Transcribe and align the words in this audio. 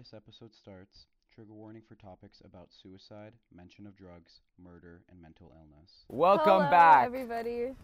this 0.00 0.14
episode 0.14 0.54
starts, 0.54 1.04
trigger 1.34 1.52
warning 1.52 1.82
for 1.86 1.94
topics 1.94 2.40
about 2.46 2.68
suicide, 2.70 3.34
mention 3.54 3.86
of 3.86 3.94
drugs, 3.94 4.40
murder, 4.58 5.02
and 5.10 5.20
mental 5.20 5.52
illness. 5.54 6.06
Welcome 6.08 6.46
Hello, 6.46 6.70
back. 6.70 7.04
everybody. 7.04 7.74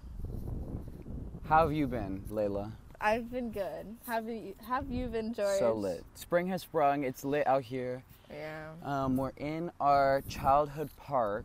How 1.46 1.64
have 1.64 1.74
you 1.74 1.86
been, 1.86 2.24
Leila? 2.30 2.72
I've 3.02 3.30
been 3.30 3.50
good. 3.50 3.98
Have 4.06 4.30
you 4.30 4.54
have 4.66 4.90
you 4.90 5.08
been 5.08 5.34
George? 5.34 5.58
So 5.58 5.74
lit. 5.74 6.04
Spring 6.14 6.46
has 6.46 6.62
sprung. 6.62 7.04
It's 7.04 7.22
lit 7.22 7.46
out 7.46 7.62
here. 7.62 8.02
Yeah. 8.30 8.70
Um, 8.82 9.18
we're 9.18 9.32
in 9.36 9.70
our 9.78 10.22
childhood 10.26 10.88
park. 10.96 11.44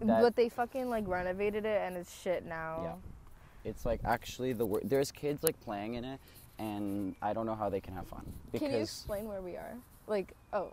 That 0.00 0.22
but 0.22 0.36
they 0.36 0.48
fucking 0.48 0.88
like 0.88 1.06
renovated 1.06 1.66
it 1.66 1.82
and 1.82 1.98
it's 1.98 2.18
shit 2.18 2.46
now. 2.46 2.80
Yeah. 2.82 3.70
it's 3.70 3.84
like 3.84 4.00
actually 4.06 4.54
the 4.54 4.64
wor- 4.64 4.80
there's 4.82 5.12
kids 5.12 5.42
like 5.42 5.60
playing 5.60 5.96
in 5.96 6.06
it, 6.06 6.18
and 6.58 7.14
I 7.20 7.34
don't 7.34 7.44
know 7.44 7.54
how 7.54 7.68
they 7.68 7.80
can 7.80 7.92
have 7.94 8.06
fun 8.06 8.24
Can 8.54 8.70
you 8.72 8.78
explain 8.78 9.28
where 9.28 9.42
we 9.42 9.56
are? 9.56 9.76
Like, 10.08 10.34
oh, 10.52 10.72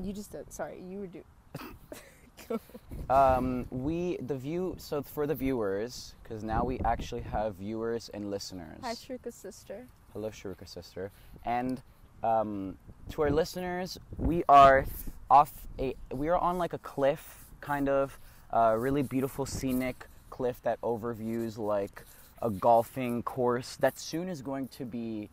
you 0.00 0.12
just 0.12 0.32
did. 0.32 0.52
Sorry, 0.52 0.80
you 0.88 1.00
were 1.00 1.06
do. 1.06 2.60
um, 3.10 3.66
we 3.70 4.16
the 4.18 4.36
view. 4.36 4.76
So 4.78 5.02
for 5.02 5.26
the 5.26 5.34
viewers, 5.34 6.14
because 6.22 6.44
now 6.44 6.64
we 6.64 6.78
actually 6.80 7.22
have 7.22 7.56
viewers 7.56 8.10
and 8.14 8.30
listeners. 8.30 8.78
Hi, 8.82 8.92
Shrika's 8.94 9.34
sister. 9.34 9.86
Hello, 10.12 10.30
Sharika 10.30 10.68
sister. 10.68 11.10
And 11.44 11.82
um, 12.22 12.78
to 13.10 13.22
our 13.22 13.30
listeners, 13.30 13.98
we 14.16 14.44
are 14.48 14.86
off 15.30 15.52
a 15.78 15.94
we 16.12 16.28
are 16.28 16.38
on 16.38 16.58
like 16.58 16.72
a 16.72 16.78
cliff, 16.78 17.44
kind 17.60 17.88
of 17.88 18.18
uh, 18.52 18.76
really 18.78 19.02
beautiful 19.02 19.46
scenic 19.46 20.06
cliff 20.30 20.60
that 20.62 20.80
overviews 20.80 21.58
like 21.58 22.04
a 22.42 22.50
golfing 22.50 23.22
course 23.22 23.76
that 23.76 23.98
soon 23.98 24.28
is 24.28 24.42
going 24.42 24.68
to 24.68 24.84
be 24.84 25.28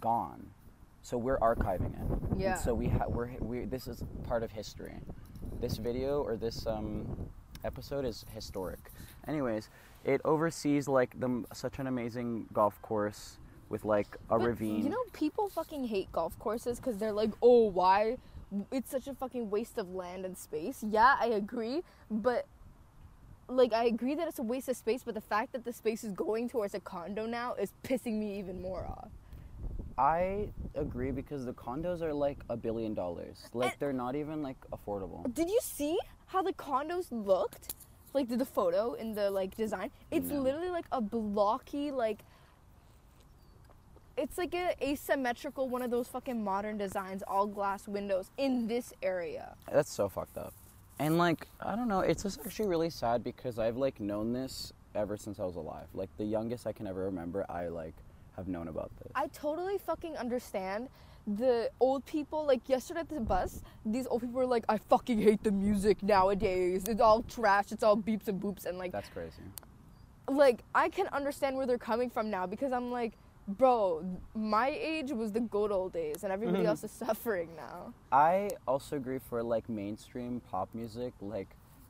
gone. 0.00 0.50
So 1.02 1.16
we're 1.16 1.38
archiving 1.38 1.94
it. 1.94 2.30
And 2.32 2.40
Yeah. 2.40 2.54
so 2.56 2.74
we 2.74 2.88
ha- 2.88 3.06
we're 3.08 3.30
we 3.40 3.64
this 3.64 3.86
is 3.88 4.02
part 4.26 4.42
of 4.42 4.50
history. 4.50 4.94
This 5.60 5.76
video 5.76 6.22
or 6.22 6.36
this 6.36 6.66
um, 6.66 7.06
episode 7.64 8.04
is 8.04 8.24
historic. 8.34 8.78
Anyways, 9.26 9.70
it 10.04 10.20
oversees 10.24 10.88
like 10.88 11.18
the 11.18 11.44
such 11.52 11.78
an 11.78 11.86
amazing 11.86 12.46
golf 12.52 12.80
course 12.82 13.38
with 13.68 13.84
like 13.84 14.16
a 14.30 14.38
But, 14.38 14.46
ravine. 14.48 14.82
You 14.84 14.90
know, 14.90 15.04
people 15.12 15.48
fucking 15.48 15.84
hate 15.86 16.10
golf 16.12 16.38
courses 16.38 16.78
because 16.78 16.98
they're 16.98 17.12
like, 17.12 17.30
oh, 17.42 17.68
why? 17.68 18.16
It's 18.72 18.90
such 18.90 19.06
a 19.08 19.14
fucking 19.14 19.50
waste 19.50 19.76
of 19.78 19.94
land 19.94 20.24
and 20.24 20.36
space. 20.36 20.82
Yeah, 20.82 21.16
I 21.20 21.26
agree, 21.26 21.82
but 22.10 22.46
like 23.48 23.72
I 23.72 23.84
agree 23.84 24.14
that 24.14 24.28
it's 24.28 24.38
a 24.38 24.42
waste 24.42 24.68
of 24.68 24.76
space, 24.76 25.02
but 25.04 25.14
the 25.14 25.20
fact 25.20 25.52
that 25.52 25.64
the 25.64 25.72
space 25.72 26.04
is 26.04 26.12
going 26.12 26.48
towards 26.48 26.74
a 26.74 26.80
condo 26.80 27.26
now 27.26 27.54
is 27.54 27.72
pissing 27.82 28.14
me 28.14 28.38
even 28.38 28.60
more 28.62 28.84
off. 28.86 29.08
I 29.98 30.48
agree 30.76 31.10
because 31.10 31.44
the 31.44 31.52
condos 31.52 32.02
are 32.02 32.14
like 32.14 32.38
a 32.48 32.56
billion 32.56 32.94
dollars. 32.94 33.48
Like 33.52 33.72
And- 33.72 33.80
they're 33.80 33.92
not 33.92 34.14
even 34.14 34.42
like 34.42 34.56
affordable. 34.70 35.32
Did 35.34 35.50
you 35.50 35.58
see 35.62 35.98
how 36.26 36.42
the 36.42 36.52
condos 36.52 37.06
looked? 37.10 37.74
Like 38.14 38.28
the, 38.28 38.36
the 38.36 38.44
photo 38.46 38.94
in 38.94 39.14
the 39.14 39.30
like 39.30 39.56
design, 39.56 39.90
it's 40.10 40.28
No. 40.30 40.40
literally 40.40 40.70
like 40.70 40.86
a 40.92 41.00
blocky 41.00 41.90
like. 41.90 42.20
It's 44.16 44.36
like 44.38 44.54
a 44.54 44.74
asymmetrical 44.82 45.68
one 45.68 45.82
of 45.82 45.90
those 45.90 46.08
fucking 46.08 46.42
modern 46.42 46.76
designs, 46.78 47.22
all 47.28 47.46
glass 47.46 47.86
windows 47.86 48.30
in 48.36 48.66
this 48.66 48.92
area. 49.02 49.54
That's 49.70 49.92
so 49.92 50.08
fucked 50.08 50.38
up. 50.38 50.54
And 50.98 51.18
like 51.18 51.46
I 51.60 51.76
don't 51.76 51.86
know, 51.88 52.00
it's 52.00 52.22
just 52.22 52.40
actually 52.44 52.68
really 52.68 52.90
sad 52.90 53.22
because 53.22 53.58
I've 53.58 53.76
like 53.76 54.00
known 54.00 54.32
this 54.32 54.72
ever 54.94 55.16
since 55.16 55.38
I 55.38 55.44
was 55.44 55.56
alive. 55.56 55.86
Like 55.92 56.08
the 56.16 56.24
youngest 56.24 56.66
I 56.66 56.72
can 56.72 56.86
ever 56.86 57.04
remember, 57.04 57.44
I 57.48 57.68
like 57.68 57.94
have 58.38 58.48
known 58.48 58.68
about 58.68 58.90
this. 59.02 59.12
I 59.14 59.26
totally 59.28 59.78
fucking 59.78 60.16
understand 60.16 60.88
the 61.26 61.70
old 61.80 62.06
people. 62.06 62.46
Like 62.46 62.68
yesterday 62.68 63.00
at 63.00 63.08
the 63.10 63.20
bus, 63.20 63.62
these 63.84 64.06
old 64.06 64.22
people 64.22 64.36
were 64.36 64.46
like, 64.46 64.64
"I 64.68 64.78
fucking 64.78 65.20
hate 65.20 65.42
the 65.42 65.50
music 65.52 66.02
nowadays. 66.02 66.84
It's 66.88 67.00
all 67.00 67.22
trash. 67.22 67.70
It's 67.72 67.82
all 67.82 67.96
beeps 67.96 68.28
and 68.28 68.40
boops." 68.40 68.64
And 68.64 68.78
like, 68.78 68.92
That's 68.92 69.08
crazy. 69.10 69.42
like 70.28 70.62
I 70.74 70.88
can 70.88 71.06
understand 71.08 71.56
where 71.56 71.66
they're 71.66 71.78
coming 71.92 72.08
from 72.10 72.30
now 72.30 72.46
because 72.46 72.72
I'm 72.72 72.90
like, 72.90 73.12
bro, 73.46 74.04
my 74.34 74.68
age 74.68 75.10
was 75.12 75.32
the 75.32 75.40
good 75.40 75.70
old 75.72 75.92
days, 75.92 76.22
and 76.22 76.32
everybody 76.32 76.64
Mhm. 76.64 76.68
else 76.68 76.84
is 76.84 76.90
suffering 76.92 77.50
now. 77.56 77.92
I 78.12 78.50
also 78.66 78.96
agree 78.96 79.18
for 79.18 79.42
like 79.42 79.68
mainstream 79.68 80.40
pop 80.50 80.68
music, 80.74 81.12
like 81.20 81.48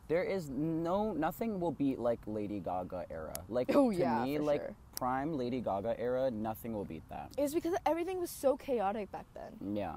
there 0.08 0.24
is 0.24 0.48
no 0.50 1.12
nothing 1.12 1.60
will 1.60 1.72
beat 1.72 1.98
like 1.98 2.20
Lady 2.26 2.60
Gaga 2.60 3.04
era. 3.10 3.34
Like 3.48 3.70
Oh, 3.74 3.90
to 3.90 3.96
yeah, 3.98 4.24
me, 4.24 4.36
for 4.38 4.42
like 4.44 4.62
sure. 4.62 4.74
Prime 4.98 5.36
Lady 5.36 5.60
Gaga 5.60 5.98
era, 5.98 6.30
nothing 6.30 6.72
will 6.72 6.84
beat 6.84 7.08
that. 7.08 7.30
It's 7.38 7.54
because 7.54 7.74
everything 7.86 8.18
was 8.18 8.30
so 8.30 8.56
chaotic 8.56 9.10
back 9.12 9.26
then. 9.34 9.76
Yeah. 9.76 9.94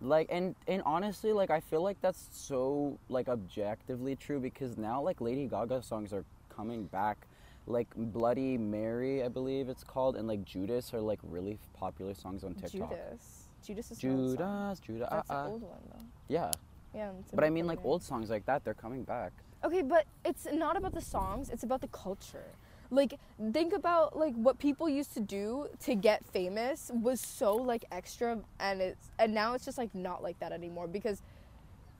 Like 0.00 0.28
and 0.30 0.54
and 0.68 0.80
honestly 0.86 1.32
like 1.32 1.50
I 1.50 1.58
feel 1.58 1.82
like 1.82 2.00
that's 2.00 2.28
so 2.30 2.98
like 3.08 3.28
objectively 3.28 4.14
true 4.14 4.38
because 4.38 4.76
now 4.76 5.02
like 5.02 5.20
Lady 5.20 5.46
Gaga 5.46 5.82
songs 5.82 6.12
are 6.12 6.24
coming 6.54 6.84
back 6.84 7.26
like 7.66 7.88
Bloody 7.96 8.56
Mary 8.56 9.24
I 9.24 9.28
believe 9.28 9.68
it's 9.68 9.82
called 9.82 10.14
and 10.14 10.28
like 10.28 10.44
Judas 10.44 10.94
are 10.94 11.00
like 11.00 11.18
really 11.24 11.58
popular 11.74 12.14
songs 12.14 12.44
on 12.44 12.54
TikTok. 12.54 12.90
Judas. 12.90 13.48
Judas 13.66 13.90
is. 13.90 13.98
Judas, 13.98 14.78
Judas. 14.78 15.08
That's 15.10 15.30
uh, 15.30 15.34
an 15.34 15.46
uh. 15.46 15.48
old 15.48 15.62
one 15.62 15.80
though. 15.90 16.04
Yeah. 16.28 16.52
Yeah. 16.94 17.10
But 17.34 17.42
I 17.42 17.50
mean 17.50 17.66
like 17.66 17.84
old 17.84 18.04
songs 18.04 18.30
like 18.30 18.46
that 18.46 18.64
they're 18.64 18.74
coming 18.74 19.02
back. 19.02 19.32
Okay, 19.64 19.82
but 19.82 20.06
it's 20.24 20.46
not 20.52 20.76
about 20.76 20.94
the 20.94 21.00
songs, 21.00 21.50
it's 21.50 21.64
about 21.64 21.80
the 21.80 21.88
culture. 21.88 22.44
Like 22.90 23.18
think 23.52 23.72
about 23.72 24.16
like 24.16 24.34
what 24.34 24.58
people 24.58 24.88
used 24.88 25.12
to 25.14 25.20
do 25.20 25.68
to 25.80 25.94
get 25.94 26.24
famous 26.26 26.90
was 26.94 27.20
so 27.20 27.54
like 27.54 27.84
extra 27.92 28.38
and 28.60 28.80
it's 28.80 29.10
and 29.18 29.34
now 29.34 29.54
it's 29.54 29.64
just 29.64 29.76
like 29.78 29.94
not 29.94 30.22
like 30.22 30.38
that 30.40 30.52
anymore 30.52 30.86
because 30.86 31.22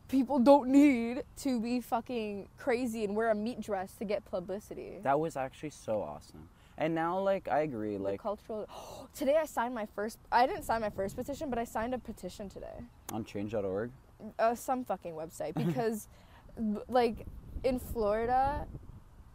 people 0.08 0.38
don't 0.38 0.70
need 0.70 1.22
to 1.36 1.60
be 1.60 1.80
fucking 1.80 2.48
crazy 2.56 3.04
and 3.04 3.14
wear 3.14 3.30
a 3.30 3.34
meat 3.34 3.60
dress 3.60 3.92
to 3.98 4.04
get 4.04 4.24
publicity. 4.24 4.98
That 5.02 5.20
was 5.20 5.36
actually 5.36 5.70
so 5.70 6.00
awesome. 6.00 6.48
And 6.78 6.94
now 6.94 7.18
like 7.18 7.48
I 7.48 7.60
agree 7.60 7.96
the 7.96 8.02
like 8.02 8.22
cultural 8.22 8.66
Today 9.14 9.36
I 9.36 9.44
signed 9.44 9.74
my 9.74 9.86
first 9.94 10.18
I 10.32 10.46
didn't 10.46 10.62
sign 10.62 10.80
my 10.80 10.90
first 10.90 11.16
petition, 11.16 11.50
but 11.50 11.58
I 11.58 11.64
signed 11.64 11.92
a 11.92 11.98
petition 11.98 12.48
today. 12.48 12.78
on 13.12 13.24
change.org. 13.24 13.90
uh, 14.38 14.54
some 14.54 14.84
fucking 14.84 15.12
website 15.12 15.54
because 15.66 16.08
like 16.88 17.26
in 17.64 17.78
Florida, 17.78 18.66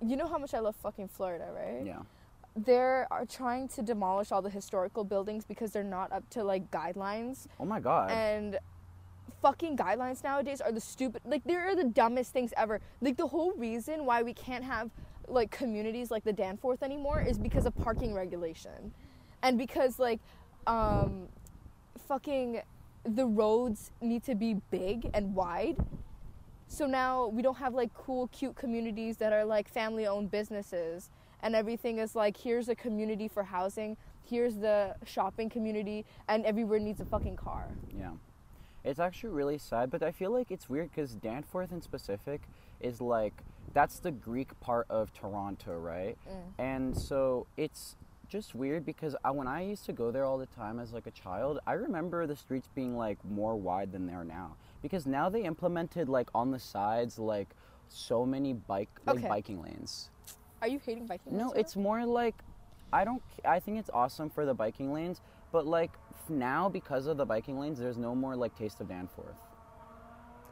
you 0.06 0.16
know 0.16 0.28
how 0.28 0.38
much 0.38 0.54
I 0.54 0.60
love 0.60 0.76
fucking 0.76 1.08
Florida, 1.10 1.48
right? 1.54 1.86
Yeah. 1.86 2.00
They 2.56 2.78
are 2.78 3.26
trying 3.28 3.68
to 3.70 3.82
demolish 3.82 4.32
all 4.32 4.42
the 4.44 4.50
historical 4.50 5.04
buildings 5.04 5.44
because 5.44 5.72
they're 5.72 5.84
not 5.84 6.12
up 6.12 6.30
to 6.32 6.44
like 6.44 6.70
guidelines 6.70 7.48
Oh 7.60 7.66
my 7.66 7.80
god. 7.80 8.12
and 8.12 8.60
fucking 9.42 9.76
guidelines 9.76 10.24
nowadays 10.24 10.62
are 10.62 10.72
the 10.72 10.80
stupid 10.80 11.22
like 11.26 11.44
they 11.46 11.56
are 11.56 11.76
the 11.76 11.84
dumbest 11.86 12.32
things 12.32 12.54
ever. 12.56 12.80
Like 13.02 13.18
the 13.18 13.26
whole 13.28 13.54
reason 13.54 14.06
why 14.06 14.22
we 14.22 14.34
can't 14.34 14.64
have 14.64 14.92
like 15.28 15.50
communities 15.52 16.12
like 16.12 16.24
the 16.24 16.34
Danforth 16.34 16.84
anymore 16.84 17.22
is 17.22 17.40
because 17.40 17.66
of 17.66 17.76
parking 17.76 18.14
regulation. 18.14 18.94
And 19.42 19.58
because 19.58 19.98
like 19.98 20.20
um 20.68 21.28
fucking 22.08 22.62
the 23.04 23.26
roads 23.26 23.92
need 24.00 24.24
to 24.26 24.36
be 24.36 24.56
big 24.70 25.10
and 25.14 25.34
wide. 25.34 25.78
So 26.74 26.88
now 26.88 27.28
we 27.28 27.44
don't 27.44 27.58
have 27.58 27.76
like 27.76 27.94
cool 27.94 28.30
cute 28.30 28.56
communities 28.56 29.18
that 29.18 29.32
are 29.32 29.46
like 29.46 29.70
family 29.70 30.08
owned 30.08 30.32
businesses 30.32 31.12
and 31.44 31.56
everything 31.56 32.00
is 32.00 32.16
like 32.16 32.36
here's 32.36 32.68
a 32.68 32.74
community 32.74 33.28
for 33.28 33.44
housing, 33.44 33.96
here's 34.28 34.56
the 34.56 34.96
shopping 35.06 35.52
community 35.52 36.04
and 36.28 36.44
everywhere 36.48 36.80
needs 36.80 37.00
a 37.00 37.06
fucking 37.06 37.36
car. 37.36 37.68
Yeah. 37.96 38.14
It's 38.84 39.00
actually 39.00 39.34
really 39.34 39.60
sad, 39.60 39.92
but 39.92 40.02
I 40.02 40.12
feel 40.12 40.32
like 40.32 40.50
it's 40.50 40.68
weird 40.68 40.90
because 40.90 41.14
Danforth 41.14 41.72
in 41.72 41.80
specific 41.80 42.42
is 42.82 43.00
like 43.00 43.34
that's 43.76 44.00
the 44.00 44.12
Greek 44.12 44.60
part 44.60 44.88
of 44.90 45.14
Toronto, 45.14 45.78
right? 45.78 46.18
Mm. 46.28 46.42
And 46.58 46.98
so 46.98 47.46
it's 47.56 47.98
just 48.28 48.56
weird 48.56 48.84
because 48.84 49.16
I, 49.24 49.30
when 49.30 49.48
I 49.48 49.62
used 49.62 49.86
to 49.86 49.94
go 49.94 50.10
there 50.10 50.26
all 50.26 50.40
the 50.40 50.48
time 50.48 50.80
as 50.80 50.92
like 50.92 51.06
a 51.06 51.12
child, 51.12 51.60
I 51.68 51.74
remember 51.74 52.26
the 52.26 52.36
streets 52.36 52.68
being 52.74 52.98
like 52.98 53.24
more 53.24 53.56
wide 53.56 53.92
than 53.92 54.08
they 54.08 54.14
are 54.14 54.26
now 54.26 54.56
because 54.84 55.08
now 55.08 55.30
they 55.30 55.42
implemented 55.44 56.08
like 56.08 56.30
on 56.36 56.52
the 56.52 56.60
sides 56.60 57.18
like 57.18 57.56
so 57.90 58.26
many 58.26 58.54
bike 58.54 58.90
like 59.06 59.18
Okay. 59.18 59.28
biking 59.28 59.62
lanes. 59.64 60.12
Are 60.62 60.68
you 60.68 60.80
hating 60.86 61.08
biking? 61.08 61.34
Lanes? 61.34 61.54
No, 61.54 61.60
it's 61.60 61.76
more 61.76 62.06
like 62.06 62.36
I 62.92 63.04
don't. 63.04 63.24
I 63.44 63.60
think 63.60 63.80
it's 63.80 63.90
awesome 63.92 64.30
for 64.30 64.46
the 64.46 64.54
biking 64.54 64.94
lanes, 64.94 65.22
but 65.52 65.66
like 65.66 65.92
now 66.30 66.70
because 66.70 67.08
of 67.08 67.18
the 67.18 67.26
biking 67.26 67.60
lanes, 67.60 67.80
there's 67.80 67.98
no 67.98 68.14
more 68.14 68.36
like 68.36 68.56
taste 68.56 68.80
of 68.82 68.88
Danforth. 68.88 69.36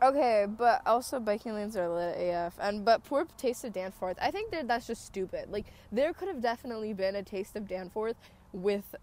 Okay, 0.03 0.47
but 0.49 0.81
also 0.87 1.19
biking 1.19 1.53
lanes 1.53 1.77
are 1.77 1.87
lit 1.87 2.17
AF, 2.17 2.55
and 2.59 2.83
but 2.83 3.03
poor 3.03 3.27
taste 3.37 3.63
of 3.63 3.73
Danforth. 3.73 4.17
I 4.19 4.31
think 4.31 4.51
that 4.51 4.67
that's 4.67 4.87
just 4.87 5.05
stupid. 5.05 5.51
Like 5.51 5.65
there 5.91 6.11
could 6.13 6.27
have 6.27 6.41
definitely 6.41 6.93
been 6.93 7.15
a 7.15 7.23
taste 7.23 7.55
of 7.55 7.67
Danforth 7.67 8.15
with, 8.51 8.95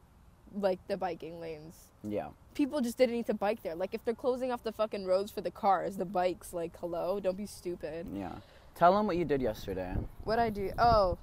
like 0.53 0.81
the 0.89 0.97
biking 0.97 1.39
lanes. 1.41 1.77
Yeah, 2.03 2.29
People 2.59 2.81
just 2.81 2.99
didn't 2.99 3.15
need 3.15 3.27
to 3.27 3.35
bike 3.35 3.63
there. 3.63 3.77
Like 3.77 3.95
if 3.95 4.05
they're 4.05 4.15
closing 4.15 4.51
off 4.51 4.65
the 4.65 4.73
fucking 4.73 5.07
roads 5.07 5.31
for 5.31 5.41
the 5.41 5.51
cars, 5.53 5.97
the 5.97 6.05
bikes. 6.05 6.53
Like 6.53 6.77
hello, 6.81 7.21
don't 7.21 7.37
be 7.37 7.47
stupid. 7.47 8.09
yeah. 8.13 8.33
Tell 8.75 8.93
them 8.97 9.07
what 9.07 9.17
you 9.17 9.25
did 9.25 9.41
yesterday. 9.41 9.95
What 10.25 10.41
I 10.41 10.51
do? 10.51 10.73
Oh, 10.77 11.19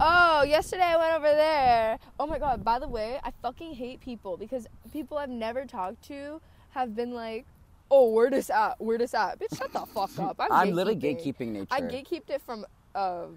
oh, 0.00 0.42
yesterday 0.42 0.82
I 0.82 0.96
went 0.96 1.14
over 1.14 1.28
there. 1.28 1.98
Oh 2.18 2.26
my 2.26 2.40
god. 2.40 2.64
By 2.64 2.80
the 2.80 2.88
way, 2.88 3.20
I 3.22 3.30
fucking 3.40 3.74
hate 3.74 4.00
people 4.00 4.36
because 4.36 4.66
people 4.92 5.16
I've 5.16 5.30
never 5.30 5.64
talked 5.64 6.02
to 6.08 6.40
have 6.70 6.96
been 6.96 7.12
like, 7.12 7.46
oh, 7.88 8.10
where 8.10 8.28
this 8.28 8.50
at? 8.50 8.80
Where 8.80 8.98
this 8.98 9.14
at? 9.14 9.38
Bitch, 9.38 9.56
shut 9.56 9.72
the 9.72 9.86
fuck 9.86 10.18
up. 10.18 10.36
I'm, 10.40 10.50
I'm 10.50 10.70
literally 10.72 10.98
gatekeeping. 10.98 11.52
gatekeeping 11.52 11.52
nature. 11.52 11.66
I 11.70 11.80
gatekeeped 11.82 12.30
it 12.30 12.42
from 12.42 12.66
um, 12.96 13.36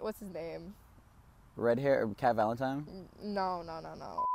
what's 0.00 0.18
his 0.18 0.34
name? 0.34 0.74
Red 1.54 1.78
hair, 1.78 2.08
Cat 2.16 2.34
Valentine. 2.34 2.84
No, 3.22 3.62
no, 3.62 3.78
no, 3.78 3.94
no. 3.94 4.26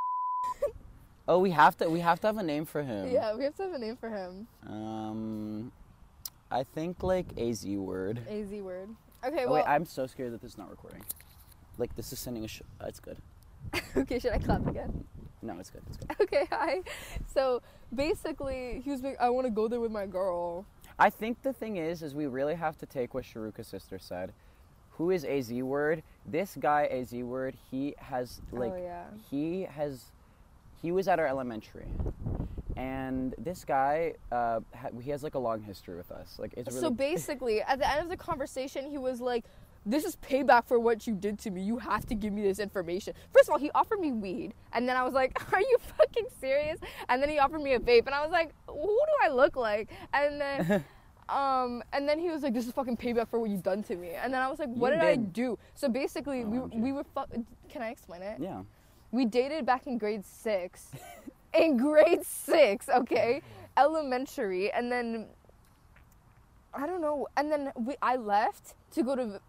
Oh, 1.28 1.38
we 1.38 1.50
have 1.50 1.76
to. 1.78 1.88
We 1.90 2.00
have 2.00 2.20
to 2.20 2.28
have 2.28 2.38
a 2.38 2.42
name 2.42 2.64
for 2.64 2.82
him. 2.82 3.10
Yeah, 3.10 3.34
we 3.34 3.44
have 3.44 3.56
to 3.56 3.64
have 3.64 3.72
a 3.72 3.78
name 3.78 3.96
for 3.96 4.08
him. 4.08 4.46
Um, 4.66 5.72
I 6.50 6.62
think 6.62 7.02
like 7.02 7.26
AZ 7.38 7.64
word. 7.66 8.20
Az 8.28 8.50
word. 8.50 8.90
Okay, 9.24 9.44
Oh, 9.44 9.46
well, 9.46 9.54
wait, 9.54 9.64
I'm 9.66 9.84
so 9.84 10.06
scared 10.06 10.32
that 10.32 10.40
this 10.40 10.52
is 10.52 10.58
not 10.58 10.70
recording. 10.70 11.02
Like 11.78 11.94
this 11.96 12.12
is 12.12 12.18
sending 12.18 12.44
a. 12.44 12.48
Sh- 12.48 12.62
uh, 12.80 12.86
it's 12.86 13.00
good. 13.00 13.16
okay, 13.96 14.18
should 14.18 14.32
I 14.32 14.38
clap 14.38 14.66
again? 14.66 15.04
No, 15.42 15.58
it's 15.58 15.70
good. 15.70 15.82
It's 15.88 15.96
good. 15.96 16.16
Okay, 16.20 16.46
hi. 16.50 16.82
So 17.32 17.60
basically, 17.94 18.80
he 18.84 18.90
was 18.90 19.02
like, 19.02 19.16
I 19.20 19.28
want 19.30 19.46
to 19.46 19.50
go 19.50 19.66
there 19.68 19.80
with 19.80 19.90
my 19.90 20.06
girl. 20.06 20.64
I 20.98 21.10
think 21.10 21.42
the 21.42 21.52
thing 21.52 21.76
is, 21.76 22.02
is 22.02 22.14
we 22.14 22.26
really 22.26 22.54
have 22.54 22.78
to 22.78 22.86
take 22.86 23.14
what 23.14 23.24
Sharuka's 23.24 23.66
sister 23.66 23.98
said. 23.98 24.32
Who 24.92 25.10
is 25.10 25.24
AZ 25.24 25.52
word? 25.52 26.02
This 26.24 26.56
guy 26.58 26.84
AZ 26.90 27.12
word. 27.12 27.56
He 27.70 27.94
has 27.98 28.40
like 28.50 28.72
oh 28.72 28.76
yeah. 28.76 29.04
he 29.30 29.62
has 29.62 30.06
he 30.82 30.92
was 30.92 31.08
at 31.08 31.18
our 31.18 31.26
elementary 31.26 31.86
and 32.76 33.34
this 33.38 33.64
guy 33.64 34.12
uh, 34.30 34.60
ha- 34.74 34.88
he 35.02 35.10
has 35.10 35.22
like 35.22 35.34
a 35.34 35.38
long 35.38 35.62
history 35.62 35.96
with 35.96 36.10
us 36.12 36.36
like 36.38 36.52
it's 36.56 36.68
really 36.68 36.80
So 36.80 36.90
basically, 37.10 37.62
at 37.62 37.78
the 37.78 37.90
end 37.90 38.00
of 38.02 38.08
the 38.08 38.16
conversation, 38.16 38.90
he 38.90 38.98
was 38.98 39.20
like, 39.20 39.44
"This 39.86 40.04
is 40.04 40.16
payback 40.16 40.66
for 40.66 40.78
what 40.78 41.06
you 41.06 41.14
did 41.14 41.38
to 41.40 41.50
me. 41.50 41.62
You 41.62 41.78
have 41.78 42.04
to 42.06 42.14
give 42.14 42.32
me 42.32 42.42
this 42.42 42.58
information." 42.58 43.14
First 43.32 43.48
of 43.48 43.52
all, 43.54 43.58
he 43.58 43.70
offered 43.70 44.00
me 44.00 44.12
weed, 44.12 44.52
and 44.74 44.86
then 44.88 44.96
I 44.96 45.02
was 45.04 45.14
like, 45.14 45.32
"Are 45.54 45.60
you 45.60 45.78
fucking 45.96 46.26
serious?" 46.38 46.78
And 47.08 47.22
then 47.22 47.30
he 47.30 47.38
offered 47.38 47.62
me 47.62 47.72
a 47.72 47.80
vape, 47.80 48.04
and 48.06 48.14
I 48.14 48.20
was 48.22 48.30
like, 48.30 48.52
"Who 48.68 48.74
do 49.10 49.12
I 49.24 49.28
look 49.28 49.56
like?" 49.56 49.90
And 50.12 50.40
then. 50.40 50.84
Um, 51.28 51.82
and 51.92 52.08
then 52.08 52.20
he 52.20 52.30
was 52.30 52.44
like, 52.44 52.54
"This 52.54 52.68
is 52.68 52.72
fucking 52.72 52.98
payback 52.98 53.26
for 53.28 53.40
what 53.40 53.50
you've 53.50 53.64
done 53.64 53.82
to 53.84 53.96
me." 53.96 54.10
And 54.10 54.32
then 54.32 54.40
I 54.40 54.48
was 54.48 54.60
like, 54.60 54.68
"What 54.68 54.92
You 54.94 55.00
did, 55.00 55.08
I 55.08 55.16
do?" 55.16 55.58
So 55.74 55.88
basically, 55.88 56.44
we 56.44 56.60
we 56.60 56.92
were. 56.92 57.02
Fu- 57.02 57.44
Can 57.68 57.82
I 57.82 57.90
explain 57.90 58.22
it? 58.22 58.38
yeah 58.38 58.62
We 59.16 59.24
dated 59.24 59.64
back 59.64 59.86
in 59.86 59.96
grade 59.96 60.26
six. 60.26 60.90
in 61.54 61.78
grade 61.78 62.22
six, 62.22 62.86
okay, 62.90 63.40
elementary, 63.78 64.70
and 64.70 64.92
then 64.92 65.28
I 66.74 66.86
don't 66.86 67.00
know, 67.00 67.26
and 67.38 67.50
then 67.50 67.72
we 67.74 67.94
I 68.02 68.16
left 68.16 68.74
to 68.90 69.02
go 69.02 69.16
to 69.16 69.40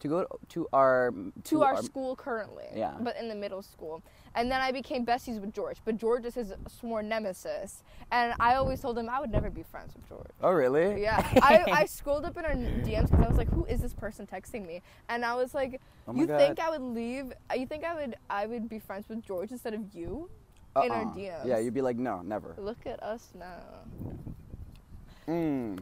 to 0.00 0.08
go 0.08 0.26
to 0.48 0.68
our 0.72 1.14
to 1.44 1.62
our 1.62 1.80
school 1.80 2.16
currently. 2.16 2.66
Yeah. 2.74 2.94
But 2.98 3.16
in 3.16 3.28
the 3.28 3.36
middle 3.36 3.62
school, 3.62 4.02
and 4.34 4.50
then 4.50 4.60
I 4.60 4.72
became 4.72 5.04
besties 5.04 5.40
with 5.40 5.52
George. 5.52 5.78
But 5.84 5.96
George 5.98 6.24
is 6.24 6.34
his 6.34 6.52
sworn 6.68 7.08
nemesis, 7.08 7.82
and 8.12 8.34
I 8.40 8.54
always 8.54 8.80
told 8.80 8.96
him 8.98 9.08
I 9.08 9.20
would 9.20 9.30
never 9.30 9.50
be 9.50 9.62
friends 9.62 9.94
with 9.94 10.08
George. 10.08 10.30
oh 10.42 10.50
really 10.52 11.02
Yeah, 11.02 11.18
I, 11.42 11.64
I 11.72 11.84
scrolled 11.86 12.24
up 12.24 12.36
in 12.36 12.44
our 12.44 12.52
DMs 12.54 13.10
because 13.10 13.24
I 13.24 13.28
was 13.28 13.36
like, 13.38 13.48
"Who 13.50 13.64
is 13.66 13.80
this 13.80 13.94
person 13.94 14.26
texting 14.26 14.66
me?" 14.66 14.82
And 15.08 15.24
I 15.24 15.34
was 15.34 15.54
like, 15.54 15.80
Oh 16.06 16.14
"You 16.14 16.26
think 16.26 16.60
I 16.60 16.70
would 16.70 16.82
leave? 16.82 17.32
You 17.56 17.66
think 17.66 17.84
I 17.84 17.94
would 17.94 18.16
I 18.28 18.46
would 18.46 18.68
be 18.68 18.78
friends 18.78 19.08
with 19.08 19.24
George 19.24 19.50
instead 19.52 19.74
of 19.74 19.94
you?" 19.94 20.28
in 20.84 20.92
our 20.92 21.02
Uh-uh. 21.02 21.14
DMs. 21.16 21.44
yeah 21.46 21.58
you'd 21.58 21.74
be 21.74 21.82
like 21.82 21.96
no 21.96 22.22
never 22.22 22.54
Look 22.56 22.86
at 22.86 23.02
us 23.02 23.30
now. 23.36 23.58
mm. 25.28 25.78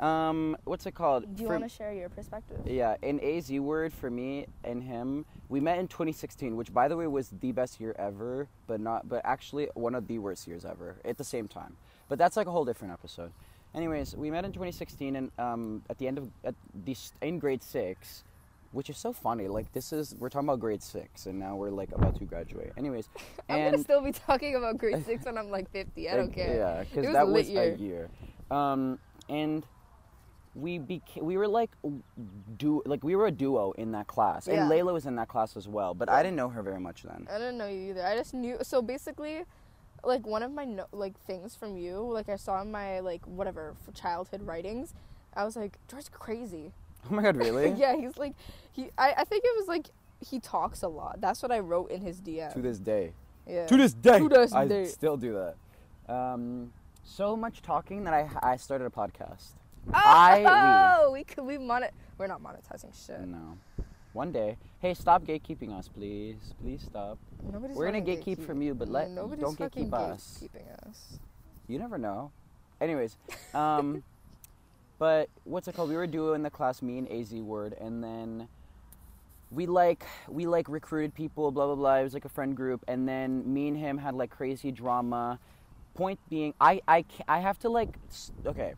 Um 0.00 0.56
what's 0.64 0.86
it 0.86 0.94
called 0.94 1.36
Do 1.36 1.42
you 1.42 1.48
For- 1.48 1.58
want 1.58 1.64
to 1.70 1.74
share 1.76 1.92
your 1.92 2.08
perspective? 2.08 2.60
yeah 2.66 2.96
in 3.02 3.20
az 3.20 3.50
word 3.52 3.92
for 3.92 4.10
me 4.10 4.46
and 4.64 4.82
him 4.82 5.24
we 5.48 5.60
met 5.60 5.78
in 5.78 5.86
2016 5.88 6.56
which 6.56 6.72
by 6.72 6.88
the 6.88 6.96
way 6.96 7.06
was 7.06 7.30
the 7.40 7.52
best 7.52 7.80
year 7.80 7.94
ever 7.98 8.48
but 8.66 8.80
not 8.80 9.08
but 9.08 9.20
actually 9.24 9.68
one 9.74 9.94
of 9.94 10.06
the 10.08 10.18
worst 10.18 10.46
years 10.48 10.64
ever 10.64 10.96
at 11.04 11.18
the 11.18 11.24
same 11.24 11.46
time 11.46 11.76
but 12.08 12.18
that's 12.18 12.36
like 12.36 12.46
a 12.46 12.50
whole 12.50 12.64
different 12.64 12.92
episode 12.92 13.30
anyways 13.74 14.16
we 14.16 14.30
met 14.30 14.44
in 14.44 14.52
2016 14.52 15.16
and 15.16 15.30
um, 15.38 15.82
at 15.88 15.98
the 15.98 16.08
end 16.08 16.18
of 16.18 16.28
at 16.44 16.54
the 16.84 16.96
in 17.20 17.38
grade 17.38 17.62
six 17.62 18.24
which 18.72 18.88
is 18.88 18.96
so 18.96 19.12
funny 19.12 19.48
like 19.48 19.70
this 19.72 19.92
is 19.92 20.14
we're 20.18 20.30
talking 20.30 20.48
about 20.48 20.58
grade 20.58 20.82
six 20.82 21.26
and 21.26 21.38
now 21.38 21.54
we're 21.54 21.70
like 21.70 21.92
about 21.92 22.16
to 22.16 22.24
graduate 22.24 22.72
anyways 22.78 23.08
I'm 23.48 23.58
gonna 23.58 23.68
and 23.76 23.80
still 23.82 24.00
be 24.00 24.12
talking 24.12 24.56
about 24.56 24.78
grade 24.78 25.04
six 25.04 25.26
when 25.26 25.36
I'm 25.36 25.50
like 25.50 25.70
50. 25.70 26.08
I 26.08 26.16
don't 26.20 26.32
care. 26.32 26.56
Yeah, 26.56 26.84
because 26.84 27.12
that 27.12 27.28
was 27.28 27.50
year. 27.50 27.74
a 27.74 27.76
year. 27.76 28.08
Um, 28.50 28.98
and 29.28 29.66
we 30.54 30.78
became 30.78 31.24
we 31.24 31.36
were 31.36 31.48
like 31.48 31.70
do 32.58 32.82
like 32.84 33.02
we 33.02 33.16
were 33.16 33.26
a 33.26 33.30
duo 33.30 33.72
in 33.72 33.92
that 33.92 34.06
class, 34.06 34.48
and 34.48 34.68
Leila 34.68 34.92
was 34.92 35.06
in 35.06 35.16
that 35.16 35.28
class 35.28 35.56
as 35.56 35.66
well. 35.66 35.94
But 35.94 36.08
I 36.08 36.22
didn't 36.22 36.36
know 36.36 36.48
her 36.48 36.62
very 36.62 36.80
much 36.80 37.02
then. 37.02 37.26
I 37.30 37.38
didn't 37.38 37.58
know 37.58 37.66
you 37.66 37.90
either. 37.90 38.04
I 38.04 38.16
just 38.16 38.34
knew. 38.34 38.58
So 38.62 38.82
basically, 38.82 39.44
like 40.04 40.26
one 40.26 40.42
of 40.42 40.52
my 40.52 40.64
no, 40.64 40.86
like 40.92 41.18
things 41.20 41.54
from 41.54 41.76
you, 41.76 42.00
like 42.00 42.28
I 42.28 42.36
saw 42.36 42.60
in 42.60 42.70
my 42.70 43.00
like 43.00 43.26
whatever 43.26 43.74
childhood 43.94 44.42
writings, 44.42 44.94
I 45.34 45.44
was 45.44 45.56
like, 45.56 45.78
George's 45.88 46.10
crazy. 46.10 46.72
Oh 47.10 47.14
my 47.14 47.22
god, 47.22 47.36
really? 47.36 47.70
yeah, 47.76 47.96
he's 47.96 48.18
like, 48.18 48.34
he. 48.70 48.90
I, 48.98 49.14
I 49.18 49.24
think 49.24 49.44
it 49.44 49.56
was 49.56 49.68
like 49.68 49.88
he 50.20 50.38
talks 50.38 50.82
a 50.82 50.88
lot. 50.88 51.20
That's 51.20 51.42
what 51.42 51.50
I 51.50 51.60
wrote 51.60 51.90
in 51.90 52.02
his 52.02 52.20
DM. 52.20 52.52
To 52.52 52.60
this 52.60 52.78
day. 52.78 53.12
yeah. 53.46 53.66
To 53.66 53.76
this 53.76 53.94
day. 53.94 54.18
To 54.18 54.28
this 54.28 54.52
I 54.52 54.68
day. 54.68 54.84
still 54.84 55.16
do 55.16 55.32
that. 55.34 56.14
Um, 56.14 56.72
so 57.04 57.36
much 57.36 57.62
talking 57.62 58.04
that 58.04 58.12
I 58.14 58.28
I 58.42 58.56
started 58.56 58.84
a 58.84 58.90
podcast. 58.90 59.54
I 59.92 60.98
Oh, 61.02 61.10
we 61.12 61.24
could 61.24 61.44
we 61.44 61.58
monet. 61.58 61.90
We're 62.18 62.26
not 62.26 62.42
monetizing 62.42 62.94
shit. 63.06 63.20
No. 63.20 63.58
One 64.12 64.30
day. 64.30 64.56
Hey, 64.80 64.94
stop 64.94 65.24
gatekeeping 65.24 65.72
us, 65.72 65.88
please. 65.88 66.54
Please 66.60 66.82
stop. 66.82 67.18
Nobody's 67.50 67.76
We're 67.76 67.86
gonna 67.86 68.00
fucking 68.04 68.36
gatekeep 68.36 68.44
from 68.44 68.60
you, 68.60 68.74
but 68.74 68.88
let- 68.88 69.10
Nobody's 69.10 69.42
don't 69.44 69.56
fucking 69.58 69.90
gatekeep 69.90 70.12
us. 70.12 70.42
gatekeeping 70.42 70.88
us. 70.88 71.18
You 71.66 71.78
never 71.78 71.96
know. 71.98 72.30
Anyways, 72.80 73.16
um, 73.54 74.02
but 74.98 75.28
what's 75.44 75.68
it 75.68 75.74
called? 75.74 75.88
We 75.88 75.96
were 75.96 76.02
a 76.02 76.08
duo 76.08 76.34
in 76.34 76.42
the 76.42 76.50
class, 76.50 76.82
me 76.82 76.98
and 76.98 77.10
Az 77.10 77.32
Word, 77.32 77.74
and 77.80 78.02
then 78.04 78.48
we 79.50 79.66
like 79.66 80.04
we 80.28 80.46
like 80.46 80.68
recruited 80.68 81.14
people, 81.14 81.50
blah 81.50 81.66
blah 81.66 81.74
blah. 81.76 81.96
It 81.96 82.02
was 82.02 82.14
like 82.14 82.24
a 82.24 82.28
friend 82.30 82.56
group, 82.56 82.84
and 82.88 83.08
then 83.08 83.50
me 83.52 83.68
and 83.68 83.76
him 83.76 83.98
had 83.98 84.14
like 84.14 84.30
crazy 84.30 84.72
drama. 84.72 85.38
Point 85.94 86.18
being, 86.28 86.54
I 86.60 86.80
I 86.88 87.04
I 87.28 87.38
have 87.40 87.58
to 87.60 87.68
like 87.68 87.96
okay. 88.46 88.74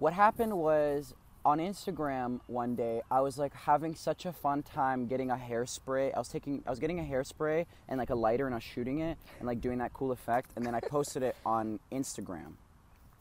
What 0.00 0.14
happened 0.14 0.56
was 0.56 1.12
on 1.44 1.58
Instagram 1.58 2.40
one 2.46 2.74
day, 2.74 3.02
I 3.10 3.20
was 3.20 3.36
like 3.36 3.52
having 3.52 3.94
such 3.94 4.24
a 4.24 4.32
fun 4.32 4.62
time 4.62 5.06
getting 5.06 5.30
a 5.30 5.36
hairspray. 5.36 6.14
I 6.14 6.18
was 6.18 6.28
taking, 6.28 6.62
I 6.66 6.70
was 6.70 6.78
getting 6.78 6.98
a 7.00 7.02
hairspray 7.02 7.66
and 7.86 7.98
like 7.98 8.08
a 8.08 8.14
lighter, 8.14 8.46
and 8.46 8.54
I 8.54 8.56
was 8.56 8.64
shooting 8.64 9.00
it 9.00 9.18
and 9.38 9.46
like 9.46 9.60
doing 9.60 9.76
that 9.76 9.92
cool 9.92 10.10
effect, 10.10 10.52
and 10.56 10.64
then 10.64 10.74
I 10.74 10.80
posted 10.80 11.22
it 11.22 11.36
on 11.44 11.80
Instagram. 11.92 12.52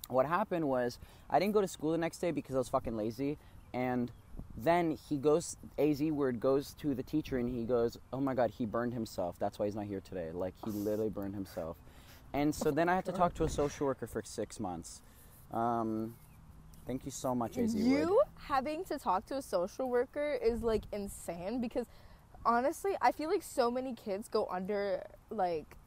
What 0.08 0.26
happened 0.26 0.69
was 0.69 1.00
I 1.30 1.38
didn't 1.38 1.54
go 1.54 1.59
to 1.59 1.68
school 1.68 1.92
the 1.92 1.98
next 1.98 2.19
day 2.19 2.31
because 2.31 2.56
I 2.56 2.59
was 2.59 2.69
fucking 2.69 2.95
lazy, 2.95 3.38
and 3.74 4.09
then 4.56 4.98
he 5.09 5.18
goes, 5.18 5.57
Az 5.78 6.02
word 6.02 6.40
goes 6.40 6.76
to 6.76 6.95
the 6.95 7.04
teacher 7.04 7.38
and 7.38 7.54
he 7.54 7.66
goes, 7.66 7.98
"Oh 8.14 8.21
my 8.21 8.33
god, 8.33 8.52
he 8.57 8.66
burned 8.66 8.94
himself. 8.94 9.36
That's 9.38 9.59
why 9.59 9.66
he's 9.66 9.76
not 9.76 9.83
here 9.83 10.00
today. 10.00 10.30
Like 10.33 10.54
he 10.64 10.71
literally 10.71 11.09
burned 11.09 11.36
himself." 11.36 11.76
And 12.31 12.56
so 12.56 12.71
then 12.71 12.88
I 12.88 12.95
had 12.95 13.04
to 13.04 13.12
talk 13.12 13.33
to 13.33 13.44
a 13.44 13.50
social 13.50 13.86
worker 13.86 14.07
for 14.07 14.21
six 14.24 14.62
months. 14.62 15.02
Um, 15.52 16.16
thank 16.90 17.06
you 17.06 17.12
so 17.12 17.36
much, 17.36 17.58
Az. 17.58 17.76
You 17.76 18.19
having 18.54 18.84
to 18.86 18.98
talk 18.98 19.26
to 19.28 19.36
a 19.38 19.42
social 19.42 19.88
worker 19.90 20.30
is 20.42 20.64
like 20.64 20.84
insane 20.92 21.62
because 21.62 21.86
honestly, 22.46 22.94
I 23.00 23.12
feel 23.12 23.30
like 23.30 23.44
so 23.44 23.69
many 23.69 23.94
kids 23.94 24.28
go 24.28 24.48
under 24.50 25.06
like 25.30 25.78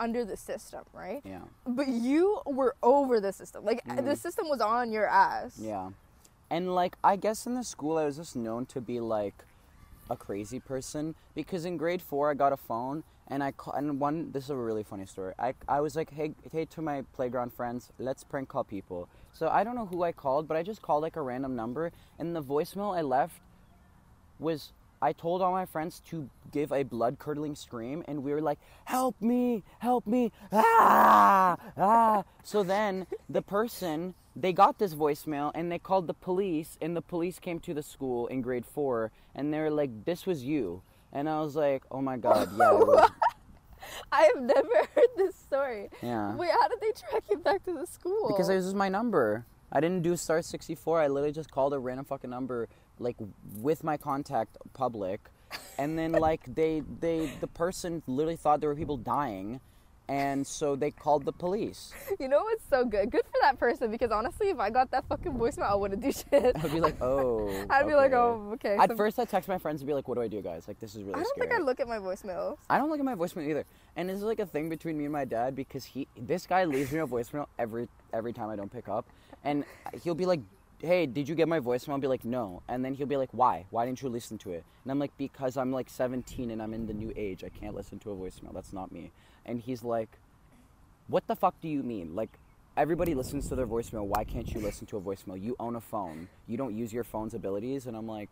under 0.00 0.24
the 0.24 0.36
system, 0.36 0.82
right? 0.92 1.22
Yeah. 1.24 1.44
But 1.66 1.88
you 1.88 2.40
were 2.46 2.74
over 2.82 3.20
the 3.20 3.32
system. 3.32 3.64
Like 3.64 3.84
Mhm. 3.86 4.04
the 4.04 4.16
system 4.16 4.48
was 4.48 4.60
on 4.60 4.90
your 4.90 5.06
ass. 5.06 5.56
Yeah. 5.58 5.90
And 6.50 6.74
like 6.74 6.96
I 7.04 7.14
guess 7.16 7.46
in 7.46 7.54
the 7.54 7.62
school 7.74 7.96
I 7.98 8.04
was 8.04 8.16
just 8.16 8.34
known 8.34 8.66
to 8.74 8.80
be 8.80 8.98
like 8.98 9.44
a 10.08 10.16
crazy 10.16 10.58
person 10.58 11.14
because 11.34 11.64
in 11.64 11.76
grade 11.76 12.02
4 12.02 12.30
I 12.32 12.34
got 12.34 12.52
a 12.52 12.56
phone 12.56 13.04
and 13.28 13.44
I 13.48 13.52
ca- 13.52 13.76
and 13.78 14.00
one 14.00 14.32
this 14.32 14.44
is 14.44 14.50
a 14.50 14.56
really 14.56 14.82
funny 14.82 15.06
story. 15.06 15.32
I 15.38 15.54
I 15.68 15.80
was 15.80 15.94
like, 15.94 16.10
"Hey, 16.10 16.34
hey 16.50 16.64
to 16.74 16.82
my 16.82 16.96
playground 17.16 17.50
friends, 17.52 17.92
let's 17.98 18.24
prank 18.24 18.48
call 18.48 18.64
people." 18.64 19.08
So 19.32 19.48
I 19.48 19.64
don't 19.64 19.74
know 19.74 19.86
who 19.86 20.02
I 20.02 20.12
called, 20.12 20.48
but 20.48 20.56
I 20.56 20.62
just 20.62 20.82
called 20.82 21.02
like 21.02 21.16
a 21.16 21.22
random 21.22 21.56
number 21.56 21.92
and 22.18 22.34
the 22.34 22.42
voicemail 22.42 22.96
I 22.96 23.02
left 23.02 23.40
was 24.38 24.72
I 25.02 25.12
told 25.12 25.40
all 25.40 25.52
my 25.52 25.64
friends 25.64 26.00
to 26.10 26.28
give 26.52 26.72
a 26.72 26.82
blood 26.82 27.18
curdling 27.18 27.54
scream, 27.54 28.04
and 28.06 28.22
we 28.22 28.32
were 28.32 28.42
like, 28.42 28.58
"Help 28.84 29.20
me! 29.20 29.62
Help 29.78 30.06
me! 30.06 30.30
Ah! 30.52 31.56
Ah!" 31.76 32.24
So 32.42 32.62
then 32.62 33.06
the 33.28 33.40
person 33.40 34.14
they 34.36 34.52
got 34.52 34.78
this 34.78 34.94
voicemail 34.94 35.50
and 35.54 35.72
they 35.72 35.78
called 35.78 36.06
the 36.06 36.14
police, 36.14 36.76
and 36.82 36.94
the 36.96 37.02
police 37.02 37.38
came 37.38 37.60
to 37.60 37.74
the 37.74 37.82
school 37.82 38.26
in 38.26 38.42
grade 38.42 38.66
four, 38.66 39.10
and 39.34 39.52
they 39.52 39.60
were 39.60 39.70
like, 39.70 40.04
"This 40.04 40.26
was 40.26 40.44
you," 40.44 40.82
and 41.12 41.28
I 41.28 41.40
was 41.40 41.56
like, 41.56 41.82
"Oh 41.90 42.02
my 42.02 42.18
god, 42.18 42.50
yeah, 42.58 43.08
I 44.12 44.22
have 44.34 44.42
never 44.42 44.76
heard 44.94 45.08
this 45.16 45.34
story. 45.36 45.88
yeah." 46.02 46.34
Wait, 46.36 46.50
how 46.50 46.68
did 46.68 46.80
they 46.80 46.92
track 46.92 47.24
you 47.30 47.38
back 47.38 47.64
to 47.64 47.74
the 47.74 47.86
school? 47.86 48.28
Because 48.28 48.48
this 48.48 48.64
is 48.64 48.74
my 48.74 48.88
number. 48.88 49.46
I 49.72 49.80
didn't 49.80 50.02
do 50.02 50.16
star 50.16 50.42
64. 50.42 51.00
I 51.00 51.06
literally 51.06 51.32
just 51.32 51.50
called 51.50 51.72
a 51.74 51.78
random 51.78 52.04
fucking 52.04 52.30
number, 52.30 52.68
like 52.98 53.16
with 53.56 53.84
my 53.84 53.96
contact 53.96 54.56
public, 54.72 55.20
and 55.78 55.98
then 55.98 56.12
like 56.28 56.52
they 56.54 56.82
they 57.00 57.30
the 57.40 57.46
person 57.46 58.02
literally 58.06 58.36
thought 58.36 58.60
there 58.60 58.68
were 58.68 58.76
people 58.76 58.96
dying, 58.96 59.60
and 60.10 60.44
so 60.44 60.74
they 60.74 60.90
called 60.90 61.24
the 61.24 61.32
police. 61.32 61.92
You 62.18 62.26
know 62.26 62.40
what's 62.42 62.64
so 62.68 62.84
good? 62.84 63.10
Good 63.12 63.24
for 63.26 63.38
that 63.42 63.58
person 63.58 63.92
because 63.92 64.10
honestly, 64.10 64.48
if 64.48 64.58
I 64.58 64.68
got 64.68 64.90
that 64.90 65.04
fucking 65.08 65.32
voicemail, 65.34 65.70
I 65.70 65.74
wouldn't 65.76 66.02
do 66.02 66.10
shit. 66.30 66.56
I'd 66.56 66.72
be 66.72 66.80
like, 66.80 67.00
oh. 67.00 67.48
I'd 67.70 67.86
be 67.86 67.94
like, 67.94 68.12
okay. 68.12 68.16
oh, 68.16 68.50
okay. 68.54 68.76
At 68.76 68.90
so- 68.90 68.96
first, 68.96 69.20
I 69.20 69.24
text 69.24 69.48
my 69.48 69.56
friends 69.58 69.80
and 69.80 69.86
be 69.86 69.94
like, 69.94 70.08
"What 70.08 70.16
do 70.16 70.22
I 70.22 70.26
do, 70.28 70.42
guys? 70.42 70.66
Like, 70.66 70.80
this 70.80 70.96
is 70.96 71.02
really 71.02 71.14
I 71.14 71.22
don't 71.22 71.26
scary." 71.28 71.48
think 71.48 71.60
I 71.60 71.62
look 71.62 71.78
at 71.78 71.86
my 71.86 71.98
voicemails. 71.98 72.56
I 72.68 72.78
don't 72.78 72.90
look 72.90 72.98
at 72.98 73.04
my 73.04 73.14
voicemail 73.14 73.48
either. 73.48 73.64
And 73.94 74.08
this 74.08 74.16
is 74.16 74.24
like 74.24 74.40
a 74.40 74.46
thing 74.46 74.68
between 74.68 74.98
me 74.98 75.04
and 75.04 75.12
my 75.12 75.24
dad 75.24 75.54
because 75.54 75.84
he, 75.84 76.08
this 76.18 76.44
guy 76.44 76.64
leaves 76.64 76.90
me 76.90 76.98
a 76.98 77.06
voicemail 77.06 77.46
every 77.58 77.88
every 78.12 78.32
time 78.32 78.50
I 78.50 78.56
don't 78.56 78.72
pick 78.72 78.88
up, 78.88 79.06
and 79.44 79.64
he'll 80.02 80.16
be 80.16 80.26
like, 80.26 80.40
"Hey, 80.80 81.06
did 81.06 81.28
you 81.28 81.36
get 81.36 81.46
my 81.46 81.60
voicemail?" 81.60 81.90
I'll 81.90 81.98
be 81.98 82.08
like, 82.08 82.24
"No," 82.24 82.62
and 82.68 82.84
then 82.84 82.94
he'll 82.94 83.06
be 83.06 83.16
like, 83.16 83.30
"Why? 83.32 83.64
Why 83.70 83.86
didn't 83.86 84.02
you 84.02 84.08
listen 84.08 84.38
to 84.38 84.50
it?" 84.50 84.64
And 84.82 84.90
I'm 84.90 84.98
like, 84.98 85.16
"Because 85.16 85.56
I'm 85.56 85.70
like 85.72 85.88
17 85.88 86.50
and 86.50 86.60
I'm 86.60 86.74
in 86.74 86.86
the 86.86 86.94
new 86.94 87.12
age. 87.14 87.44
I 87.44 87.48
can't 87.48 87.76
listen 87.76 88.00
to 88.00 88.10
a 88.10 88.16
voicemail. 88.16 88.52
That's 88.52 88.72
not 88.72 88.90
me." 88.90 89.12
And 89.46 89.60
he's 89.60 89.82
like, 89.82 90.08
"What 91.08 91.26
the 91.26 91.36
fuck 91.36 91.60
do 91.60 91.68
you 91.68 91.82
mean? 91.82 92.14
Like." 92.14 92.30
Everybody 92.76 93.14
listens 93.14 93.48
to 93.48 93.56
their 93.56 93.66
voicemail. 93.66 94.06
Why 94.06 94.24
can't 94.24 94.48
you 94.54 94.60
listen 94.60 94.86
to 94.86 94.96
a 94.96 95.00
voicemail? 95.00 95.42
You 95.42 95.56
own 95.58 95.74
a 95.74 95.80
phone. 95.80 96.28
You 96.46 96.56
don't 96.56 96.74
use 96.74 96.92
your 96.92 97.04
phone's 97.04 97.34
abilities. 97.34 97.86
And 97.86 97.96
I'm 97.96 98.06
like, 98.06 98.30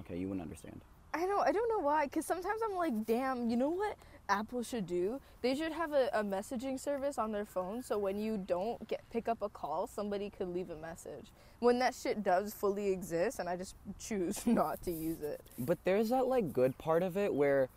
okay, 0.00 0.16
you 0.16 0.28
wouldn't 0.28 0.42
understand. 0.42 0.80
I 1.14 1.24
know. 1.24 1.38
I 1.38 1.50
don't 1.50 1.68
know 1.68 1.80
why. 1.80 2.04
Because 2.04 2.26
sometimes 2.26 2.60
I'm 2.62 2.76
like, 2.76 3.06
damn. 3.06 3.48
You 3.48 3.56
know 3.56 3.70
what 3.70 3.96
Apple 4.28 4.62
should 4.62 4.86
do? 4.86 5.20
They 5.40 5.54
should 5.54 5.72
have 5.72 5.92
a, 5.92 6.10
a 6.12 6.22
messaging 6.22 6.78
service 6.78 7.18
on 7.18 7.32
their 7.32 7.44
phone, 7.44 7.82
so 7.82 7.98
when 7.98 8.18
you 8.18 8.36
don't 8.36 8.86
get 8.88 9.02
pick 9.10 9.28
up 9.28 9.40
a 9.42 9.48
call, 9.48 9.86
somebody 9.86 10.30
could 10.30 10.48
leave 10.48 10.70
a 10.70 10.76
message. 10.76 11.26
When 11.60 11.78
that 11.78 11.94
shit 11.94 12.22
does 12.22 12.54
fully 12.54 12.90
exist, 12.90 13.38
and 13.38 13.48
I 13.48 13.56
just 13.56 13.74
choose 13.98 14.46
not 14.46 14.82
to 14.82 14.90
use 14.90 15.20
it. 15.20 15.40
But 15.58 15.78
there's 15.84 16.10
that 16.10 16.26
like 16.26 16.52
good 16.52 16.76
part 16.78 17.02
of 17.02 17.16
it 17.16 17.32
where 17.32 17.68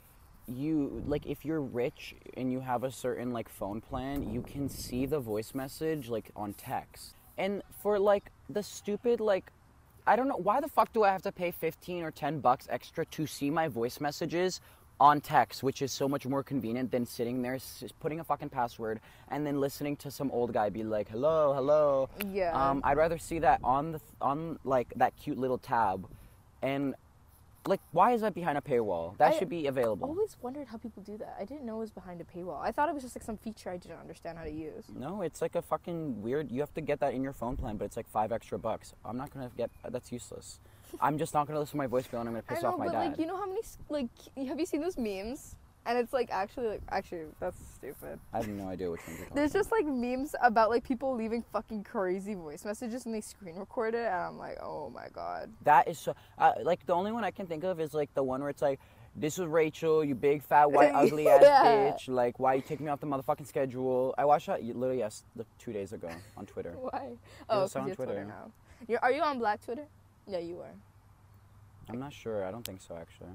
you 0.47 1.03
like 1.07 1.25
if 1.25 1.45
you're 1.45 1.61
rich 1.61 2.15
and 2.35 2.51
you 2.51 2.59
have 2.59 2.83
a 2.83 2.91
certain 2.91 3.31
like 3.31 3.49
phone 3.49 3.81
plan, 3.81 4.31
you 4.33 4.41
can 4.41 4.69
see 4.69 5.05
the 5.05 5.19
voice 5.19 5.53
message 5.53 6.09
like 6.09 6.31
on 6.35 6.53
text. 6.53 7.15
And 7.37 7.61
for 7.81 7.99
like 7.99 8.31
the 8.49 8.63
stupid 8.63 9.19
like 9.19 9.51
I 10.05 10.15
don't 10.15 10.27
know 10.27 10.35
why 10.37 10.59
the 10.61 10.67
fuck 10.67 10.91
do 10.93 11.03
I 11.03 11.09
have 11.11 11.21
to 11.23 11.31
pay 11.31 11.51
15 11.51 12.03
or 12.03 12.11
10 12.11 12.39
bucks 12.39 12.67
extra 12.69 13.05
to 13.05 13.27
see 13.27 13.49
my 13.51 13.67
voice 13.67 13.99
messages 14.01 14.59
on 14.99 15.19
text, 15.21 15.63
which 15.63 15.81
is 15.81 15.91
so 15.91 16.07
much 16.07 16.25
more 16.27 16.43
convenient 16.43 16.91
than 16.91 17.05
sitting 17.05 17.41
there 17.41 17.55
s- 17.55 17.83
putting 17.99 18.19
a 18.19 18.23
fucking 18.23 18.49
password 18.49 18.99
and 19.29 19.45
then 19.45 19.59
listening 19.59 19.95
to 19.97 20.11
some 20.11 20.29
old 20.31 20.53
guy 20.53 20.69
be 20.69 20.83
like, 20.83 21.07
"Hello, 21.09 21.53
hello." 21.53 22.09
Yeah. 22.31 22.51
Um, 22.53 22.81
I'd 22.83 22.97
rather 22.97 23.17
see 23.17 23.39
that 23.39 23.59
on 23.63 23.93
the 23.93 23.99
th- 23.99 24.11
on 24.21 24.59
like 24.63 24.93
that 24.97 25.15
cute 25.15 25.37
little 25.39 25.57
tab, 25.57 26.07
and 26.61 26.93
like 27.67 27.79
why 27.91 28.13
is 28.13 28.21
that 28.21 28.33
behind 28.33 28.57
a 28.57 28.61
paywall? 28.61 29.17
That 29.17 29.33
I 29.33 29.37
should 29.39 29.49
be 29.49 29.67
available. 29.67 30.05
I've 30.05 30.17
always 30.17 30.37
wondered 30.41 30.67
how 30.67 30.77
people 30.77 31.03
do 31.03 31.17
that. 31.17 31.37
I 31.39 31.45
didn't 31.45 31.65
know 31.65 31.77
it 31.77 31.79
was 31.81 31.91
behind 31.91 32.19
a 32.21 32.23
paywall. 32.23 32.59
I 32.61 32.71
thought 32.71 32.89
it 32.89 32.93
was 32.93 33.03
just 33.03 33.15
like 33.15 33.23
some 33.23 33.37
feature 33.37 33.69
I 33.69 33.77
didn't 33.77 33.99
understand 33.99 34.37
how 34.37 34.43
to 34.43 34.51
use. 34.51 34.85
No, 34.95 35.21
it's 35.21 35.41
like 35.41 35.55
a 35.55 35.61
fucking 35.61 36.21
weird. 36.21 36.51
You 36.51 36.61
have 36.61 36.73
to 36.73 36.81
get 36.81 36.99
that 37.01 37.13
in 37.13 37.21
your 37.23 37.33
phone 37.33 37.57
plan, 37.57 37.77
but 37.77 37.85
it's 37.85 37.97
like 37.97 38.09
five 38.09 38.31
extra 38.31 38.57
bucks. 38.57 38.93
I'm 39.05 39.17
not 39.17 39.31
gonna 39.31 39.51
get. 39.55 39.69
That's 39.87 40.11
useless. 40.11 40.59
I'm 40.99 41.17
just 41.17 41.33
not 41.33 41.47
gonna 41.47 41.59
listen 41.59 41.73
to 41.73 41.77
my 41.77 41.87
voicemail, 41.87 42.19
and 42.21 42.29
I'm 42.29 42.33
gonna 42.35 42.41
piss 42.47 42.59
I 42.59 42.61
know, 42.63 42.67
off 42.69 42.79
my 42.79 42.85
but 42.85 42.93
dad. 42.93 43.09
like 43.09 43.19
you 43.19 43.27
know 43.27 43.37
how 43.37 43.45
many 43.47 43.61
like 43.89 44.09
have 44.47 44.59
you 44.59 44.65
seen 44.65 44.81
those 44.81 44.97
memes? 44.97 45.55
And 45.85 45.97
it's 45.97 46.13
like 46.13 46.29
actually 46.31 46.67
like 46.67 46.81
actually 46.89 47.23
that's 47.39 47.57
stupid. 47.75 48.19
I 48.33 48.37
have 48.37 48.47
no 48.47 48.67
idea 48.67 48.91
which 48.91 49.01
you're 49.07 49.17
talking 49.17 49.35
There's 49.35 49.51
about. 49.51 49.59
just 49.59 49.71
like 49.71 49.85
memes 49.85 50.35
about 50.43 50.69
like 50.69 50.83
people 50.83 51.15
leaving 51.15 51.43
fucking 51.51 51.83
crazy 51.83 52.35
voice 52.35 52.63
messages 52.65 53.05
and 53.07 53.15
they 53.15 53.21
screen 53.21 53.55
record 53.55 53.95
it 53.95 54.05
and 54.05 54.13
I'm 54.15 54.37
like, 54.37 54.57
oh 54.61 54.91
my 54.91 55.07
god. 55.11 55.49
That 55.63 55.87
is 55.87 55.97
so. 55.97 56.13
Uh, 56.37 56.53
like 56.63 56.85
the 56.85 56.93
only 56.93 57.11
one 57.11 57.23
I 57.23 57.31
can 57.31 57.47
think 57.47 57.63
of 57.63 57.79
is 57.79 57.93
like 57.95 58.13
the 58.13 58.21
one 58.21 58.41
where 58.41 58.51
it's 58.51 58.61
like, 58.61 58.79
"This 59.15 59.39
is 59.39 59.45
Rachel, 59.45 60.05
you 60.05 60.13
big 60.13 60.43
fat 60.43 60.71
white 60.71 60.91
ugly 60.95 61.27
ass 61.27 61.41
Yeah. 61.41 61.63
bitch. 61.65 62.07
Like, 62.07 62.39
why 62.39 62.53
you 62.53 62.61
taking 62.61 62.85
me 62.85 62.91
off 62.91 62.99
the 62.99 63.07
motherfucking 63.07 63.47
schedule?" 63.47 64.13
I 64.19 64.25
watched 64.25 64.45
that 64.47 64.63
literally 64.63 64.99
yes, 64.99 65.23
the, 65.35 65.45
two 65.57 65.73
days 65.73 65.93
ago 65.93 66.09
on 66.37 66.45
Twitter. 66.45 66.71
Why? 66.79 67.13
Oh, 67.49 67.63
it's 67.63 67.75
on 67.75 67.85
Twitter, 67.85 68.05
Twitter. 68.05 68.25
now. 68.25 68.51
You're, 68.87 68.99
are 68.99 69.11
you 69.11 69.21
on 69.23 69.39
Black 69.39 69.63
Twitter? 69.65 69.87
Yeah, 70.27 70.39
you 70.39 70.59
are. 70.59 70.73
I'm 71.89 71.99
not 71.99 72.13
sure. 72.13 72.45
I 72.45 72.51
don't 72.51 72.63
think 72.65 72.81
so 72.81 72.95
actually. 72.95 73.31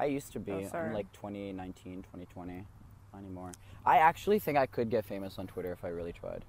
I 0.00 0.06
used 0.06 0.32
to 0.32 0.40
be. 0.40 0.52
Oh, 0.52 0.70
I'm 0.76 0.94
like 0.94 1.12
2019, 1.12 1.96
2020. 2.02 2.64
Not 3.12 3.18
anymore. 3.18 3.52
I 3.84 3.98
actually 3.98 4.38
think 4.38 4.56
I 4.56 4.66
could 4.66 4.88
get 4.90 5.04
famous 5.04 5.38
on 5.38 5.46
Twitter 5.46 5.72
if 5.72 5.84
I 5.84 5.88
really 5.88 6.12
tried. 6.12 6.44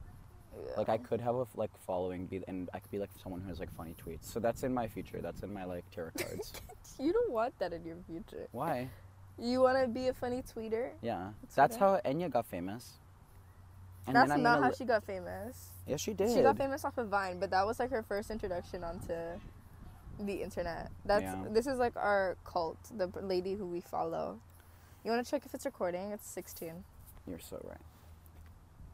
Like 0.77 0.89
I 0.89 0.97
could 0.97 1.21
have 1.21 1.35
a 1.35 1.47
like 1.55 1.71
following, 1.85 2.25
be 2.25 2.41
and 2.47 2.69
I 2.73 2.79
could 2.79 2.91
be 2.91 2.99
like 2.99 3.09
someone 3.21 3.41
who 3.41 3.49
has 3.49 3.59
like 3.59 3.71
funny 3.75 3.95
tweets. 4.03 4.25
So 4.25 4.39
that's 4.39 4.63
in 4.63 4.73
my 4.73 4.87
future. 4.87 5.19
That's 5.21 5.43
in 5.43 5.53
my 5.53 5.65
like 5.65 5.89
tarot 5.91 6.11
cards. 6.17 6.53
You 6.99 7.13
don't 7.13 7.31
want 7.31 7.57
that 7.59 7.73
in 7.73 7.85
your 7.85 7.97
future. 8.07 8.47
Why? 8.51 8.89
You 9.37 9.61
want 9.61 9.81
to 9.81 9.87
be 9.87 10.07
a 10.07 10.13
funny 10.13 10.43
tweeter? 10.43 10.91
Yeah, 11.01 11.29
That's 11.41 11.55
that's 11.55 11.75
how 11.77 11.99
Enya 12.05 12.29
got 12.29 12.45
famous. 12.45 12.99
And 14.07 14.15
That's 14.15 14.29
not 14.29 14.61
how 14.61 14.69
li- 14.69 14.75
she 14.77 14.85
got 14.85 15.03
famous. 15.03 15.69
Yeah, 15.87 15.95
she 15.95 16.13
did. 16.13 16.31
She 16.33 16.41
got 16.41 16.57
famous 16.57 16.83
off 16.83 16.97
of 16.97 17.07
Vine, 17.07 17.39
but 17.39 17.49
that 17.51 17.65
was 17.65 17.79
like 17.79 17.91
her 17.91 18.03
first 18.03 18.29
introduction 18.29 18.83
onto 18.83 19.13
the 20.25 20.41
internet. 20.43 20.91
That's 21.05 21.23
Yeah. 21.23 21.43
this 21.49 21.67
is 21.67 21.77
like 21.79 21.95
our 21.95 22.37
cult, 22.45 22.77
the 22.95 23.07
lady 23.21 23.55
who 23.55 23.65
we 23.65 23.81
follow. 23.81 24.39
You 25.03 25.11
want 25.11 25.25
to 25.25 25.29
check 25.31 25.45
if 25.45 25.53
it's 25.53 25.65
recording? 25.65 26.11
It's 26.11 26.27
16. 26.29 26.83
You're 27.27 27.39
so 27.39 27.59
right. 27.67 27.77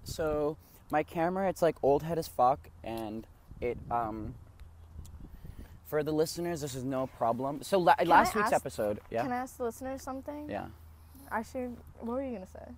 So 0.03 0.57
my 0.91 1.03
camera, 1.03 1.49
it's 1.49 1.61
like 1.61 1.75
old 1.83 2.03
head 2.03 2.17
as 2.17 2.27
fuck, 2.27 2.69
and 2.83 3.27
it 3.61 3.77
um. 3.91 4.35
For 5.85 6.03
the 6.03 6.11
listeners, 6.11 6.59
this 6.59 6.75
is 6.75 6.83
no 6.83 7.07
problem. 7.07 7.63
So 7.63 7.79
la- 7.79 7.95
I 7.97 8.03
last 8.03 8.35
week's 8.35 8.47
ask- 8.47 8.55
episode, 8.55 8.99
yeah, 9.09 9.21
Can 9.23 9.31
I 9.31 9.37
ask 9.37 9.55
the 9.55 9.63
listeners 9.63 10.01
something? 10.01 10.49
yeah. 10.49 10.67
Actually, 11.31 11.67
what 12.01 12.15
were 12.15 12.23
you 12.23 12.33
gonna 12.33 12.45
say? 12.47 12.73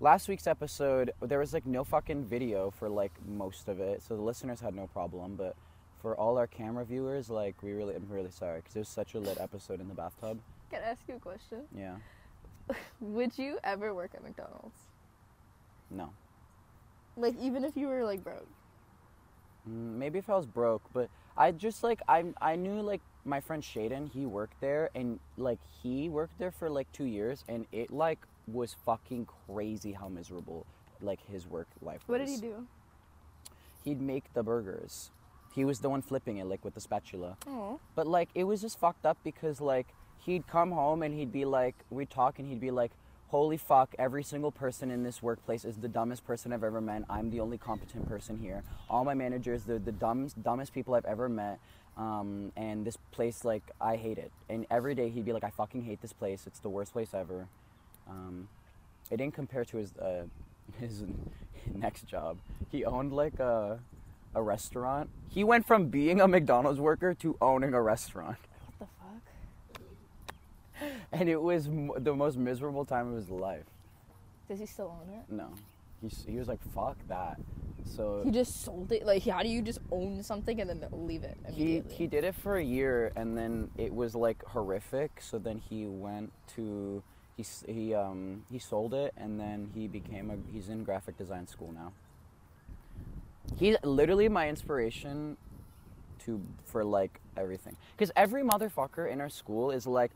Last 0.00 0.26
week's 0.26 0.46
episode, 0.46 1.12
there 1.20 1.38
was 1.38 1.52
like 1.52 1.66
no 1.66 1.84
fucking 1.84 2.24
video 2.24 2.70
for 2.70 2.88
like 2.88 3.12
most 3.26 3.68
of 3.68 3.78
it, 3.80 4.02
so 4.02 4.16
the 4.16 4.22
listeners 4.22 4.60
had 4.60 4.74
no 4.74 4.86
problem. 4.86 5.36
But 5.36 5.54
for 6.00 6.14
all 6.16 6.38
our 6.38 6.46
camera 6.46 6.84
viewers, 6.84 7.30
like 7.30 7.62
we 7.62 7.72
really, 7.72 7.94
I'm 7.94 8.06
really 8.08 8.30
sorry 8.30 8.60
because 8.60 8.76
it 8.76 8.80
was 8.80 8.88
such 8.88 9.14
a 9.14 9.18
lit 9.20 9.38
episode 9.40 9.80
in 9.80 9.88
the 9.88 9.94
bathtub. 9.94 10.38
Can 10.70 10.82
I 10.84 10.90
ask 10.90 11.02
you 11.08 11.16
a 11.16 11.18
question? 11.18 11.62
Yeah, 11.76 11.96
Would 13.00 13.38
you 13.38 13.58
ever 13.64 13.94
work 13.94 14.12
at 14.14 14.22
McDonald's? 14.22 14.78
no. 15.90 16.10
Like 17.18 17.34
even 17.40 17.64
if 17.64 17.76
you 17.76 17.88
were 17.88 18.04
like 18.04 18.22
broke? 18.22 18.46
Mm, 19.68 19.94
Maybe 19.96 20.18
if 20.18 20.28
I 20.28 20.36
was 20.36 20.44
broke, 20.46 20.82
but 20.92 21.08
I 21.36 21.50
just 21.52 21.82
like 21.82 22.00
I 22.08 22.24
I 22.42 22.56
knew 22.56 22.80
like 22.82 23.00
my 23.24 23.40
friend 23.40 23.62
Shaden, 23.62 24.10
he 24.12 24.26
worked 24.26 24.60
there 24.60 24.90
and 24.94 25.18
like 25.38 25.58
he 25.82 26.08
worked 26.10 26.38
there 26.38 26.50
for 26.50 26.68
like 26.68 26.90
2 26.92 27.04
years 27.04 27.42
and 27.48 27.66
it 27.72 27.90
like 27.90 28.18
was 28.46 28.76
fucking 28.84 29.26
crazy 29.46 29.92
how 29.92 30.08
miserable 30.08 30.66
like 31.00 31.20
his 31.30 31.46
work 31.46 31.68
life 31.80 32.02
was. 32.06 32.08
What 32.08 32.18
did 32.18 32.28
he 32.28 32.36
do? 32.36 32.66
He'd 33.84 34.00
make 34.00 34.32
the 34.34 34.42
burgers. 34.42 35.10
He 35.56 35.64
was 35.64 35.80
the 35.80 35.88
one 35.88 36.02
flipping 36.02 36.36
it 36.36 36.44
like 36.46 36.62
with 36.64 36.74
the 36.74 36.80
spatula. 36.82 37.38
Oh, 37.48 37.80
But 37.96 38.06
like 38.06 38.28
it 38.34 38.44
was 38.44 38.60
just 38.60 38.78
fucked 38.78 39.06
up 39.06 39.16
because 39.24 39.60
like 39.60 39.86
he'd 40.18 40.46
come 40.46 40.70
home 40.70 41.02
and 41.02 41.14
he'd 41.14 41.32
be 41.32 41.46
like 41.46 41.74
we'd 41.90 42.10
talk 42.10 42.38
and 42.38 42.46
he'd 42.46 42.60
be 42.60 42.70
like 42.70 42.92
holy 43.28 43.56
fuck 43.56 43.92
every 43.98 44.22
single 44.22 44.52
person 44.52 44.90
in 44.90 45.02
this 45.02 45.20
workplace 45.22 45.64
is 45.64 45.78
the 45.78 45.88
dumbest 45.88 46.24
person 46.26 46.52
I've 46.52 46.62
ever 46.62 46.80
met. 46.80 47.02
I'm 47.10 47.30
the 47.30 47.40
only 47.40 47.58
competent 47.58 48.06
person 48.06 48.38
here. 48.38 48.62
All 48.90 49.04
my 49.04 49.14
managers 49.14 49.64
they're 49.64 49.78
the 49.78 49.92
dumbest 49.92 50.40
dumbest 50.42 50.74
people 50.74 50.94
I've 50.94 51.06
ever 51.06 51.28
met. 51.28 51.58
Um, 51.96 52.52
and 52.54 52.84
this 52.84 52.98
place 53.10 53.42
like 53.42 53.62
I 53.80 53.96
hate 53.96 54.18
it. 54.18 54.30
And 54.50 54.66
every 54.70 54.94
day 54.94 55.08
he'd 55.08 55.24
be 55.24 55.32
like 55.32 55.44
I 55.44 55.50
fucking 55.50 55.82
hate 55.84 56.02
this 56.02 56.12
place. 56.12 56.46
It's 56.46 56.58
the 56.60 56.68
worst 56.68 56.92
place 56.92 57.14
ever. 57.14 57.48
Um, 58.08 58.48
it 59.10 59.16
didn't 59.16 59.34
compare 59.34 59.64
to 59.64 59.78
his 59.78 59.96
uh, 59.96 60.24
his 60.78 61.02
next 61.74 62.06
job. 62.06 62.36
He 62.70 62.84
owned 62.84 63.14
like 63.14 63.40
a 63.40 63.78
a 64.36 64.42
restaurant. 64.42 65.10
He 65.28 65.42
went 65.42 65.66
from 65.66 65.86
being 65.88 66.20
a 66.20 66.28
McDonald's 66.28 66.78
worker 66.78 67.14
to 67.14 67.36
owning 67.40 67.74
a 67.74 67.82
restaurant, 67.82 68.36
what 68.78 68.88
the 70.78 70.80
fuck? 70.80 70.90
and 71.12 71.28
it 71.28 71.40
was 71.40 71.66
m- 71.66 71.90
the 71.98 72.14
most 72.14 72.36
miserable 72.36 72.84
time 72.84 73.08
of 73.08 73.16
his 73.16 73.30
life. 73.30 73.64
Does 74.48 74.60
he 74.60 74.66
still 74.66 74.94
own 75.02 75.12
it? 75.12 75.24
No, 75.28 75.48
he 76.00 76.08
he 76.30 76.38
was 76.38 76.46
like 76.46 76.60
fuck 76.72 76.96
that. 77.08 77.40
So 77.84 78.22
He 78.24 78.30
just 78.30 78.62
sold 78.62 78.92
it. 78.92 79.06
Like, 79.06 79.24
how 79.24 79.42
do 79.42 79.48
you 79.48 79.62
just 79.62 79.78
own 79.92 80.22
something 80.22 80.60
and 80.60 80.68
then 80.68 80.84
leave 80.92 81.22
it 81.22 81.36
he 81.52 81.82
he 81.88 82.06
did 82.08 82.24
it 82.24 82.34
for 82.34 82.56
a 82.56 82.62
year, 82.62 83.12
and 83.16 83.36
then 83.38 83.70
it 83.76 83.94
was 83.94 84.14
like 84.14 84.44
horrific. 84.44 85.20
So 85.20 85.38
then 85.38 85.62
he 85.70 85.86
went 85.86 86.32
to 86.56 87.02
he 87.36 87.44
he 87.66 87.94
um 87.94 88.44
he 88.52 88.58
sold 88.58 88.92
it, 88.92 89.14
and 89.16 89.40
then 89.40 89.70
he 89.74 89.88
became 89.88 90.30
a 90.30 90.36
he's 90.52 90.68
in 90.68 90.84
graphic 90.84 91.16
design 91.16 91.46
school 91.46 91.72
now. 91.72 91.92
He's 93.58 93.76
literally 93.82 94.28
my 94.28 94.48
inspiration 94.48 95.36
to 96.24 96.42
for 96.64 96.84
like 96.84 97.20
everything. 97.36 97.76
Because 97.96 98.10
every 98.16 98.42
motherfucker 98.42 99.10
in 99.10 99.20
our 99.20 99.28
school 99.28 99.70
is 99.70 99.86
like, 99.86 100.10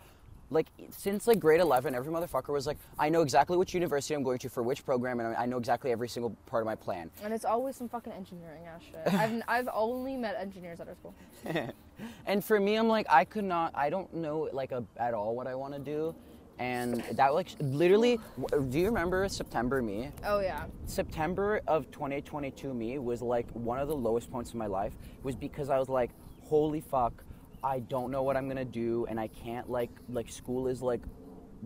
like 0.50 0.66
since 0.90 1.26
like 1.28 1.38
grade 1.38 1.60
eleven, 1.60 1.94
every 1.94 2.12
motherfucker 2.12 2.48
was 2.48 2.66
like, 2.66 2.76
I 2.98 3.08
know 3.08 3.22
exactly 3.22 3.56
which 3.56 3.72
university 3.72 4.14
I'm 4.14 4.24
going 4.24 4.38
to 4.40 4.48
for 4.48 4.62
which 4.62 4.84
program, 4.84 5.20
and 5.20 5.36
I 5.36 5.46
know 5.46 5.58
exactly 5.58 5.92
every 5.92 6.08
single 6.08 6.36
part 6.46 6.62
of 6.62 6.66
my 6.66 6.74
plan. 6.74 7.10
and 7.22 7.32
it's 7.32 7.44
always 7.44 7.76
some 7.76 7.88
fucking 7.88 8.12
engineering 8.12 8.62
ass 8.66 8.82
shit. 8.82 9.14
I've 9.14 9.42
I've 9.46 9.68
only 9.72 10.16
met 10.16 10.36
engineers 10.38 10.80
at 10.80 10.88
our 10.88 10.96
school. 10.96 11.14
and 12.26 12.44
for 12.44 12.58
me, 12.58 12.74
I'm 12.74 12.88
like, 12.88 13.06
I 13.08 13.24
could 13.24 13.44
not, 13.44 13.72
I 13.76 13.90
don't 13.90 14.12
know 14.12 14.48
like 14.52 14.72
a, 14.72 14.82
at 14.96 15.14
all 15.14 15.36
what 15.36 15.46
I 15.46 15.54
want 15.54 15.74
to 15.74 15.80
do, 15.80 16.14
and 16.60 17.02
that 17.12 17.34
like 17.34 17.48
literally. 17.58 18.20
Do 18.68 18.78
you 18.78 18.86
remember 18.86 19.26
September 19.28 19.82
me? 19.82 20.12
Oh 20.24 20.40
yeah. 20.40 20.66
September 20.84 21.62
of 21.66 21.90
2022 21.90 22.72
me 22.72 22.98
was 22.98 23.22
like 23.22 23.50
one 23.52 23.80
of 23.80 23.88
the 23.88 23.96
lowest 23.96 24.30
points 24.30 24.52
in 24.52 24.58
my 24.58 24.66
life 24.66 24.92
It 25.18 25.24
was 25.24 25.34
because 25.34 25.70
I 25.70 25.78
was 25.78 25.88
like, 25.88 26.10
holy 26.44 26.82
fuck, 26.82 27.24
I 27.64 27.80
don't 27.80 28.10
know 28.10 28.22
what 28.22 28.36
I'm 28.36 28.46
gonna 28.46 28.64
do 28.64 29.06
and 29.08 29.18
I 29.18 29.28
can't 29.28 29.70
like 29.70 29.90
like 30.10 30.30
school 30.30 30.68
is 30.68 30.82
like 30.82 31.00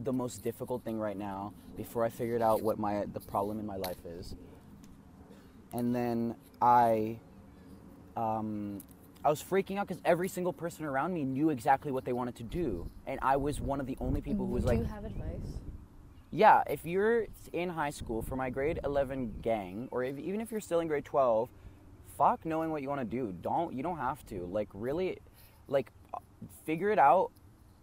the 0.05 0.13
most 0.13 0.43
difficult 0.43 0.85
thing 0.85 0.99
right 0.99 1.17
now 1.17 1.53
before 1.77 2.05
I 2.05 2.09
figured 2.09 2.41
out 2.41 2.63
what 2.63 2.79
my 2.79 3.05
the 3.13 3.21
problem 3.21 3.59
in 3.59 3.67
my 3.67 3.77
life 3.77 4.07
is. 4.07 4.37
And 5.73 5.93
then 5.93 6.37
I 6.63 7.19
um 8.17 8.81
I 9.25 9.31
was 9.31 9.43
freaking 9.43 9.79
out 9.79 9.89
because 9.89 10.03
every 10.05 10.29
single 10.29 10.53
person 10.53 10.85
around 10.85 11.15
me 11.15 11.25
knew 11.25 11.51
exactly 11.51 11.91
what 11.91 12.05
they 12.05 12.13
wanted 12.13 12.37
to 12.37 12.43
do, 12.43 12.91
and 13.07 13.19
I 13.23 13.37
was 13.37 13.61
one 13.61 13.81
of 13.81 13.87
the 13.87 13.97
only 14.01 14.21
people 14.21 14.47
who 14.47 14.53
mm-hmm. 14.53 14.55
was 14.55 14.65
do 14.65 14.69
like, 14.69 14.79
Do 14.79 14.85
you 14.85 14.91
have 14.91 15.05
advice? 15.05 15.59
yeah, 16.31 16.63
if 16.69 16.85
you're 16.85 17.27
in 17.53 17.71
high 17.71 17.91
school 17.91 18.21
for 18.21 18.37
my 18.37 18.51
grade 18.51 18.81
11 18.85 19.37
gang, 19.41 19.89
or 19.91 20.05
if, 20.05 20.19
even 20.19 20.41
if 20.41 20.51
you're 20.51 20.61
still 20.61 20.81
in 20.81 20.89
grade 20.89 21.05
12, 21.05 21.49
fuck 22.19 22.45
knowing 22.45 22.71
what 22.71 22.83
you 22.83 22.89
want 22.89 23.01
to 23.01 23.05
do. 23.07 23.35
Don't 23.41 23.75
you 23.75 23.83
don't 23.83 23.99
have 23.99 24.25
to 24.27 24.47
like 24.47 24.69
really, 24.75 25.19
like, 25.69 25.91
figure 26.67 26.91
it 26.91 26.99
out 26.99 27.31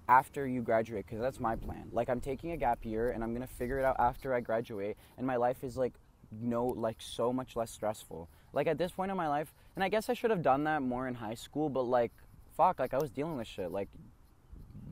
after 0.07 0.45
you 0.45 0.61
graduate 0.61 1.05
because 1.05 1.21
that's 1.21 1.39
my 1.39 1.55
plan. 1.55 1.87
Like 1.91 2.09
I'm 2.09 2.19
taking 2.19 2.51
a 2.51 2.57
gap 2.57 2.85
year 2.85 3.11
and 3.11 3.23
I'm 3.23 3.33
gonna 3.33 3.47
figure 3.47 3.79
it 3.79 3.85
out 3.85 3.95
after 3.99 4.33
I 4.33 4.41
graduate, 4.41 4.97
and 5.17 5.25
my 5.25 5.37
life 5.37 5.63
is 5.63 5.77
like 5.77 5.93
no 6.31 6.65
like 6.65 6.97
so 6.99 7.33
much 7.33 7.55
less 7.55 7.71
stressful. 7.71 8.29
Like 8.53 8.67
at 8.67 8.77
this 8.77 8.91
point 8.91 9.09
in 9.09 9.17
my 9.17 9.27
life, 9.27 9.53
and 9.75 9.83
I 9.83 9.89
guess 9.89 10.09
I 10.09 10.13
should 10.13 10.31
have 10.31 10.41
done 10.41 10.65
that 10.65 10.81
more 10.81 11.07
in 11.07 11.15
high 11.15 11.35
school, 11.35 11.69
but 11.69 11.83
like, 11.83 12.11
fuck, 12.57 12.79
like 12.79 12.93
I 12.93 12.97
was 12.97 13.09
dealing 13.09 13.37
with 13.37 13.47
shit. 13.47 13.71
Like 13.71 13.89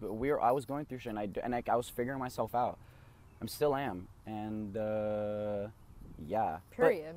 we 0.02 0.32
were, 0.32 0.42
I 0.42 0.52
was 0.52 0.66
going 0.66 0.86
through 0.86 1.00
shit, 1.00 1.10
and 1.10 1.20
I 1.20 1.30
and 1.44 1.52
like 1.54 1.70
I 1.70 1.76
was 1.76 1.90
figuring 1.90 2.20
myself 2.20 2.56
out. 2.56 2.78
I'm 3.42 3.48
still 3.48 3.76
am, 3.76 4.08
and 4.26 4.76
uh, 4.78 5.68
yeah. 6.28 6.58
But 6.72 6.76
Period. 6.76 7.16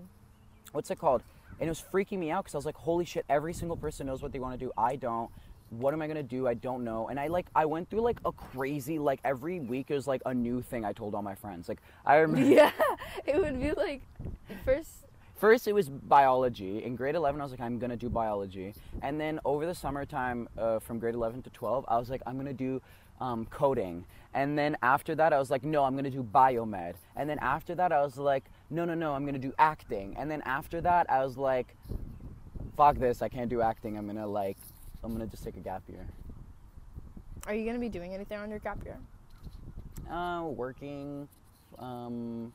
what's 0.72 0.90
it 0.90 0.98
called? 0.98 1.22
And 1.60 1.68
it 1.68 1.70
was 1.70 1.82
freaking 1.92 2.18
me 2.18 2.30
out 2.30 2.44
because 2.44 2.54
I 2.54 2.58
was 2.58 2.66
like, 2.66 2.76
holy 2.76 3.04
shit! 3.04 3.24
Every 3.28 3.52
single 3.52 3.76
person 3.76 4.06
knows 4.06 4.22
what 4.22 4.32
they 4.32 4.38
want 4.38 4.58
to 4.58 4.64
do. 4.66 4.72
I 4.76 4.96
don't. 4.96 5.30
What 5.70 5.94
am 5.94 6.02
I 6.02 6.06
gonna 6.06 6.22
do? 6.22 6.46
I 6.46 6.54
don't 6.54 6.84
know. 6.84 7.08
And 7.08 7.18
I 7.18 7.28
like, 7.28 7.46
I 7.54 7.64
went 7.64 7.88
through 7.88 8.02
like 8.02 8.18
a 8.26 8.32
crazy, 8.32 8.98
like 8.98 9.20
every 9.24 9.58
week 9.58 9.90
it 9.90 9.94
was 9.94 10.06
like 10.06 10.20
a 10.26 10.34
new 10.34 10.60
thing 10.60 10.84
I 10.84 10.92
told 10.92 11.14
all 11.14 11.22
my 11.22 11.34
friends. 11.34 11.68
Like 11.68 11.80
I 12.04 12.16
remember. 12.16 12.46
yeah, 12.54 12.72
it 13.24 13.40
would 13.40 13.60
be 13.60 13.72
like 13.72 14.02
first. 14.64 15.01
First, 15.42 15.66
it 15.66 15.72
was 15.72 15.88
biology. 15.88 16.84
In 16.84 16.94
grade 16.94 17.16
11, 17.16 17.40
I 17.40 17.44
was 17.44 17.50
like, 17.50 17.60
I'm 17.60 17.76
gonna 17.80 17.96
do 17.96 18.08
biology. 18.08 18.74
And 19.02 19.20
then 19.20 19.40
over 19.44 19.66
the 19.66 19.74
summertime, 19.74 20.48
uh, 20.56 20.78
from 20.78 21.00
grade 21.00 21.16
11 21.16 21.42
to 21.42 21.50
12, 21.50 21.84
I 21.88 21.98
was 21.98 22.10
like, 22.10 22.22
I'm 22.26 22.36
gonna 22.36 22.52
do 22.52 22.80
um, 23.20 23.46
coding. 23.46 24.04
And 24.34 24.56
then 24.56 24.76
after 24.84 25.16
that, 25.16 25.32
I 25.32 25.40
was 25.40 25.50
like, 25.50 25.64
no, 25.64 25.82
I'm 25.82 25.96
gonna 25.96 26.10
do 26.10 26.22
biomed. 26.22 26.94
And 27.16 27.28
then 27.28 27.40
after 27.40 27.74
that, 27.74 27.90
I 27.90 28.02
was 28.02 28.18
like, 28.18 28.44
no, 28.70 28.84
no, 28.84 28.94
no, 28.94 29.14
I'm 29.14 29.26
gonna 29.26 29.36
do 29.40 29.52
acting. 29.58 30.14
And 30.16 30.30
then 30.30 30.42
after 30.42 30.80
that, 30.80 31.10
I 31.10 31.24
was 31.24 31.36
like, 31.36 31.74
fuck 32.76 32.98
this, 32.98 33.20
I 33.20 33.28
can't 33.28 33.50
do 33.50 33.62
acting. 33.62 33.98
I'm 33.98 34.06
gonna 34.06 34.24
like, 34.24 34.58
I'm 35.02 35.10
gonna 35.10 35.26
just 35.26 35.42
take 35.42 35.56
a 35.56 35.60
gap 35.60 35.82
year. 35.88 36.06
Are 37.48 37.54
you 37.54 37.66
gonna 37.66 37.80
be 37.80 37.88
doing 37.88 38.14
anything 38.14 38.38
on 38.38 38.48
your 38.48 38.60
gap 38.60 38.78
year? 38.84 38.96
Uh, 40.08 40.44
working, 40.44 41.26
um, 41.80 42.52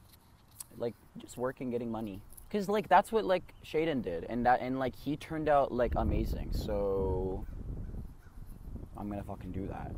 like 0.78 0.94
just 1.18 1.36
working, 1.36 1.70
getting 1.70 1.92
money. 1.92 2.22
Cause 2.52 2.70
like 2.70 2.88
that's 2.88 3.12
what 3.12 3.26
like 3.26 3.54
Shaden 3.66 4.02
did, 4.02 4.26
and 4.30 4.46
that 4.46 4.62
and 4.62 4.80
like 4.80 4.96
he 4.96 5.18
turned 5.18 5.50
out 5.50 5.72
like 5.74 5.94
amazing. 5.96 6.52
So 6.54 7.46
I'm 8.98 9.10
gonna 9.10 9.24
fucking 9.24 9.52
do 9.52 9.68
that. 9.68 9.92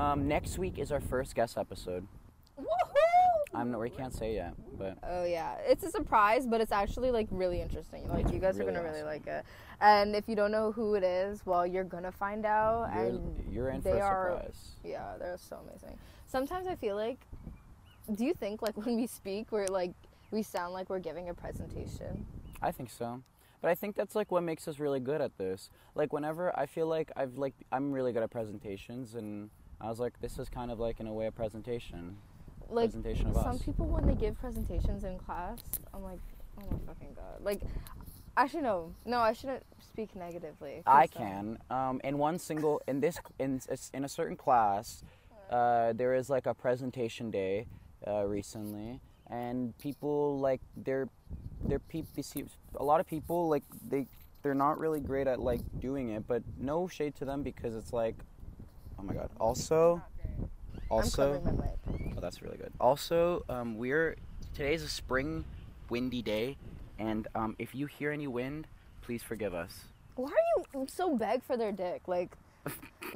Um, 0.00 0.26
next 0.26 0.58
week 0.58 0.78
is 0.78 0.90
our 0.92 1.00
first 1.00 1.34
guest 1.34 1.58
episode. 1.58 2.06
Woohoo! 2.58 2.64
I'm 3.54 3.70
not, 3.70 3.80
we 3.80 3.90
can't 3.90 4.14
say 4.14 4.34
yet, 4.34 4.54
but 4.78 4.96
Oh 5.02 5.24
yeah, 5.24 5.56
it's 5.66 5.84
a 5.84 5.90
surprise, 5.90 6.46
but 6.46 6.60
it's 6.60 6.72
actually 6.72 7.10
like 7.10 7.26
really 7.30 7.60
interesting. 7.60 8.08
Like 8.08 8.32
you 8.32 8.38
guys 8.38 8.56
Really 8.58 8.70
are 8.70 8.74
gonna 8.76 8.84
really 8.88 9.02
like 9.02 9.26
it. 9.26 9.44
And 9.82 10.14
if 10.16 10.28
you 10.28 10.34
don't 10.36 10.52
know 10.52 10.72
who 10.72 10.94
it 10.94 11.02
is, 11.04 11.44
well, 11.44 11.66
you're 11.66 11.84
gonna 11.84 12.12
find 12.12 12.46
out. 12.46 12.90
you're, 12.94 13.04
and 13.06 13.44
you're 13.52 13.68
in 13.70 13.80
they 13.82 13.90
for 13.90 13.96
a 13.98 14.00
are, 14.00 14.30
surprise. 14.38 14.70
yeah, 14.84 15.14
they're 15.18 15.36
so 15.38 15.58
amazing. 15.68 15.98
Sometimes 16.26 16.66
I 16.66 16.76
feel 16.76 16.96
like, 16.96 17.18
do 18.14 18.24
you 18.24 18.32
think 18.34 18.62
like 18.62 18.76
when 18.86 18.96
we 18.96 19.06
speak, 19.06 19.52
we're 19.52 19.66
like 19.66 19.92
we 20.30 20.42
sound 20.42 20.72
like 20.72 20.88
we're 20.90 20.98
giving 20.98 21.28
a 21.28 21.34
presentation? 21.34 22.26
I 22.62 22.70
think 22.70 22.90
so. 22.90 23.22
But 23.60 23.70
I 23.70 23.74
think 23.74 23.94
that's 23.94 24.14
like 24.14 24.32
what 24.32 24.42
makes 24.42 24.66
us 24.68 24.78
really 24.78 25.00
good 25.00 25.20
at 25.20 25.36
this. 25.36 25.70
Like 25.94 26.12
whenever 26.12 26.58
I 26.58 26.66
feel 26.66 26.86
like 26.86 27.12
I've 27.16 27.36
like 27.36 27.54
I'm 27.70 27.92
really 27.92 28.12
good 28.12 28.22
at 28.22 28.30
presentations 28.30 29.14
and 29.14 29.50
I 29.80 29.88
was 29.88 30.00
like 30.00 30.20
this 30.20 30.38
is 30.38 30.48
kind 30.48 30.70
of 30.70 30.78
like 30.78 31.00
in 31.00 31.06
a 31.06 31.12
way 31.12 31.26
a 31.26 31.32
presentation. 31.32 32.16
Like 32.68 32.90
presentation 32.90 33.26
of 33.28 33.34
some 33.34 33.56
us. 33.56 33.62
people 33.62 33.86
when 33.86 34.06
they 34.06 34.14
give 34.14 34.38
presentations 34.38 35.04
in 35.04 35.18
class, 35.18 35.58
I'm 35.92 36.02
like, 36.02 36.20
oh 36.58 36.64
my 36.70 36.78
fucking 36.86 37.14
god. 37.14 37.42
Like, 37.42 37.60
actually 38.36 38.62
no, 38.62 38.94
no, 39.04 39.18
I 39.18 39.32
shouldn't 39.32 39.64
speak 39.80 40.14
negatively. 40.14 40.82
I 40.86 41.06
can. 41.06 41.58
Um, 41.68 42.00
in 42.04 42.16
one 42.16 42.38
single 42.38 42.80
in 42.86 43.00
this 43.00 43.18
in 43.38 43.60
in 43.92 44.04
a 44.04 44.08
certain 44.08 44.36
class, 44.36 45.02
uh, 45.50 45.92
there 45.92 46.14
is 46.14 46.30
like 46.30 46.46
a 46.46 46.54
presentation 46.54 47.30
day 47.30 47.66
uh, 48.06 48.24
recently, 48.24 49.00
and 49.30 49.76
people 49.78 50.38
like 50.38 50.60
they're 50.76 51.08
they're 51.64 51.78
peop 51.78 52.06
they 52.14 52.22
see 52.22 52.44
a 52.76 52.84
lot 52.84 53.00
of 53.00 53.06
people 53.06 53.48
like 53.48 53.62
they 53.88 54.06
they're 54.42 54.54
not 54.54 54.78
really 54.78 55.00
great 55.00 55.26
at 55.26 55.40
like 55.40 55.60
doing 55.80 56.10
it, 56.10 56.26
but 56.26 56.42
no 56.58 56.88
shade 56.88 57.14
to 57.16 57.24
them 57.24 57.42
because 57.42 57.74
it's 57.74 57.92
like, 57.92 58.16
oh 58.98 59.02
my 59.02 59.14
god. 59.14 59.30
Also, 59.38 60.00
also. 60.88 61.34
I'm 61.34 61.40
covering 61.40 61.58
my 61.58 61.64
mic. 61.64 62.14
Oh, 62.16 62.20
that's 62.20 62.42
really 62.42 62.56
good. 62.56 62.72
Also, 62.80 63.44
um, 63.48 63.76
we're 63.76 64.16
today's 64.54 64.82
a 64.82 64.88
spring, 64.88 65.44
windy 65.88 66.22
day, 66.22 66.56
and 66.98 67.28
um, 67.34 67.56
if 67.58 67.74
you 67.74 67.86
hear 67.86 68.10
any 68.12 68.26
wind, 68.26 68.66
please 69.02 69.22
forgive 69.22 69.54
us. 69.54 69.84
Why 70.16 70.30
are 70.30 70.64
you 70.74 70.86
so 70.88 71.16
beg 71.16 71.42
for 71.42 71.56
their 71.56 71.72
dick? 71.72 72.02
Like, 72.06 72.30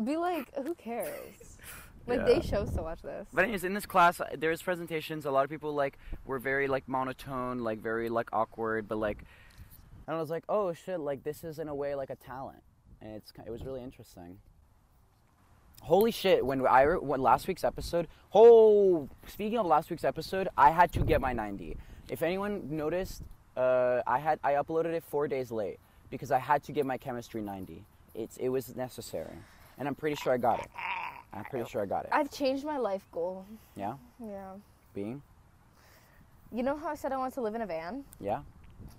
be 0.02 0.16
like, 0.16 0.54
who 0.54 0.74
cares? 0.74 1.58
Like 2.06 2.18
Yeah. 2.20 2.24
they 2.24 2.40
chose 2.40 2.70
to 2.72 2.82
watch 2.82 3.02
this. 3.02 3.26
But 3.32 3.44
anyways, 3.44 3.64
in 3.64 3.74
this 3.74 3.86
class, 3.86 4.20
uh, 4.20 4.26
there's 4.36 4.62
presentations. 4.62 5.24
A 5.24 5.30
lot 5.30 5.44
of 5.44 5.50
people 5.50 5.74
like 5.74 5.98
were 6.24 6.38
very 6.38 6.68
like 6.68 6.86
monotone, 6.86 7.60
like 7.60 7.80
very 7.80 8.08
like 8.08 8.28
awkward, 8.32 8.86
but 8.88 8.98
like, 8.98 9.24
and 10.06 10.16
I 10.16 10.20
was 10.20 10.30
like, 10.30 10.44
oh 10.48 10.72
shit, 10.74 11.00
like 11.00 11.24
this 11.24 11.44
is 11.44 11.58
in 11.58 11.68
a 11.68 11.74
way 11.74 11.94
like 11.94 12.10
a 12.10 12.16
talent, 12.16 12.62
and 13.00 13.14
it's 13.14 13.32
it 13.46 13.50
was 13.50 13.64
really 13.64 13.82
interesting. 13.82 14.38
Holy 15.82 16.10
shit! 16.10 16.44
When 16.44 16.66
I 16.66 16.84
when 16.96 17.20
last 17.20 17.46
week's 17.46 17.64
episode, 17.64 18.08
oh, 18.34 19.08
speaking 19.26 19.58
of 19.58 19.66
last 19.66 19.90
week's 19.90 20.04
episode, 20.04 20.48
I 20.56 20.70
had 20.70 20.92
to 20.92 21.00
get 21.00 21.20
my 21.20 21.32
90. 21.32 21.76
If 22.08 22.22
anyone 22.22 22.74
noticed, 22.76 23.22
uh, 23.56 24.00
I 24.06 24.18
had 24.18 24.38
I 24.42 24.52
uploaded 24.54 24.92
it 24.94 25.04
four 25.04 25.28
days 25.28 25.50
late 25.50 25.78
because 26.10 26.30
I 26.30 26.38
had 26.38 26.62
to 26.64 26.72
get 26.72 26.86
my 26.86 26.96
chemistry 26.96 27.40
90. 27.42 27.84
It's 28.14 28.36
it 28.38 28.48
was 28.48 28.74
necessary, 28.76 29.36
and 29.78 29.86
I'm 29.88 29.94
pretty 29.94 30.16
sure 30.16 30.32
I 30.32 30.38
got 30.38 30.60
it. 30.60 30.68
I'm 31.34 31.44
pretty 31.44 31.68
sure 31.68 31.82
I 31.82 31.86
got 31.86 32.04
it. 32.04 32.10
I've 32.12 32.30
changed 32.30 32.64
my 32.64 32.78
life 32.78 33.06
goal. 33.12 33.44
Yeah, 33.76 33.94
Yeah. 34.18 34.54
being. 34.94 35.22
You 36.52 36.62
know 36.62 36.76
how 36.76 36.88
I 36.88 36.94
said 36.94 37.12
I 37.12 37.16
want 37.16 37.34
to 37.34 37.40
live 37.40 37.54
in 37.54 37.62
a 37.62 37.66
van? 37.66 38.04
Yeah. 38.20 38.42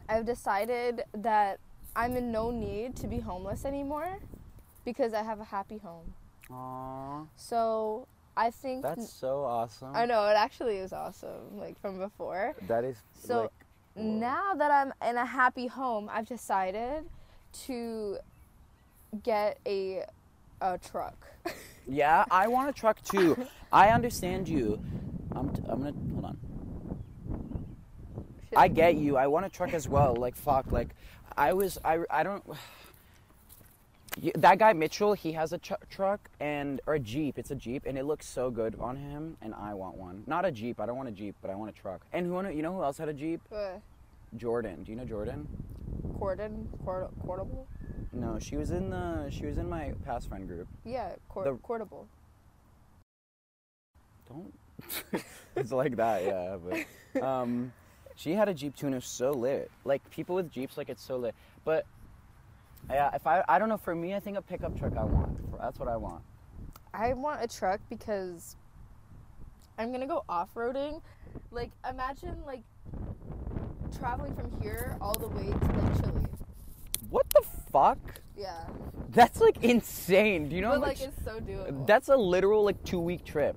I've 0.09 0.25
decided 0.25 1.03
that 1.13 1.59
I'm 1.95 2.17
in 2.17 2.31
no 2.31 2.51
need 2.51 2.95
to 2.97 3.07
be 3.07 3.19
homeless 3.19 3.63
anymore 3.63 4.17
because 4.83 5.13
I 5.13 5.23
have 5.23 5.39
a 5.39 5.45
happy 5.45 5.77
home. 5.77 6.13
Aww. 6.51 7.27
So 7.37 8.07
I 8.35 8.51
think 8.51 8.83
That's 8.83 9.09
so 9.09 9.43
awesome. 9.45 9.95
I 9.95 10.05
know 10.05 10.27
it 10.27 10.35
actually 10.35 10.77
is 10.77 10.91
awesome, 10.91 11.57
like 11.57 11.79
from 11.79 11.97
before. 11.97 12.55
That 12.67 12.83
is 12.83 12.97
So 13.13 13.43
like 13.43 13.51
now 13.95 14.53
that 14.55 14.71
I'm 14.71 14.93
in 15.09 15.15
a 15.15 15.25
happy 15.25 15.67
home, 15.67 16.09
I've 16.11 16.27
decided 16.27 17.05
to 17.65 18.17
get 19.23 19.57
a 19.65 20.03
a 20.61 20.77
truck. 20.77 21.15
Yeah, 21.87 22.25
I 22.31 22.47
want 22.47 22.69
a 22.69 22.73
truck 22.73 23.01
too. 23.03 23.37
I 23.71 23.89
understand 23.89 24.47
you. 24.47 24.79
I'm, 25.33 25.49
t- 25.49 25.61
I'm 25.67 25.79
gonna 25.79 25.93
hold 26.13 26.25
on. 26.25 26.37
I 28.55 28.67
get 28.67 28.95
you. 28.95 29.17
I 29.17 29.27
want 29.27 29.45
a 29.45 29.49
truck 29.49 29.73
as 29.73 29.87
well. 29.87 30.15
Like 30.15 30.35
fuck. 30.35 30.71
Like 30.71 30.89
I 31.37 31.53
was. 31.53 31.77
I. 31.83 31.99
I 32.09 32.23
don't. 32.23 32.43
That 34.35 34.59
guy 34.59 34.71
Mitchell, 34.71 35.11
he 35.13 35.33
has 35.33 35.51
a 35.51 35.57
tr- 35.57 35.73
truck 35.89 36.29
and 36.39 36.79
or 36.87 36.93
a 36.93 36.99
jeep. 36.99 37.37
It's 37.37 37.51
a 37.51 37.55
jeep, 37.55 37.83
and 37.85 37.97
it 37.97 38.05
looks 38.05 38.25
so 38.25 38.49
good 38.49 38.77
on 38.79 38.95
him. 38.95 39.35
And 39.41 39.53
I 39.53 39.73
want 39.73 39.97
one. 39.97 40.23
Not 40.25 40.45
a 40.45 40.51
jeep. 40.51 40.79
I 40.79 40.85
don't 40.85 40.95
want 40.95 41.09
a 41.09 41.11
jeep, 41.11 41.35
but 41.41 41.51
I 41.51 41.55
want 41.55 41.69
a 41.69 41.81
truck. 41.81 41.99
And 42.13 42.25
who? 42.25 42.49
You 42.49 42.61
know 42.61 42.73
who 42.73 42.81
else 42.81 42.97
had 42.97 43.09
a 43.09 43.13
jeep? 43.13 43.41
Jordan. 44.35 44.83
Do 44.83 44.91
you 44.91 44.97
know 44.97 45.05
Jordan? 45.05 45.47
cordon, 46.19 46.67
cord, 46.83 47.07
cordable. 47.25 47.65
No, 48.13 48.39
she 48.39 48.57
was 48.57 48.71
in 48.71 48.89
the. 48.89 49.29
She 49.29 49.45
was 49.45 49.57
in 49.57 49.69
my 49.69 49.93
past 50.05 50.29
friend 50.29 50.47
group. 50.47 50.67
Yeah, 50.85 51.13
cord, 51.29 51.47
The- 51.47 51.53
cordable. 51.53 52.05
Don't. 54.27 54.53
it's 55.55 55.71
like 55.71 55.95
that, 55.97 56.23
yeah. 56.23 56.57
But 57.13 57.23
um, 57.23 57.71
she 58.15 58.33
had 58.33 58.49
a 58.49 58.53
Jeep 58.53 58.75
too, 58.75 58.87
and 58.87 58.95
it 58.95 58.97
was 58.97 59.05
so 59.05 59.31
lit. 59.31 59.69
Like 59.83 60.07
people 60.09 60.35
with 60.35 60.51
Jeeps, 60.51 60.77
like 60.77 60.89
it's 60.89 61.03
so 61.03 61.17
lit. 61.17 61.35
But 61.63 61.85
yeah, 62.89 63.13
if 63.13 63.27
I, 63.27 63.43
I 63.47 63.59
don't 63.59 63.69
know. 63.69 63.77
For 63.77 63.95
me, 63.95 64.15
I 64.15 64.19
think 64.19 64.37
a 64.37 64.41
pickup 64.41 64.77
truck 64.77 64.95
I 64.97 65.03
want. 65.03 65.59
That's 65.59 65.79
what 65.79 65.89
I 65.89 65.97
want. 65.97 66.23
I 66.93 67.13
want 67.13 67.43
a 67.43 67.47
truck 67.47 67.81
because 67.89 68.55
I'm 69.77 69.91
gonna 69.91 70.07
go 70.07 70.23
off 70.29 70.53
roading. 70.55 71.01
Like 71.51 71.71
imagine 71.87 72.37
like 72.45 72.63
traveling 73.97 74.33
from 74.35 74.49
here 74.61 74.97
all 75.01 75.13
the 75.13 75.27
way 75.27 75.45
to 75.45 75.51
like 75.51 76.01
Chile. 76.01 76.25
What 77.09 77.29
the 77.29 77.43
fuck? 77.71 77.97
Yeah. 78.37 78.65
That's 79.09 79.39
like 79.39 79.63
insane. 79.63 80.49
Do 80.49 80.55
you 80.55 80.61
know 80.61 80.71
but 80.71 80.81
like 80.81 80.99
much? 80.99 81.07
it's 81.07 81.23
so 81.23 81.39
doable. 81.39 81.85
That's 81.87 82.09
a 82.09 82.15
literal 82.17 82.63
like 82.63 82.83
two 82.83 82.99
week 82.99 83.23
trip. 83.23 83.55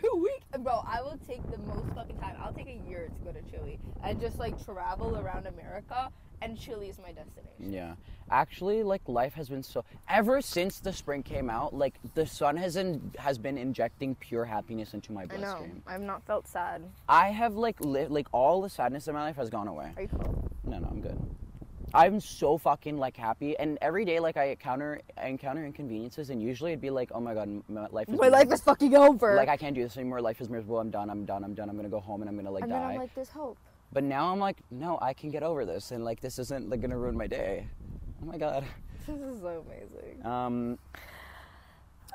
two 0.00 0.20
week, 0.22 0.62
bro. 0.62 0.82
I 0.86 1.02
will 1.02 1.18
take 1.26 1.42
the 1.50 1.58
most 1.58 1.88
fucking 1.94 2.18
time. 2.18 2.36
I'll 2.40 2.52
take 2.52 2.68
a 2.68 2.88
year 2.88 3.08
to 3.08 3.24
go 3.24 3.32
to 3.32 3.42
Chile 3.50 3.78
and 4.04 4.20
just 4.20 4.38
like 4.38 4.62
travel 4.64 5.16
around 5.18 5.46
America. 5.46 6.10
And 6.42 6.58
Chile 6.58 6.88
is 6.88 6.98
my 6.98 7.12
destination. 7.12 7.72
Yeah. 7.72 7.94
Actually, 8.30 8.82
like 8.82 9.02
life 9.08 9.34
has 9.34 9.48
been 9.48 9.62
so 9.62 9.84
ever 10.08 10.40
since 10.40 10.78
the 10.78 10.92
spring 10.92 11.22
came 11.22 11.50
out, 11.50 11.74
like 11.74 11.94
the 12.14 12.24
sun 12.26 12.56
has 12.56 12.76
in, 12.76 13.12
has 13.18 13.38
been 13.38 13.58
injecting 13.58 14.14
pure 14.14 14.44
happiness 14.44 14.94
into 14.94 15.12
my 15.12 15.26
bloodstream. 15.26 15.82
I 15.86 15.90
know. 15.90 15.94
I've 15.96 16.00
not 16.02 16.24
felt 16.26 16.46
sad. 16.46 16.82
I 17.08 17.28
have 17.30 17.56
like 17.56 17.80
lived 17.80 18.12
like 18.12 18.28
all 18.32 18.62
the 18.62 18.70
sadness 18.70 19.08
in 19.08 19.14
my 19.14 19.22
life 19.22 19.36
has 19.36 19.50
gone 19.50 19.68
away. 19.68 19.92
Are 19.96 20.02
you 20.02 20.08
cool? 20.08 20.48
No, 20.64 20.78
no, 20.78 20.88
I'm 20.88 21.00
good. 21.00 21.18
I'm 21.92 22.20
so 22.20 22.56
fucking 22.56 22.98
like 22.98 23.16
happy, 23.16 23.58
and 23.58 23.76
every 23.82 24.04
day 24.04 24.20
like 24.20 24.36
I 24.36 24.50
encounter 24.50 25.00
I 25.20 25.26
encounter 25.26 25.64
inconveniences, 25.66 26.30
and 26.30 26.40
usually 26.40 26.70
it'd 26.70 26.80
be 26.80 26.90
like, 26.90 27.10
oh 27.12 27.20
my 27.20 27.34
god, 27.34 27.48
my 27.68 27.88
life 27.90 28.08
is 28.08 28.16
My 28.18 28.28
life 28.28 28.52
is 28.52 28.60
fucking 28.60 28.94
over. 28.94 29.34
like 29.34 29.48
I 29.48 29.56
can't 29.56 29.74
do 29.74 29.82
this 29.82 29.96
anymore. 29.96 30.20
Life 30.20 30.40
is 30.40 30.48
miserable. 30.48 30.78
I'm 30.78 30.90
done. 30.90 31.10
I'm 31.10 31.24
done. 31.24 31.42
I'm 31.42 31.54
done. 31.54 31.68
I'm 31.68 31.74
gonna 31.74 31.88
go 31.88 31.98
home 31.98 32.22
and 32.22 32.28
I'm 32.30 32.36
gonna 32.36 32.50
like 32.52 32.62
and 32.62 32.70
die. 32.70 32.78
then 32.78 32.88
I'm 32.90 32.96
like, 32.96 33.14
there's 33.16 33.28
hope. 33.30 33.58
But 33.92 34.04
now 34.04 34.32
I'm 34.32 34.38
like, 34.38 34.58
no, 34.70 34.98
I 35.02 35.12
can 35.12 35.30
get 35.30 35.42
over 35.42 35.64
this, 35.64 35.90
and 35.90 36.04
like 36.04 36.20
this 36.20 36.38
isn't 36.38 36.68
like 36.70 36.80
gonna 36.80 36.96
ruin 36.98 37.16
my 37.16 37.26
day. 37.26 37.66
Oh 38.22 38.26
my 38.26 38.38
god. 38.38 38.64
This 39.06 39.18
is 39.18 39.40
so 39.40 39.64
amazing. 39.66 40.24
Um, 40.26 40.78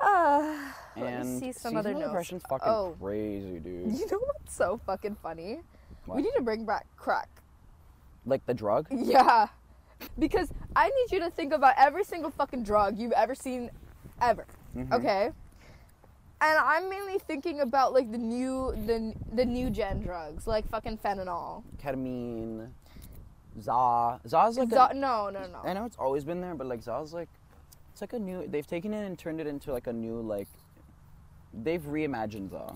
Uh, 0.00 0.70
let 0.96 1.06
and 1.12 1.34
me 1.34 1.40
see 1.40 1.52
some 1.52 1.76
other 1.76 1.92
notes. 1.94 2.28
fucking 2.48 2.68
Oh. 2.68 2.94
crazy, 3.00 3.58
dude. 3.58 3.92
You 3.98 4.06
know 4.10 4.18
what's 4.18 4.54
so 4.54 4.80
fucking 4.86 5.16
funny? 5.22 5.60
What? 6.06 6.16
We 6.16 6.22
need 6.22 6.32
to 6.36 6.42
bring 6.42 6.64
back 6.64 6.86
crack. 6.96 7.28
Like 8.24 8.44
the 8.46 8.54
drug? 8.54 8.86
Yeah. 8.90 9.48
Because 10.18 10.52
I 10.76 10.88
need 10.90 11.10
you 11.12 11.20
to 11.20 11.30
think 11.30 11.54
about 11.54 11.74
every 11.78 12.04
single 12.04 12.30
fucking 12.30 12.62
drug 12.64 12.98
you've 12.98 13.12
ever 13.12 13.34
seen 13.34 13.70
ever. 14.20 14.46
Mhm. 14.76 14.92
Okay? 14.92 15.30
And 16.40 16.58
I'm 16.58 16.90
mainly 16.90 17.18
thinking 17.18 17.60
about 17.60 17.94
like 17.94 18.12
the 18.12 18.18
new 18.18 18.72
the 18.86 19.14
the 19.32 19.44
new 19.44 19.70
gen 19.70 20.02
drugs, 20.02 20.46
like 20.46 20.68
fucking 20.68 20.98
fentanyl. 20.98 21.62
Ketamine, 21.82 22.68
za. 23.60 24.20
Za's 24.28 24.58
like 24.58 24.68
Zo- 24.68 24.88
a, 24.90 24.94
no, 24.94 25.30
no, 25.30 25.46
no. 25.46 25.60
I 25.64 25.72
know 25.72 25.86
it's 25.86 25.96
always 25.96 26.24
been 26.24 26.42
there, 26.42 26.54
but 26.54 26.66
like 26.66 26.82
Za's 26.82 27.14
like, 27.14 27.30
it's 27.92 28.02
like 28.02 28.12
a 28.12 28.18
new. 28.18 28.46
They've 28.46 28.66
taken 28.66 28.92
it 28.92 29.06
and 29.06 29.18
turned 29.18 29.40
it 29.40 29.46
into 29.46 29.72
like 29.72 29.86
a 29.86 29.92
new 29.92 30.20
like. 30.20 30.48
They've 31.54 31.80
reimagined 31.80 32.50
Za. 32.50 32.74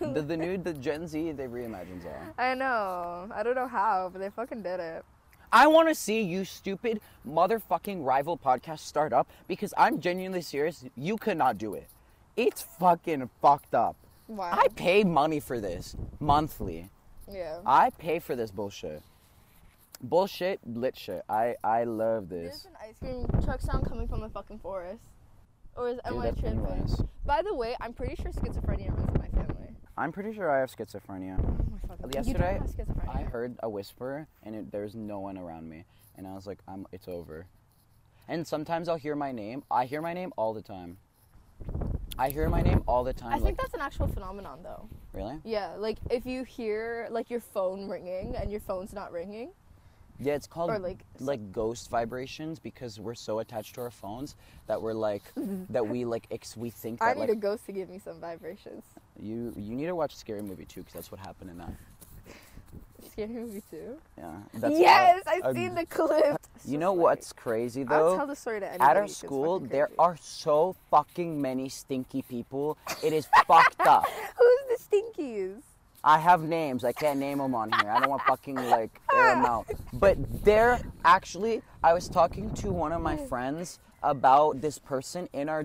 the 0.12 0.22
the 0.22 0.36
new 0.36 0.58
the 0.58 0.72
Gen 0.72 1.06
Z 1.06 1.32
they've 1.32 1.48
reimagined 1.48 2.02
Za. 2.02 2.34
I 2.38 2.54
know. 2.54 3.28
I 3.32 3.44
don't 3.44 3.54
know 3.54 3.68
how, 3.68 4.10
but 4.12 4.18
they 4.18 4.30
fucking 4.30 4.62
did 4.62 4.80
it. 4.80 5.04
I 5.52 5.68
want 5.68 5.88
to 5.88 5.94
see 5.94 6.22
you 6.22 6.44
stupid 6.44 7.00
motherfucking 7.28 8.04
rival 8.04 8.36
podcast 8.36 8.80
start 8.80 9.12
up 9.12 9.28
because 9.46 9.72
I'm 9.76 10.00
genuinely 10.00 10.42
serious. 10.42 10.84
You 10.96 11.16
could 11.16 11.36
not 11.36 11.58
do 11.58 11.74
it. 11.74 11.88
It's 12.36 12.62
fucking 12.62 13.28
fucked 13.42 13.74
up. 13.74 13.96
Wow. 14.28 14.50
I 14.52 14.68
pay 14.68 15.02
money 15.04 15.40
for 15.40 15.60
this 15.60 15.96
monthly. 16.20 16.88
yeah. 17.30 17.58
I 17.66 17.90
pay 17.90 18.18
for 18.20 18.36
this 18.36 18.50
bullshit. 18.50 19.02
Bullshit, 20.02 20.60
lit 20.64 20.96
shit. 20.96 21.22
I 21.28 21.56
I 21.62 21.84
love 21.84 22.28
this. 22.28 22.62
There's 22.62 22.66
an 22.66 22.72
ice 22.88 22.98
cream 22.98 23.26
truck 23.44 23.60
sound 23.60 23.86
coming 23.86 24.08
from 24.08 24.20
the 24.20 24.28
fucking 24.30 24.60
forest. 24.60 25.02
Or 25.76 25.88
is 25.88 26.00
Dude, 26.08 26.22
that's 26.22 26.40
tripping? 26.40 26.64
Pennywise. 26.64 27.02
By 27.26 27.42
the 27.42 27.54
way, 27.54 27.76
I'm 27.80 27.92
pretty 27.92 28.16
sure 28.16 28.30
schizophrenia 28.32 28.96
runs 28.96 29.08
in 29.14 29.20
my 29.20 29.28
family. 29.28 29.68
I'm 29.98 30.12
pretty 30.12 30.32
sure 30.32 30.50
I 30.50 30.60
have 30.60 30.70
schizophrenia. 30.70 31.38
Oh 31.38 31.96
my 32.02 32.10
Yesterday, 32.14 32.60
schizophrenia. 32.64 33.14
I 33.14 33.22
heard 33.24 33.56
a 33.62 33.68
whisper, 33.68 34.26
and 34.42 34.54
it, 34.54 34.72
there's 34.72 34.94
no 34.94 35.20
one 35.20 35.36
around 35.36 35.68
me, 35.68 35.84
and 36.16 36.26
I 36.26 36.34
was 36.34 36.46
like, 36.46 36.58
"I'm. 36.66 36.86
It's 36.92 37.08
over." 37.08 37.46
And 38.26 38.46
sometimes 38.46 38.88
I'll 38.88 38.96
hear 38.96 39.16
my 39.16 39.32
name. 39.32 39.64
I 39.70 39.84
hear 39.84 40.00
my 40.00 40.14
name 40.14 40.32
all 40.36 40.54
the 40.54 40.62
time. 40.62 40.98
I 42.20 42.28
hear 42.28 42.50
my 42.50 42.60
name 42.60 42.84
all 42.86 43.02
the 43.02 43.14
time. 43.14 43.32
I 43.32 43.36
think 43.36 43.44
like, 43.44 43.56
that's 43.56 43.72
an 43.72 43.80
actual 43.80 44.06
phenomenon 44.06 44.58
though. 44.62 44.86
really? 45.14 45.36
Yeah, 45.42 45.72
like 45.78 45.96
if 46.10 46.26
you 46.26 46.44
hear 46.44 47.08
like 47.10 47.30
your 47.30 47.40
phone 47.40 47.88
ringing 47.88 48.36
and 48.36 48.50
your 48.50 48.60
phone's 48.60 48.92
not 48.92 49.10
ringing, 49.10 49.52
Yeah, 50.18 50.34
it's 50.34 50.46
called 50.46 50.68
or 50.70 50.78
like 50.78 50.98
like 51.18 51.50
ghost 51.50 51.88
vibrations 51.88 52.58
because 52.58 53.00
we're 53.00 53.14
so 53.14 53.38
attached 53.38 53.74
to 53.76 53.80
our 53.80 53.90
phones 53.90 54.36
that 54.66 54.82
we're 54.82 54.92
like 54.92 55.22
that 55.70 55.88
we 55.88 56.04
like 56.04 56.26
ex- 56.30 56.58
we 56.58 56.68
think 56.68 57.02
I 57.02 57.14
need 57.14 57.20
like 57.20 57.30
a 57.30 57.36
ghost 57.36 57.64
to 57.66 57.72
give 57.72 57.88
me 57.88 57.98
some 57.98 58.20
vibrations. 58.20 58.84
you 59.18 59.54
you 59.56 59.74
need 59.74 59.86
to 59.86 59.96
watch 59.96 60.12
a 60.12 60.18
scary 60.18 60.42
movie 60.42 60.66
too 60.66 60.80
because 60.80 60.92
that's 60.92 61.10
what 61.10 61.20
happened 61.20 61.48
in 61.48 61.56
that. 61.56 61.72
Scary 63.12 63.28
movie 63.28 63.62
too. 63.70 63.96
Yeah. 64.18 64.30
That's 64.54 64.78
yes, 64.78 65.22
a- 65.26 65.30
I've 65.30 65.44
a- 65.44 65.54
seen 65.54 65.74
the 65.74 65.86
clip. 65.86 66.36
You 66.66 66.76
know 66.76 66.92
what's 66.92 67.32
crazy 67.32 67.84
though? 67.84 68.10
I'll 68.10 68.16
tell 68.18 68.26
the 68.26 68.36
story 68.36 68.60
to 68.60 68.68
anybody. 68.68 68.90
At 68.90 68.96
our 68.98 69.08
school, 69.08 69.60
there 69.60 69.88
are 69.98 70.16
so 70.20 70.76
fucking 70.90 71.40
many 71.40 71.70
stinky 71.70 72.20
people. 72.20 72.76
It 73.02 73.14
is 73.14 73.26
fucked 73.46 73.80
up. 73.80 74.04
Who's 74.38 74.78
the 74.78 74.96
stinkies? 74.96 75.62
I 76.04 76.18
have 76.18 76.42
names. 76.42 76.84
I 76.84 76.92
can't 76.92 77.18
name 77.18 77.38
them 77.38 77.54
on 77.54 77.72
here. 77.72 77.90
I 77.90 77.98
don't 78.00 78.10
want 78.10 78.22
fucking 78.22 78.56
like 78.56 79.00
air 79.14 79.34
them 79.34 79.46
out. 79.46 79.66
But 79.94 80.18
they're 80.44 80.80
actually. 81.04 81.62
I 81.82 81.94
was 81.94 82.08
talking 82.10 82.52
to 82.56 82.70
one 82.70 82.92
of 82.92 83.00
my 83.00 83.16
friends 83.16 83.78
about 84.02 84.60
this 84.60 84.78
person 84.78 85.28
in 85.32 85.48
our 85.48 85.64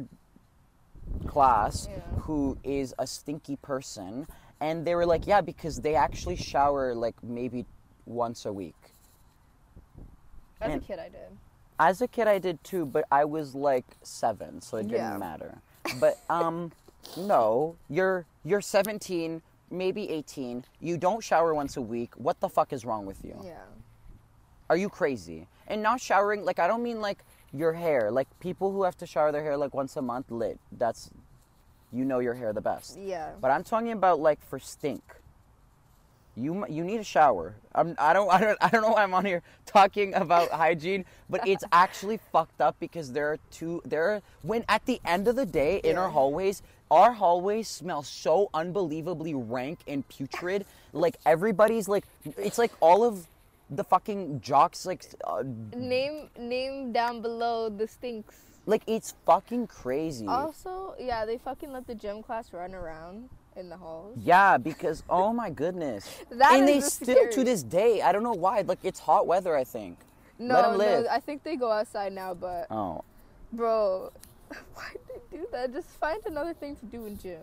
class 1.28 1.88
Yeah. 1.90 2.00
who 2.22 2.58
is 2.64 2.94
a 3.00 3.08
stinky 3.08 3.58
person, 3.58 4.28
and 4.62 4.86
they 4.86 4.96
were 4.96 5.06
like, 5.06 5.28
"Yeah, 5.28 5.42
because 5.42 5.82
they 5.82 5.96
actually 5.96 6.36
shower 6.36 6.94
like 6.96 7.16
maybe 7.24 7.66
once 8.06 8.46
a 8.46 8.54
week." 8.54 8.76
As 10.62 10.70
Man. 10.70 10.78
a 10.78 10.82
kid, 10.82 11.00
I 11.00 11.10
did. 11.10 11.38
As 11.78 12.02
a 12.02 12.08
kid, 12.08 12.28
I 12.28 12.40
did 12.40 12.64
too, 12.64 12.86
but 12.86 13.06
I 13.12 13.26
was 13.26 13.54
like 13.54 13.86
seven, 14.02 14.62
so 14.62 14.78
it 14.78 14.88
didn't 14.88 15.20
matter. 15.20 15.58
But 16.00 16.20
um, 16.30 16.72
no, 17.18 17.76
you're 17.90 18.26
you're 18.44 18.62
17, 18.62 19.42
maybe 19.70 20.10
18. 20.10 20.64
You 20.80 20.98
don't 20.98 21.24
shower 21.24 21.54
once 21.54 21.78
a 21.78 21.82
week. 21.82 22.14
What 22.16 22.40
the 22.40 22.50
fuck 22.50 22.72
is 22.72 22.86
wrong 22.86 23.06
with 23.06 23.24
you? 23.24 23.40
Yeah. 23.44 23.58
Are 24.70 24.78
you 24.78 24.90
crazy? 24.90 25.48
And 25.68 25.84
not 25.84 26.00
showering, 26.00 26.46
like 26.46 26.60
I 26.60 26.68
don't 26.68 26.84
mean 26.84 27.02
like 27.02 27.24
your 27.54 27.74
hair. 27.74 28.12
Like 28.12 28.28
people 28.40 28.72
who 28.72 28.84
have 28.84 28.98
to 28.98 29.06
shower 29.06 29.32
their 29.32 29.44
hair 29.44 29.58
like 29.58 29.74
once 29.74 29.96
a 29.98 30.02
month, 30.02 30.32
lit. 30.32 30.60
That's 30.72 31.10
you 31.96 32.06
know 32.06 32.20
your 32.20 32.34
hair 32.34 32.52
the 32.54 32.62
best. 32.62 33.00
Yeah. 33.00 33.32
But 33.40 33.52
I'm 33.52 33.64
talking 33.64 33.92
about 33.92 34.20
like 34.20 34.44
for 34.46 34.60
stink. 34.60 35.04
You 36.38 36.66
you 36.68 36.84
need 36.84 37.00
a 37.00 37.04
shower. 37.04 37.56
I'm, 37.74 37.96
I 37.98 38.12
don't 38.12 38.30
I 38.30 38.42
don't 38.42 38.58
I 38.62 38.70
don't 38.70 38.82
know 38.82 38.90
why 38.90 39.04
I'm 39.04 39.14
on 39.14 39.24
here 39.24 39.42
talking 39.66 40.14
about 40.14 40.52
hygiene, 40.52 41.06
but 41.30 41.48
it's 41.48 41.64
actually 41.72 42.20
fucked 42.34 42.60
up 42.60 42.76
because 42.80 43.14
there 43.14 43.32
are 43.32 43.40
two 43.52 43.82
there 43.86 44.10
are, 44.10 44.22
when 44.42 44.66
at 44.68 44.86
the 44.86 45.00
end 45.06 45.30
of 45.30 45.38
the 45.38 45.46
day 45.46 45.80
in 45.84 45.98
our 45.98 46.10
hallways, 46.10 46.62
our 46.92 47.14
hallways 47.14 47.70
smell 47.70 48.04
so 48.04 48.50
unbelievably 48.54 49.34
rank 49.34 49.80
and 49.88 50.06
putrid. 50.10 50.66
like 50.94 51.16
everybody's 51.26 51.88
like 51.88 52.04
it's 52.38 52.58
like 52.58 52.74
all 52.82 53.06
of 53.06 53.28
the 53.70 53.84
fucking 53.84 54.42
jocks 54.42 54.86
like 54.86 55.06
uh, 55.24 55.42
Name 55.76 56.30
name 56.38 56.92
down 56.92 57.22
below 57.22 57.70
the 57.70 57.88
stinks. 57.88 58.45
Like 58.66 58.84
it's 58.88 59.14
fucking 59.26 59.68
crazy. 59.68 60.28
Also, 60.28 60.96
yeah, 61.00 61.26
they 61.26 61.38
fucking 61.38 61.72
let 61.72 61.88
the 61.88 61.96
gym 61.96 62.24
class 62.24 62.52
run 62.54 62.74
around 62.74 63.30
in 63.56 63.70
the 63.70 63.78
halls. 63.78 64.18
Yeah, 64.22 64.58
because 64.70 65.04
oh 65.10 65.34
my 65.34 65.50
goodness. 65.50 66.10
That 66.32 66.54
and 66.54 66.68
they 66.68 66.80
the 66.80 66.86
still 66.90 67.30
to 67.32 67.44
this 67.44 67.64
day, 67.64 68.02
I 68.02 68.12
don't 68.12 68.24
know 68.24 68.34
why. 68.34 68.62
Like 68.62 68.80
it's 68.84 69.00
hot 69.00 69.28
weather, 69.28 69.56
I 69.56 69.64
think. 69.64 69.98
No, 70.38 70.56
Let 70.56 70.66
'em 70.66 70.78
live. 70.78 71.04
no, 71.06 71.10
I 71.10 71.20
think 71.20 71.44
they 71.44 71.56
go 71.56 71.72
outside 71.72 72.12
now, 72.12 72.34
but 72.34 72.68
Oh, 72.70 73.04
bro, 73.54 74.12
why 74.74 74.92
they 75.08 75.38
do 75.38 75.48
that? 75.52 75.72
Just 75.72 75.88
find 75.90 76.22
another 76.26 76.54
thing 76.54 76.76
to 76.76 76.86
do 76.86 77.06
in 77.06 77.18
June. 77.18 77.38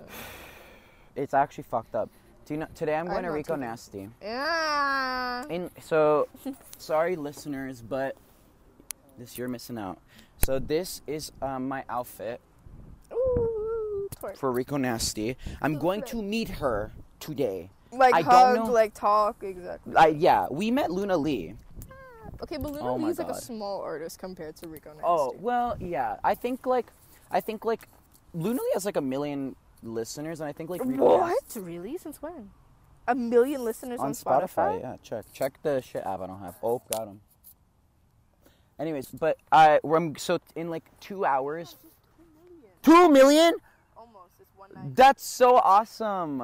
it's 1.17 1.35
actually 1.35 1.65
fucked 1.65 1.95
up. 1.95 2.11
Do 2.45 2.55
you 2.55 2.61
know? 2.61 2.67
Today 2.75 2.95
I'm 2.97 3.07
I'm 3.07 3.13
going 3.13 3.23
to 3.23 3.29
not 3.29 3.35
Rico 3.35 3.53
taking- 3.55 3.61
Nasty. 3.69 4.09
Yeah. 4.21 5.45
And 5.49 5.71
so, 5.81 6.29
sorry 6.79 7.15
listeners, 7.17 7.81
but 7.81 8.17
this 9.17 9.39
you're 9.39 9.49
missing 9.49 9.79
out. 9.79 9.99
So 10.45 10.59
this 10.59 11.03
is 11.07 11.31
um, 11.41 11.69
my 11.69 11.85
outfit 11.89 12.41
Ooh, 13.13 14.09
for 14.35 14.51
Rico 14.51 14.77
Nasty. 14.77 15.37
I'm 15.61 15.79
going 15.79 16.03
to 16.05 16.21
meet 16.21 16.49
her 16.49 16.93
today. 17.21 17.71
Like 17.93 18.15
I 18.15 18.23
don't 18.23 18.31
hug, 18.31 18.57
know- 18.57 18.73
like 18.73 18.95
talk, 18.95 19.45
exactly. 19.45 19.95
I 19.95 20.09
yeah, 20.09 20.47
we 20.51 20.71
met 20.71 20.91
Luna 20.91 21.17
Li. 21.17 21.55
Okay, 22.43 22.57
but 22.57 22.73
Luna 22.73 22.91
Oh 22.91 22.99
my 22.99 23.09
Lee's 23.09 23.19
like 23.19 23.29
a 23.29 23.35
small 23.35 23.83
artist 23.83 24.19
compared 24.19 24.57
to 24.57 24.69
Rico 24.69 24.91
Nasty. 24.91 25.05
Oh 25.05 25.37
well, 25.39 25.77
yeah. 25.79 26.17
I 26.25 26.35
think 26.35 26.67
like, 26.67 26.87
I 27.31 27.41
think 27.41 27.65
like, 27.65 27.87
Luna 28.35 28.61
Li 28.61 28.69
has 28.73 28.85
like 28.85 28.97
a 28.97 29.01
million 29.01 29.55
listeners, 29.83 30.41
and 30.41 30.49
I 30.49 30.53
think 30.53 30.71
like 30.71 30.85
Rico 30.85 31.19
Nasty- 31.19 31.61
what? 31.61 31.67
Really? 31.67 31.99
Since 31.99 32.21
when? 32.21 32.51
A 33.07 33.15
million 33.15 33.65
listeners 33.65 34.01
on, 34.01 34.07
on 34.07 34.13
Spotify. 34.13 34.81
Yeah, 34.81 34.97
check 35.03 35.25
check 35.33 35.63
the 35.63 35.83
shit 35.83 36.05
app 36.05 36.21
I 36.21 36.27
don't 36.27 36.41
have. 36.41 36.57
Oh, 36.63 36.83
got 36.91 37.07
him. 37.07 37.21
Anyways, 38.79 39.07
but 39.09 39.39
I 39.51 39.81
I'm 39.85 40.17
so 40.17 40.39
in 40.57 40.71
like 40.71 40.85
two 41.01 41.25
hours. 41.25 41.77
Two 42.83 43.09
million? 43.09 43.55
Almost. 43.97 44.35
It's 44.41 44.51
one 44.57 44.71
night. 44.75 44.97
That's 44.97 45.25
so 45.25 45.57
awesome. 45.57 46.41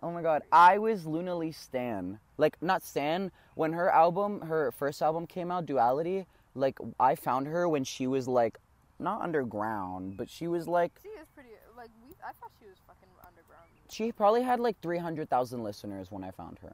Oh 0.00 0.12
my 0.12 0.22
god, 0.22 0.42
I 0.52 0.78
was 0.78 1.06
Luna 1.06 1.34
Li 1.36 1.50
Stan. 1.50 2.20
Like 2.36 2.56
not 2.62 2.84
Stan 2.84 3.32
when 3.54 3.72
her 3.72 3.90
album, 3.90 4.42
her 4.42 4.70
first 4.70 5.02
album 5.02 5.26
came 5.26 5.50
out, 5.50 5.66
Duality. 5.66 6.26
Like 6.54 6.78
I 7.00 7.14
found 7.16 7.48
her 7.48 7.68
when 7.68 7.82
she 7.84 8.06
was 8.06 8.28
like 8.28 8.58
not 9.00 9.20
underground, 9.22 10.16
but 10.16 10.30
she 10.30 10.46
was 10.46 10.68
like 10.68 10.92
She 11.02 11.08
is 11.08 11.26
pretty. 11.34 11.50
Like 11.76 11.90
we, 12.06 12.14
I 12.22 12.32
thought 12.40 12.50
she 12.60 12.66
was 12.68 12.76
fucking 12.86 13.08
underground. 13.26 13.66
she 13.90 14.12
probably 14.12 14.42
had 14.42 14.60
like 14.60 14.80
300,000 14.80 15.62
listeners 15.62 16.10
when 16.10 16.22
I 16.22 16.30
found 16.30 16.58
her. 16.62 16.72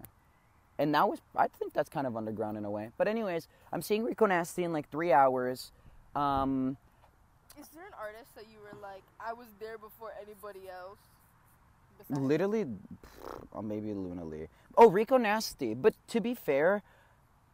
And 0.78 0.94
that 0.94 1.08
was 1.08 1.20
I 1.36 1.48
think 1.48 1.72
that's 1.72 1.88
kind 1.88 2.06
of 2.06 2.16
underground 2.16 2.56
in 2.56 2.64
a 2.64 2.70
way. 2.70 2.90
But 2.98 3.08
anyways, 3.08 3.48
I'm 3.72 3.82
seeing 3.82 4.04
Rico 4.04 4.26
Nasty 4.26 4.64
in 4.64 4.72
like 4.72 4.88
3 4.90 5.12
hours. 5.12 5.70
Um 6.16 6.76
Is 7.60 7.68
there 7.68 7.86
an 7.86 7.94
artist 7.98 8.34
that 8.34 8.46
you 8.52 8.58
were 8.60 8.78
like, 8.80 9.02
I 9.20 9.32
was 9.32 9.48
there 9.60 9.78
before 9.78 10.12
anybody 10.20 10.68
else? 10.68 10.98
Besides- 11.98 12.20
Literally, 12.20 12.66
or 13.52 13.62
maybe 13.62 13.92
Luna 13.94 14.24
Li. 14.24 14.48
Oh, 14.76 14.90
Rico 14.90 15.16
Nasty. 15.16 15.74
But 15.74 15.94
to 16.08 16.20
be 16.20 16.34
fair, 16.34 16.82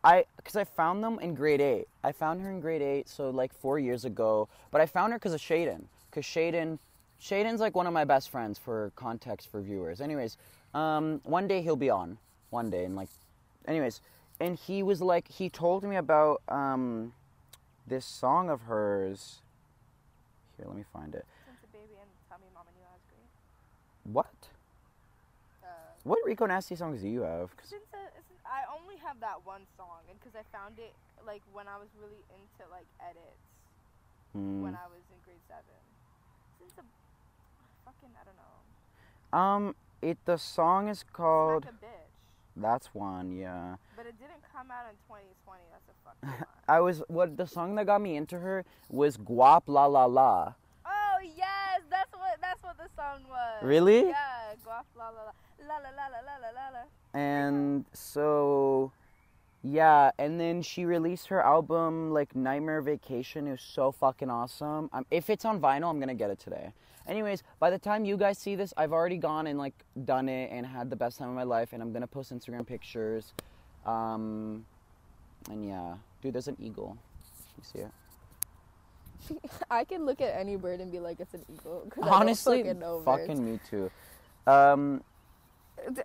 I 0.02 0.24
because 0.37 0.56
I 0.56 0.64
found 0.64 1.04
them 1.04 1.18
in 1.20 1.35
grade 1.35 1.61
eight. 1.61 1.88
I 2.02 2.12
found 2.12 2.40
her 2.40 2.50
in 2.50 2.61
grade 2.61 2.80
eight, 2.83 3.09
so 3.09 3.28
like 3.28 3.52
four 3.52 3.78
years 3.78 4.04
ago. 4.06 4.48
But 4.70 4.80
I 4.80 4.87
found 4.87 5.12
her 5.12 5.18
because 5.18 5.35
of 5.35 5.40
Shaden. 5.40 5.85
Because 6.11 6.24
Shaden, 6.24 6.78
Shaden's 7.20 7.61
like 7.61 7.76
one 7.76 7.87
of 7.87 7.92
my 7.92 8.04
best 8.04 8.30
friends 8.30 8.59
for 8.59 8.92
context 8.96 9.50
for 9.50 9.61
viewers. 9.61 10.00
Anyways, 10.00 10.38
um, 10.72 11.20
one 11.24 11.46
day 11.46 11.61
he'll 11.61 11.76
be 11.76 11.90
on. 11.90 12.16
One 12.50 12.68
day, 12.70 12.84
and 12.84 12.96
like, 12.96 13.08
anyways, 13.66 14.00
and 14.40 14.56
he 14.56 14.82
was 14.82 15.00
like, 15.00 15.28
he 15.28 15.48
told 15.48 15.84
me 15.84 15.96
about 15.96 16.42
um, 16.48 17.12
this 17.86 18.04
song 18.04 18.50
of 18.50 18.62
hers. 18.62 19.40
Here, 20.56 20.66
let 20.66 20.76
me 20.76 20.84
find 20.92 21.14
it. 21.14 21.24
Since 21.46 21.58
a 21.62 21.66
baby 21.72 21.94
and 22.00 22.10
tell 22.28 22.38
me 22.38 22.46
mama 22.52 22.70
knew 22.76 22.82
I 22.84 22.92
was 22.92 23.02
great. 23.08 24.12
What? 24.12 24.48
Uh, 25.62 25.66
What 26.04 26.18
Rico 26.24 26.46
Nasty 26.46 26.74
songs 26.74 27.00
do 27.02 27.08
you 27.08 27.22
have? 27.22 27.56
'Cause- 27.56 27.68
since, 27.68 27.84
uh, 27.94 27.98
since 28.28 28.40
I 28.44 28.64
only 28.74 28.96
have 28.96 29.20
that 29.20 29.44
one 29.46 29.66
song, 29.76 30.00
and 30.08 30.18
because 30.18 30.34
I 30.34 30.42
found 30.50 30.78
it 30.78 30.94
like 31.24 31.42
when 31.52 31.68
I 31.68 31.76
was 31.78 31.88
really 32.00 32.24
into 32.34 32.68
like 32.70 32.86
edits 32.98 33.46
Hmm. 34.32 34.62
when 34.62 34.74
I 34.74 34.86
was 34.86 35.02
in 35.10 35.18
grade 35.24 35.42
seven. 35.46 35.80
Since 36.58 36.72
a 36.78 36.84
fucking 37.84 38.10
I 38.20 38.24
don't 38.24 38.36
know. 38.36 39.38
Um, 39.38 39.76
it 40.02 40.18
the 40.24 40.36
song 40.38 40.88
is 40.88 41.02
called. 41.04 41.64
Smack 41.64 41.74
a 41.74 41.84
bitch. 41.84 41.99
That's 42.61 42.94
one, 42.94 43.33
yeah. 43.33 43.77
But 43.96 44.07
it 44.07 44.14
didn't 44.18 44.42
come 44.53 44.70
out 44.70 44.87
in 44.90 44.96
2020. 45.09 45.61
That's 45.73 45.88
a 45.88 45.96
fucking 46.05 46.46
lie. 46.68 46.75
I 46.75 46.81
was 46.81 47.03
what 47.09 47.37
the 47.37 47.46
song 47.46 47.75
that 47.77 47.87
got 47.87 48.01
me 48.01 48.16
into 48.16 48.38
her 48.38 48.64
was 48.88 49.16
Guap 49.16 49.62
La 49.66 49.87
La 49.87 50.05
La. 50.05 50.55
Oh 50.87 51.16
yes, 51.23 51.83
that's 51.90 52.12
what 52.12 52.38
that's 52.40 52.62
what 52.62 52.77
the 52.77 52.88
song 52.96 53.23
was. 53.29 53.62
Really? 53.62 54.09
Yeah, 54.09 54.55
guap 54.64 54.85
la 54.96 55.09
la 55.09 55.23
la 55.23 55.77
la 55.77 55.77
la 55.79 55.90
la 55.90 56.20
la 56.20 56.37
la 56.40 56.51
la 56.51 56.79
la. 56.79 56.85
And 57.12 57.85
so, 57.92 58.92
yeah, 59.62 60.11
and 60.18 60.40
then 60.40 60.62
she 60.62 60.85
released 60.85 61.27
her 61.29 61.42
album 61.42 62.12
like 62.12 62.35
Nightmare 62.35 62.81
Vacation. 62.81 63.46
It 63.46 63.53
was 63.53 63.61
so 63.62 63.92
fucking 63.92 64.31
awesome. 64.31 64.88
Um, 64.92 65.05
if 65.11 65.29
it's 65.29 65.44
on 65.44 65.61
vinyl, 65.61 65.90
I'm 65.90 66.01
gonna 66.01 66.14
get 66.14 66.31
it 66.31 66.38
today. 66.38 66.73
Anyways, 67.06 67.42
by 67.58 67.70
the 67.70 67.78
time 67.78 68.04
you 68.04 68.16
guys 68.16 68.38
see 68.38 68.54
this, 68.54 68.72
I've 68.76 68.92
already 68.92 69.16
gone 69.16 69.46
and 69.46 69.58
like 69.58 69.74
done 70.04 70.28
it 70.28 70.50
and 70.52 70.66
had 70.66 70.90
the 70.90 70.96
best 70.96 71.18
time 71.18 71.28
of 71.28 71.34
my 71.34 71.42
life, 71.44 71.70
and 71.72 71.82
I'm 71.82 71.92
gonna 71.92 72.06
post 72.06 72.32
Instagram 72.32 72.66
pictures. 72.66 73.32
Um, 73.86 74.64
and 75.50 75.66
yeah, 75.66 75.94
dude, 76.22 76.34
there's 76.34 76.48
an 76.48 76.56
eagle. 76.60 76.96
You 77.58 77.64
see 77.64 77.78
it? 77.80 79.50
I 79.70 79.84
can 79.84 80.04
look 80.06 80.20
at 80.20 80.38
any 80.38 80.56
bird 80.56 80.80
and 80.80 80.90
be 80.90 81.00
like, 81.00 81.20
it's 81.20 81.34
an 81.34 81.44
eagle. 81.52 81.86
'cause 81.90 82.02
I 82.02 82.06
don't 82.06 82.20
Honestly, 82.20 82.62
fucking, 82.62 82.78
know 82.78 83.00
fucking 83.04 83.44
me 83.44 83.60
too. 83.68 83.90
Um, 84.46 85.02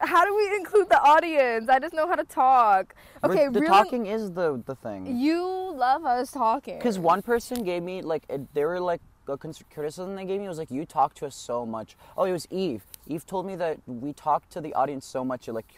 How 0.01 0.23
do 0.25 0.36
we 0.36 0.55
include 0.55 0.89
the 0.89 1.01
audience? 1.01 1.69
I 1.69 1.79
just 1.79 1.93
know 1.93 2.08
how 2.08 2.15
to 2.15 2.23
talk. 2.23 2.95
Okay, 3.23 3.47
the 3.49 3.60
really. 3.60 3.67
talking 3.67 4.05
is 4.08 4.31
the 4.31 4.62
the 4.65 4.75
thing. 4.75 5.17
You 5.17 5.45
love 5.75 6.05
us 6.05 6.31
talking. 6.31 6.77
Because 6.77 6.97
one 6.97 7.21
person 7.21 7.63
gave 7.63 7.84
me 7.84 8.01
like 8.01 8.23
they 8.53 8.63
were 8.65 8.79
like 8.79 9.01
criticism 9.25 10.15
they 10.15 10.25
gave 10.25 10.39
me 10.39 10.47
was 10.47 10.57
like 10.57 10.71
you 10.71 10.85
talk 10.85 11.13
to 11.15 11.25
us 11.25 11.35
so 11.35 11.65
much. 11.65 11.95
Oh, 12.17 12.23
it 12.25 12.31
was 12.31 12.47
Eve. 12.51 12.83
Eve 13.07 13.25
told 13.25 13.45
me 13.45 13.55
that 13.55 13.77
we 13.88 14.13
talk 14.13 14.47
to 14.49 14.61
the 14.61 14.73
audience 14.73 15.05
so 15.05 15.23
much 15.25 15.47
it 15.47 15.53
like 15.53 15.73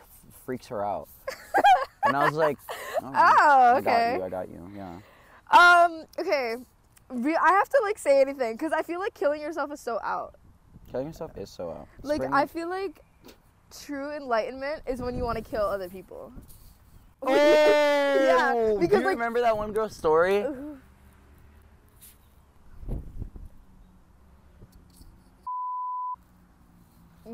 freaks 0.45 0.67
her 0.67 0.86
out. 0.86 1.07
and 2.05 2.15
I 2.15 2.25
was 2.25 2.33
like, 2.36 2.57
oh, 3.03 3.12
Oh, 3.13 3.73
I 3.77 3.81
got 3.81 4.15
you. 4.15 4.23
I 4.23 4.29
got 4.29 4.49
you. 4.49 4.71
Yeah. 4.75 4.99
Um. 5.51 6.05
Okay. 6.19 6.55
Re- 7.10 7.38
I 7.41 7.49
have 7.53 7.69
to 7.69 7.79
like 7.83 7.97
say 7.97 8.19
anything 8.21 8.53
because 8.53 8.73
I 8.73 8.81
feel 8.81 8.99
like 8.99 9.13
killing 9.13 9.41
yourself 9.41 9.71
is 9.71 9.79
so 9.79 9.99
out. 10.03 10.36
Killing 10.91 11.07
yourself 11.07 11.38
is 11.38 11.49
so 11.49 11.71
out. 11.71 11.88
Like 12.03 12.17
Spring- 12.21 12.33
I 12.33 12.45
feel 12.45 12.69
like 12.69 13.01
true 13.81 14.12
enlightenment 14.15 14.81
is 14.88 15.01
when 15.01 15.17
you 15.17 15.23
want 15.23 15.38
to 15.38 15.43
kill 15.43 15.63
other 15.63 15.89
people. 15.89 16.31
Oh, 17.23 17.33
Yeah, 17.33 18.53
Do 18.73 18.79
because, 18.79 18.99
you 18.99 19.05
like- 19.05 19.15
remember 19.17 19.41
that 19.41 19.57
one 19.57 19.71
girl's 19.73 19.95
story? 19.95 20.45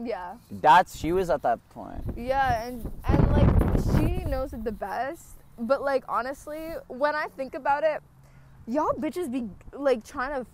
Yeah. 0.03 0.35
That's 0.49 0.97
she 0.97 1.11
was 1.11 1.29
at 1.29 1.41
that 1.43 1.59
point. 1.69 2.03
Yeah, 2.17 2.65
and 2.65 2.91
and 3.07 3.31
like 3.31 3.49
she 3.97 4.23
knows 4.25 4.53
it 4.53 4.63
the 4.63 4.71
best. 4.71 5.37
But 5.59 5.81
like 5.83 6.03
honestly, 6.09 6.73
when 6.87 7.15
I 7.15 7.27
think 7.37 7.53
about 7.53 7.83
it, 7.83 8.01
y'all 8.67 8.93
bitches 8.93 9.31
be 9.31 9.49
like 9.71 10.03
trying 10.05 10.43
to 10.43 10.49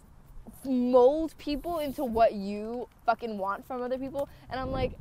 mold 0.68 1.34
people 1.38 1.80
into 1.80 2.04
what 2.04 2.34
you 2.34 2.88
fucking 3.06 3.38
want 3.38 3.66
from 3.66 3.82
other 3.82 3.98
people, 3.98 4.28
and 4.50 4.60
I'm 4.60 4.72
like, 4.72 4.94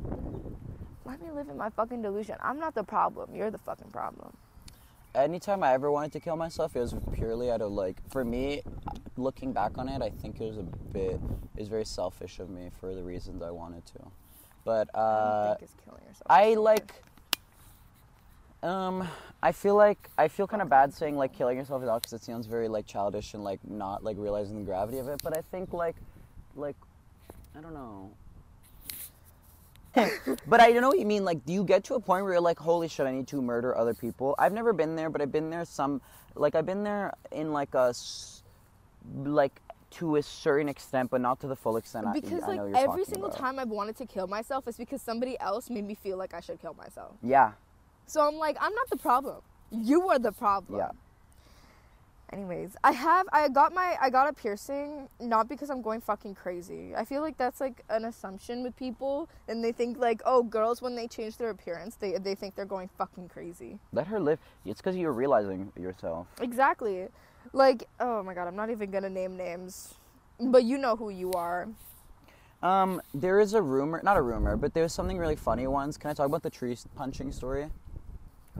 let 1.04 1.20
me 1.20 1.30
live 1.30 1.48
in 1.48 1.56
my 1.56 1.70
fucking 1.70 2.02
delusion. 2.02 2.36
I'm 2.40 2.60
not 2.60 2.74
the 2.74 2.84
problem. 2.84 3.34
You're 3.34 3.50
the 3.50 3.58
fucking 3.58 3.90
problem. 3.90 4.32
anytime 5.14 5.62
I 5.62 5.72
ever 5.72 5.90
wanted 5.90 6.12
to 6.12 6.20
kill 6.20 6.36
myself, 6.36 6.76
it 6.76 6.80
was 6.80 6.94
purely 7.12 7.50
out 7.50 7.60
of 7.60 7.72
like, 7.72 7.96
for 8.10 8.24
me, 8.24 8.62
looking 9.16 9.52
back 9.52 9.78
on 9.78 9.88
it, 9.88 10.02
I 10.02 10.10
think 10.10 10.40
it 10.40 10.44
was 10.44 10.58
a 10.58 10.62
bit, 10.62 11.20
it 11.56 11.60
was 11.60 11.68
very 11.68 11.84
selfish 11.84 12.38
of 12.38 12.50
me 12.50 12.70
for 12.78 12.94
the 12.94 13.02
reasons 13.02 13.42
I 13.42 13.50
wanted 13.50 13.84
to. 13.86 14.00
But 14.68 14.90
I 14.94 14.98
uh, 14.98 15.46
don't 15.46 15.58
think 15.60 15.70
it's 15.70 15.82
killing 15.82 16.02
yourself. 16.02 16.26
I 16.28 16.52
like, 16.52 16.92
um, 18.62 19.08
I 19.42 19.52
feel 19.52 19.74
like 19.74 20.10
I 20.18 20.28
feel 20.28 20.46
kind 20.46 20.60
of 20.60 20.68
bad 20.68 20.92
saying 20.92 21.16
like 21.16 21.32
killing 21.32 21.56
yourself 21.56 21.82
is 21.82 21.88
out 21.88 22.02
because 22.02 22.12
it 22.12 22.22
sounds 22.22 22.46
very 22.46 22.68
like 22.68 22.86
childish 22.86 23.32
and 23.32 23.42
like 23.42 23.60
not 23.66 24.04
like 24.04 24.18
realizing 24.18 24.58
the 24.58 24.64
gravity 24.66 24.98
of 24.98 25.08
it. 25.08 25.22
But 25.24 25.38
I 25.38 25.40
think 25.40 25.72
like, 25.72 25.96
like, 26.54 26.76
I 27.56 27.62
don't 27.62 27.72
know. 27.72 28.10
but 30.46 30.60
I 30.60 30.70
don't 30.70 30.82
know 30.82 30.88
what 30.88 30.98
you 30.98 31.06
mean. 31.06 31.24
Like, 31.24 31.46
do 31.46 31.54
you 31.54 31.64
get 31.64 31.84
to 31.84 31.94
a 31.94 32.00
point 32.00 32.24
where 32.24 32.34
you're 32.34 32.42
like, 32.42 32.58
holy 32.58 32.88
shit, 32.88 33.06
I 33.06 33.12
need 33.12 33.26
to 33.28 33.40
murder 33.40 33.74
other 33.74 33.94
people? 33.94 34.34
I've 34.38 34.52
never 34.52 34.74
been 34.74 34.96
there, 34.96 35.08
but 35.08 35.22
I've 35.22 35.32
been 35.32 35.48
there 35.48 35.64
some, 35.64 36.02
like, 36.34 36.54
I've 36.54 36.66
been 36.66 36.84
there 36.84 37.14
in 37.32 37.54
like 37.54 37.74
a, 37.74 37.94
like, 39.24 39.62
to 39.90 40.16
a 40.16 40.22
certain 40.22 40.68
extent, 40.68 41.10
but 41.10 41.20
not 41.20 41.40
to 41.40 41.46
the 41.46 41.56
full 41.56 41.76
extent. 41.76 42.06
Because 42.12 42.42
I, 42.42 42.56
like 42.56 42.76
every 42.76 43.04
single 43.04 43.28
about. 43.28 43.38
time 43.38 43.58
I've 43.58 43.68
wanted 43.70 43.96
to 43.96 44.06
kill 44.06 44.26
myself 44.26 44.68
is 44.68 44.76
because 44.76 45.00
somebody 45.02 45.38
else 45.40 45.70
made 45.70 45.84
me 45.86 45.94
feel 45.94 46.16
like 46.18 46.34
I 46.34 46.40
should 46.40 46.60
kill 46.60 46.74
myself. 46.74 47.16
Yeah, 47.22 47.52
So 48.06 48.26
I'm 48.26 48.36
like, 48.36 48.56
I'm 48.60 48.74
not 48.74 48.90
the 48.90 48.96
problem. 48.96 49.40
You 49.70 50.08
are 50.10 50.18
the 50.18 50.32
problem. 50.32 50.78
yeah. 50.78 50.90
Anyways, 52.30 52.76
I 52.84 52.92
have 52.92 53.26
I 53.32 53.48
got 53.48 53.72
my 53.72 53.96
I 53.98 54.10
got 54.10 54.28
a 54.28 54.34
piercing 54.34 55.08
not 55.18 55.48
because 55.48 55.70
I'm 55.70 55.80
going 55.80 56.02
fucking 56.02 56.34
crazy. 56.34 56.94
I 56.94 57.06
feel 57.06 57.22
like 57.22 57.38
that's 57.38 57.58
like 57.58 57.82
an 57.88 58.04
assumption 58.04 58.62
with 58.62 58.76
people 58.76 59.30
and 59.48 59.64
they 59.64 59.72
think 59.72 59.96
like, 59.96 60.20
oh, 60.26 60.42
girls 60.42 60.82
when 60.82 60.94
they 60.94 61.08
change 61.08 61.38
their 61.38 61.48
appearance, 61.48 61.94
they 61.96 62.18
they 62.18 62.34
think 62.34 62.54
they're 62.54 62.66
going 62.66 62.90
fucking 62.98 63.30
crazy. 63.30 63.78
Let 63.92 64.08
her 64.08 64.20
live. 64.20 64.40
It's 64.66 64.78
because 64.82 64.94
you're 64.94 65.12
realizing 65.12 65.72
yourself. 65.74 66.26
Exactly. 66.42 67.08
Like, 67.52 67.88
oh 68.00 68.22
my 68.22 68.34
god, 68.34 68.46
I'm 68.48 68.56
not 68.56 68.70
even 68.70 68.90
gonna 68.90 69.10
name 69.10 69.36
names. 69.36 69.94
But 70.40 70.64
you 70.64 70.78
know 70.78 70.96
who 70.96 71.10
you 71.10 71.32
are. 71.32 71.68
Um, 72.62 73.00
there 73.14 73.40
is 73.40 73.54
a 73.54 73.62
rumor, 73.62 74.00
not 74.02 74.16
a 74.16 74.22
rumor, 74.22 74.56
but 74.56 74.74
there's 74.74 74.92
something 74.92 75.18
really 75.18 75.36
funny 75.36 75.66
once. 75.66 75.96
Can 75.96 76.10
I 76.10 76.14
talk 76.14 76.26
about 76.26 76.42
the 76.42 76.50
tree 76.50 76.76
punching 76.96 77.32
story? 77.32 77.70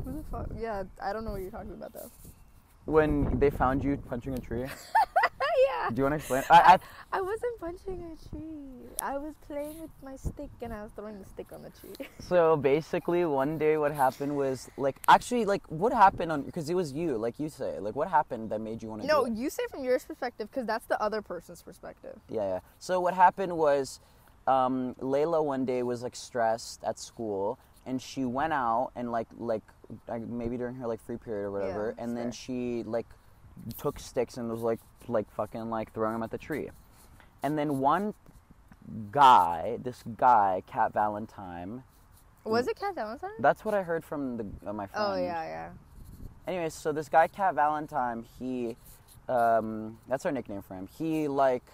Who 0.04 0.12
the 0.12 0.22
fuck? 0.30 0.48
Yeah, 0.56 0.84
I 1.02 1.12
don't 1.12 1.24
know 1.24 1.32
what 1.32 1.42
you're 1.42 1.50
talking 1.50 1.72
about 1.72 1.92
though. 1.92 2.10
When 2.84 3.38
they 3.38 3.50
found 3.50 3.84
you 3.84 3.96
punching 3.96 4.34
a 4.34 4.40
tree. 4.40 4.66
yeah. 5.66 5.90
Do 5.90 5.96
you 5.96 6.02
want 6.04 6.12
to 6.12 6.16
explain? 6.16 6.42
I, 6.50 6.78
I 7.12 7.20
wasn't 7.20 7.60
punching 7.60 8.04
a 8.04 8.28
tree. 8.28 8.88
I 9.02 9.16
was 9.18 9.34
playing 9.46 9.80
with 9.80 9.90
my 10.02 10.16
stick 10.16 10.50
and 10.60 10.72
I 10.72 10.82
was 10.82 10.92
throwing 10.92 11.18
the 11.18 11.24
stick 11.24 11.46
on 11.52 11.62
the 11.62 11.70
tree. 11.70 12.06
So 12.20 12.56
basically, 12.56 13.24
one 13.24 13.56
day 13.58 13.78
what 13.78 13.92
happened 13.92 14.36
was 14.36 14.68
like 14.76 14.96
actually 15.08 15.44
like 15.46 15.62
what 15.68 15.92
happened 15.92 16.30
on 16.30 16.42
because 16.42 16.68
it 16.68 16.74
was 16.74 16.92
you, 16.92 17.16
like 17.16 17.38
you 17.38 17.48
say, 17.48 17.78
like 17.78 17.96
what 17.96 18.08
happened 18.08 18.50
that 18.50 18.60
made 18.60 18.82
you 18.82 18.90
want 18.90 19.02
to? 19.02 19.08
no, 19.08 19.24
you 19.26 19.48
say 19.48 19.62
from 19.70 19.82
your 19.82 19.98
perspective 19.98 20.48
because 20.50 20.66
that's 20.66 20.86
the 20.86 21.00
other 21.00 21.22
person's 21.22 21.62
perspective. 21.62 22.18
Yeah, 22.28 22.48
yeah. 22.48 22.60
So 22.78 23.00
what 23.00 23.14
happened 23.14 23.56
was, 23.56 24.00
um, 24.46 24.94
Leila 25.00 25.42
one 25.42 25.64
day 25.64 25.82
was 25.82 26.02
like 26.02 26.16
stressed 26.16 26.84
at 26.84 26.98
school, 26.98 27.58
and 27.86 28.00
she 28.02 28.24
went 28.26 28.52
out 28.52 28.90
and 28.94 29.10
like 29.10 29.28
like 29.38 29.62
like, 30.06 30.22
maybe 30.22 30.58
during 30.58 30.74
her 30.74 30.86
like 30.86 31.00
free 31.00 31.16
period 31.16 31.46
or 31.46 31.50
whatever, 31.50 31.94
Yeah, 31.96 32.04
and 32.04 32.16
then 32.16 32.30
she 32.30 32.82
like 32.84 33.06
took 33.76 33.98
sticks 33.98 34.36
and 34.36 34.50
was 34.50 34.60
like 34.60 34.80
like 35.08 35.30
fucking 35.32 35.70
like 35.70 35.92
throwing 35.92 36.14
them 36.14 36.22
at 36.22 36.30
the 36.30 36.38
tree, 36.38 36.70
and 37.42 37.58
then 37.58 37.78
one 37.78 38.14
guy, 39.10 39.78
this 39.82 40.02
guy, 40.16 40.62
Cat 40.66 40.92
Valentine, 40.92 41.82
Was 42.44 42.66
it 42.68 42.78
Cat 42.78 42.94
Valentine? 42.94 43.30
That's 43.40 43.64
what 43.64 43.74
I 43.74 43.82
heard 43.82 44.04
from 44.04 44.36
the 44.36 44.46
uh, 44.66 44.72
my 44.72 44.86
friend. 44.86 45.06
Oh 45.06 45.16
yeah, 45.16 45.44
yeah. 45.44 45.70
Anyways, 46.46 46.72
so 46.74 46.92
this 46.92 47.08
guy 47.08 47.28
Cat 47.28 47.54
Valentine, 47.54 48.24
he, 48.38 48.76
um, 49.28 49.98
that's 50.08 50.24
our 50.24 50.32
nickname 50.32 50.62
for 50.62 50.74
him. 50.74 50.88
He 50.98 51.28
like 51.28 51.64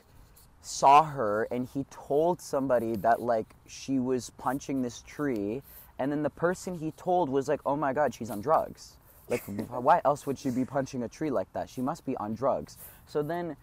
saw 0.62 1.04
her 1.04 1.46
and 1.50 1.68
he 1.74 1.84
told 1.90 2.40
somebody 2.40 2.96
that 2.96 3.20
like 3.20 3.54
she 3.66 3.98
was 3.98 4.30
punching 4.38 4.82
this 4.82 5.02
tree, 5.06 5.62
and 5.98 6.10
then 6.10 6.22
the 6.22 6.30
person 6.30 6.78
he 6.78 6.90
told 6.92 7.28
was 7.28 7.48
like, 7.48 7.60
"Oh 7.64 7.76
my 7.76 7.92
God, 7.92 8.14
she's 8.14 8.30
on 8.30 8.40
drugs." 8.40 8.96
Like, 9.28 9.42
why 9.68 10.00
else 10.04 10.26
would 10.26 10.38
she 10.38 10.50
be 10.50 10.64
punching 10.64 11.02
a 11.02 11.08
tree 11.08 11.30
like 11.30 11.52
that? 11.52 11.68
She 11.68 11.80
must 11.80 12.04
be 12.04 12.16
on 12.18 12.34
drugs. 12.34 12.76
So 13.06 13.22
then 13.22 13.56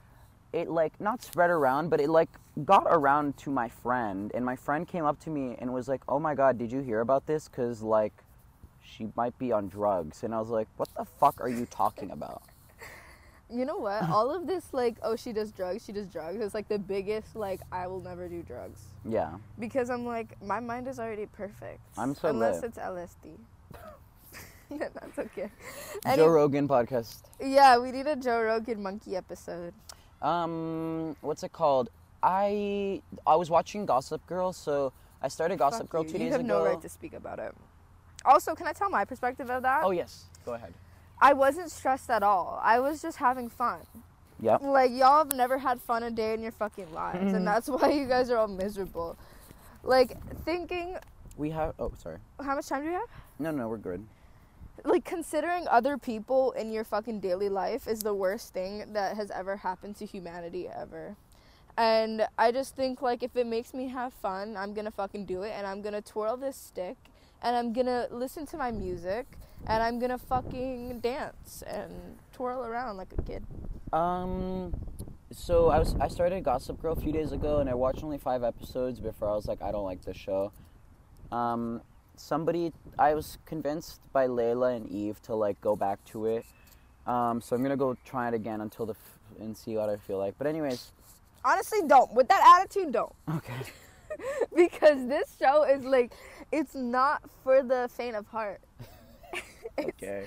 it 0.54 0.69
like 0.69 1.00
not 1.00 1.24
spread 1.24 1.50
around, 1.50 1.89
but 1.89 2.02
it 2.02 2.10
like 2.10 2.30
got 2.65 2.86
around 2.89 3.38
to 3.38 3.50
my 3.50 3.69
friend, 3.69 4.32
and 4.34 4.43
my 4.45 4.56
friend 4.56 4.88
came 4.88 5.06
up 5.06 5.19
to 5.21 5.30
me 5.30 5.56
and 5.60 5.74
was 5.74 5.88
like, 5.88 6.02
"Oh 6.10 6.19
my 6.19 6.36
God, 6.36 6.58
did 6.58 6.71
you 6.71 6.82
hear 6.82 7.00
about 7.02 7.26
this? 7.26 7.47
Cause 7.47 7.82
like 7.82 8.13
she 8.84 9.08
might 9.15 9.38
be 9.38 9.52
on 9.52 9.69
drugs." 9.69 10.24
And 10.24 10.34
I 10.36 10.39
was 10.39 10.50
like, 10.50 10.67
"What 10.78 10.89
the 10.97 11.06
fuck 11.06 11.39
are 11.41 11.50
you 11.50 11.65
talking 11.67 12.12
about?" 12.12 12.43
You 13.50 13.65
know 13.65 13.78
what? 13.78 14.10
All 14.10 14.34
of 14.34 14.47
this, 14.47 14.63
like, 14.71 14.95
oh, 15.04 15.17
she 15.17 15.34
does 15.34 15.52
drugs, 15.52 15.84
she 15.84 15.91
does 15.91 16.08
drugs, 16.08 16.39
is 16.39 16.54
like 16.54 16.69
the 16.69 16.80
biggest, 16.80 17.36
like, 17.36 17.60
I 17.69 17.86
will 17.86 18.00
never 18.00 18.30
do 18.30 18.41
drugs. 18.43 18.82
Yeah, 19.04 19.32
Because 19.60 19.89
I'm 19.89 20.06
like, 20.06 20.41
my 20.41 20.62
mind 20.62 20.88
is 20.88 21.02
already 21.02 21.26
perfect. 21.26 21.82
I'm 21.97 22.15
so 22.15 22.30
Unless 22.30 22.62
lit. 22.62 22.63
it's 22.63 22.78
LSD. 22.78 23.36
Yeah, 24.80 24.88
That's 24.94 25.20
okay. 25.20 25.50
Joe 26.16 26.28
Rogan 26.30 26.68
podcast. 26.68 27.24
yeah, 27.40 27.78
we 27.78 27.92
need 27.92 28.08
a 28.08 28.16
Joe 28.16 28.42
Rogan 28.42 28.82
monkey 28.82 29.16
episode. 29.18 29.74
Um, 30.22 31.16
what's 31.22 31.44
it 31.44 31.52
called? 31.52 31.90
I 32.24 33.02
I 33.26 33.36
was 33.36 33.50
watching 33.50 33.86
Gossip 33.86 34.26
Girl, 34.28 34.54
so 34.54 34.94
I 35.22 35.28
started 35.28 35.58
Gossip 35.60 35.82
Fuck 35.82 35.90
Girl 35.90 36.04
you. 36.06 36.10
two 36.10 36.18
you 36.18 36.24
days 36.26 36.32
have 36.34 36.42
ago. 36.42 36.60
no 36.60 36.66
right 36.66 36.82
to 36.82 36.90
speak 36.90 37.14
about 37.14 37.40
it. 37.40 37.54
Also, 38.24 38.54
can 38.56 38.68
I 38.68 38.74
tell 38.74 38.90
my 38.90 39.04
perspective 39.04 39.50
of 39.50 39.64
that? 39.64 39.84
Oh 39.84 39.92
yes, 39.92 40.26
go 40.46 40.54
ahead. 40.54 40.74
I 41.20 41.34
wasn't 41.34 41.70
stressed 41.72 42.10
at 42.10 42.24
all. 42.24 42.60
I 42.64 42.80
was 42.80 43.02
just 43.02 43.18
having 43.18 43.50
fun. 43.50 43.80
Yep. 44.40 44.62
Like 44.62 44.92
y'all 44.92 45.18
have 45.26 45.36
never 45.36 45.58
had 45.58 45.82
fun 45.82 46.04
a 46.04 46.12
day 46.12 46.34
in 46.34 46.42
your 46.42 46.52
fucking 46.52 46.94
lives, 46.94 47.34
and 47.34 47.46
that's 47.52 47.68
why 47.68 47.90
you 47.92 48.06
guys 48.08 48.30
are 48.30 48.38
all 48.38 48.48
miserable. 48.48 49.18
Like 49.84 50.16
thinking, 50.46 50.98
We 51.38 51.50
have. 51.50 51.74
Oh, 51.80 51.92
sorry. 51.98 52.18
how 52.40 52.56
much 52.56 52.68
time 52.68 52.84
do 52.84 52.88
we 52.90 52.94
have? 52.94 53.10
No, 53.40 53.50
no, 53.52 53.68
we're 53.68 53.78
good. 53.78 54.06
Like 54.84 55.06
considering 55.06 55.67
other 55.70 55.98
people 55.98 56.52
in 56.54 56.72
your 56.72 56.84
fucking 56.84 57.20
daily 57.20 57.50
life 57.50 57.88
is 57.88 58.00
the 58.00 58.13
worst 58.13 58.54
thing 58.54 58.94
that 58.94 59.15
has 59.15 59.30
ever 59.30 59.58
happened 59.58 59.96
to 59.98 60.06
humanity 60.06 60.67
ever. 60.67 61.15
And 61.78 62.28
I 62.38 62.52
just 62.52 62.76
think 62.76 63.02
like 63.02 63.24
if 63.24 63.36
it 63.36 63.48
makes 63.48 63.74
me 63.74 63.88
have 63.89 64.13
fun, 64.13 64.58
I'm 64.58 64.74
gonna 64.74 64.91
fucking 64.91 65.26
do 65.26 65.44
it, 65.44 65.52
and 65.56 65.65
I'm 65.65 65.82
gonna 65.82 66.02
twirl 66.02 66.36
this 66.36 66.58
stick, 66.58 66.98
and 67.41 67.56
I'm 67.56 67.74
gonna 67.74 68.08
listen 68.12 68.46
to 68.48 68.58
my 68.58 68.72
music, 68.72 69.26
and 69.67 69.82
I'm 69.82 70.00
gonna 70.00 70.17
fucking 70.17 71.00
dance 71.00 71.63
and 71.65 72.17
twirl 72.34 72.65
around 72.65 72.98
like 72.98 73.13
a 73.17 73.22
kid. 73.22 73.46
Um, 73.94 74.74
so 75.32 75.70
I 75.70 75.80
was 75.80 75.96
I 76.00 76.08
started 76.08 76.44
Gossip 76.44 76.82
Girl 76.82 76.94
a 76.94 77.00
few 77.00 77.12
days 77.12 77.32
ago, 77.32 77.60
and 77.60 77.70
I 77.70 77.74
watched 77.74 78.04
only 78.04 78.17
five 78.17 78.44
episodes 78.44 79.00
before 79.00 79.30
I 79.30 79.36
was 79.36 79.48
like, 79.48 79.62
I 79.62 79.72
don't 79.72 79.86
like 79.86 80.04
this 80.04 80.17
show. 80.17 80.52
Um, 81.32 81.82
somebody 82.22 82.72
I 83.00 83.14
was 83.14 83.38
convinced 83.46 84.00
by 84.14 84.28
Leila 84.28 84.74
and 84.74 84.90
Eve 84.90 85.22
to 85.24 85.36
like 85.36 85.60
go 85.62 85.76
back 85.76 86.04
to 86.06 86.26
it. 86.28 86.46
Um, 87.08 87.42
so 87.42 87.56
I'm 87.56 87.64
gonna 87.64 87.76
go 87.78 87.98
try 88.06 88.28
it 88.28 88.34
again 88.34 88.62
until 88.62 88.86
the 88.86 88.94
f- 88.94 89.40
and 89.40 89.58
see 89.58 89.76
what 89.76 89.90
I 89.90 89.98
feel 89.98 90.18
like. 90.18 90.36
But 90.38 90.48
anyways, 90.48 90.92
Honestly, 91.44 91.80
don't. 91.88 92.14
With 92.14 92.28
that 92.28 92.60
attitude, 92.60 92.92
don't. 92.94 93.12
okay. 93.38 93.54
because 94.56 95.08
this 95.08 95.36
show 95.40 95.64
is 95.64 95.84
like, 95.84 96.12
it's 96.52 96.76
not 96.76 97.24
for 97.44 97.64
the 97.64 97.90
faint 97.96 98.16
of 98.16 98.28
heart. 98.28 98.62
it's, 99.78 99.90
Okay. 100.04 100.26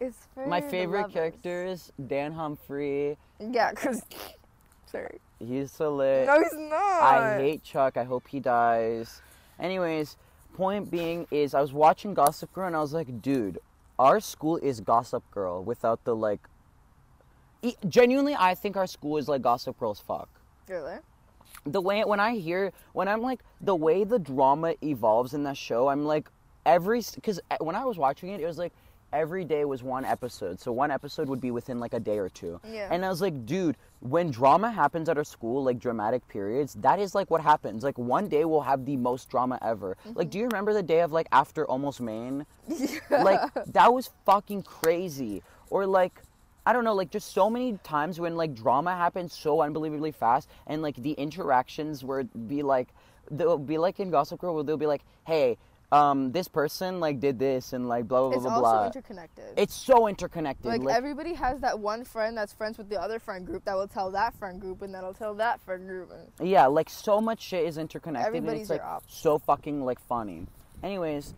it's 0.00 0.26
for 0.32 0.46
My 0.46 0.62
favorite 0.62 1.10
character 1.12 1.66
is 1.66 1.92
Dan 2.06 2.32
Humphrey. 2.32 3.18
Yeah, 3.38 3.72
cause 3.72 4.00
sorry. 4.90 5.20
He's 5.38 5.70
so 5.70 5.94
lit. 5.94 6.26
No, 6.26 6.38
he's 6.38 6.54
not. 6.54 7.02
I 7.02 7.36
hate 7.38 7.62
Chuck. 7.62 7.98
I 7.98 8.04
hope 8.04 8.26
he 8.28 8.40
dies. 8.40 9.20
Anyways, 9.60 10.16
point 10.54 10.90
being 10.90 11.26
is 11.30 11.52
I 11.52 11.60
was 11.60 11.72
watching 11.72 12.14
Gossip 12.14 12.52
Girl 12.52 12.66
and 12.66 12.74
I 12.74 12.80
was 12.80 12.94
like, 12.94 13.20
dude, 13.20 13.58
our 13.98 14.20
school 14.20 14.56
is 14.56 14.80
Gossip 14.80 15.22
Girl 15.30 15.62
without 15.62 16.02
the 16.04 16.16
like. 16.16 16.40
E- 17.62 17.76
genuinely, 17.88 18.34
I 18.38 18.54
think 18.54 18.76
our 18.76 18.86
school 18.86 19.18
is 19.18 19.28
like 19.28 19.42
Gossip 19.42 19.78
Girl's 19.78 20.00
fuck. 20.00 20.28
Really? 20.68 20.96
The 21.66 21.80
way 21.80 22.02
when 22.04 22.20
I 22.20 22.34
hear 22.36 22.72
when 22.92 23.08
I'm 23.08 23.20
like 23.20 23.40
the 23.60 23.74
way 23.74 24.04
the 24.04 24.18
drama 24.18 24.74
evolves 24.82 25.34
in 25.34 25.42
that 25.44 25.56
show, 25.56 25.88
I'm 25.88 26.04
like 26.04 26.28
every 26.64 27.02
because 27.14 27.40
eh, 27.50 27.56
when 27.60 27.76
I 27.76 27.84
was 27.84 27.98
watching 27.98 28.30
it, 28.30 28.40
it 28.40 28.46
was 28.46 28.58
like 28.58 28.72
every 29.12 29.44
day 29.44 29.64
was 29.64 29.82
one 29.82 30.04
episode. 30.04 30.60
So 30.60 30.72
one 30.72 30.90
episode 30.90 31.28
would 31.28 31.40
be 31.40 31.50
within 31.50 31.78
like 31.78 31.94
a 31.94 32.00
day 32.00 32.18
or 32.18 32.28
two. 32.28 32.60
Yeah. 32.68 32.88
And 32.90 33.04
I 33.04 33.08
was 33.08 33.20
like, 33.20 33.46
dude, 33.46 33.76
when 34.04 34.30
drama 34.30 34.70
happens 34.70 35.08
at 35.08 35.16
our 35.16 35.24
school, 35.24 35.64
like 35.64 35.78
dramatic 35.78 36.28
periods, 36.28 36.74
that 36.74 36.98
is 36.98 37.14
like 37.14 37.30
what 37.30 37.40
happens. 37.40 37.82
Like 37.82 37.96
one 37.96 38.28
day 38.28 38.44
we'll 38.44 38.60
have 38.60 38.84
the 38.84 38.98
most 38.98 39.30
drama 39.30 39.58
ever. 39.62 39.96
Like, 40.14 40.28
do 40.28 40.36
you 40.36 40.44
remember 40.44 40.74
the 40.74 40.82
day 40.82 41.00
of 41.00 41.10
like 41.10 41.26
after 41.32 41.66
Almost 41.66 42.02
Maine? 42.02 42.44
like 43.10 43.40
that 43.72 43.94
was 43.94 44.10
fucking 44.26 44.64
crazy. 44.64 45.42
Or 45.70 45.86
like 45.86 46.20
I 46.66 46.74
don't 46.74 46.84
know, 46.84 46.92
like 46.92 47.10
just 47.10 47.32
so 47.32 47.48
many 47.48 47.78
times 47.82 48.20
when 48.20 48.36
like 48.36 48.54
drama 48.54 48.94
happens 48.94 49.32
so 49.32 49.62
unbelievably 49.62 50.12
fast 50.12 50.50
and 50.66 50.82
like 50.82 50.96
the 50.96 51.12
interactions 51.12 52.04
where 52.04 52.24
be 52.24 52.62
like 52.62 52.88
they'll 53.30 53.56
be 53.56 53.78
like 53.78 54.00
in 54.00 54.10
Gossip 54.10 54.38
Girl 54.38 54.54
where 54.54 54.64
they'll 54.64 54.76
be 54.76 54.86
like, 54.86 55.02
Hey, 55.26 55.56
um, 55.92 56.32
this 56.32 56.48
person 56.48 56.98
like 57.00 57.20
did 57.20 57.38
this 57.38 57.72
and 57.72 57.88
like 57.88 58.08
blah 58.08 58.20
blah 58.28 58.30
It's 58.32 58.42
blah 58.42 58.52
also 58.54 58.60
blah. 58.62 58.86
interconnected. 58.86 59.44
it's 59.56 59.74
so 59.74 60.08
interconnected. 60.08 60.66
like, 60.66 60.82
like 60.82 60.96
everybody 60.96 61.34
has 61.34 61.60
that 61.60 61.78
one 61.78 62.04
friend 62.04 62.36
that's 62.36 62.52
friends 62.52 62.78
with 62.78 62.88
the 62.88 63.00
other 63.00 63.18
friend 63.18 63.46
group 63.46 63.64
that 63.64 63.74
will 63.76 63.86
tell 63.88 64.10
that 64.12 64.34
friend 64.38 64.60
group 64.60 64.82
and 64.82 64.94
that'll 64.94 65.14
tell 65.14 65.34
that 65.34 65.60
friend 65.60 65.86
group. 65.86 66.10
And 66.38 66.48
Yeah, 66.48 66.66
like 66.66 66.90
so 66.90 67.20
much 67.20 67.40
shit 67.42 67.64
is 67.66 67.78
interconnected 67.78 68.26
and 68.34 68.36
Everybody's 68.36 68.70
it's 68.70 68.82
like 68.82 69.00
so 69.08 69.38
fucking 69.38 69.84
like 69.84 70.00
funny. 70.00 70.46
Anyways, 70.82 71.34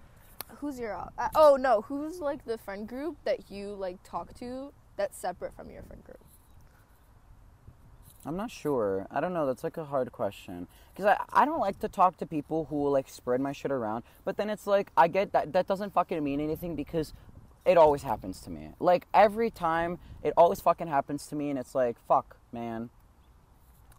who's 0.60 0.78
your 0.78 0.94
op? 0.94 1.12
Uh, 1.18 1.28
oh 1.34 1.56
no, 1.56 1.82
who's 1.82 2.20
like 2.20 2.44
the 2.44 2.56
friend 2.58 2.88
group 2.88 3.16
that 3.24 3.50
you 3.50 3.74
like 3.74 4.02
talk 4.04 4.32
to 4.38 4.72
that's 4.96 5.18
separate 5.18 5.54
from 5.54 5.70
your 5.70 5.82
friend 5.82 6.02
group? 6.04 6.18
I'm 8.26 8.36
not 8.36 8.50
sure. 8.50 9.06
I 9.10 9.20
don't 9.20 9.32
know. 9.32 9.46
That's 9.46 9.62
like 9.62 9.76
a 9.76 9.84
hard 9.84 10.10
question 10.10 10.66
because 10.92 11.04
I 11.06 11.16
I 11.32 11.44
don't 11.44 11.60
like 11.60 11.78
to 11.80 11.88
talk 11.88 12.16
to 12.18 12.26
people 12.26 12.66
who 12.68 12.76
will 12.76 12.90
like 12.90 13.08
spread 13.08 13.40
my 13.40 13.52
shit 13.52 13.70
around. 13.70 14.02
But 14.24 14.36
then 14.36 14.50
it's 14.50 14.66
like 14.66 14.90
I 14.96 15.06
get 15.06 15.32
that 15.32 15.52
that 15.52 15.68
doesn't 15.68 15.94
fucking 15.94 16.22
mean 16.22 16.40
anything 16.40 16.74
because 16.74 17.14
it 17.64 17.78
always 17.78 18.02
happens 18.02 18.40
to 18.42 18.50
me. 18.50 18.70
Like 18.80 19.06
every 19.14 19.50
time, 19.50 19.98
it 20.22 20.32
always 20.36 20.60
fucking 20.60 20.88
happens 20.88 21.26
to 21.28 21.36
me, 21.36 21.50
and 21.50 21.58
it's 21.58 21.74
like 21.74 21.96
fuck, 22.08 22.36
man. 22.52 22.90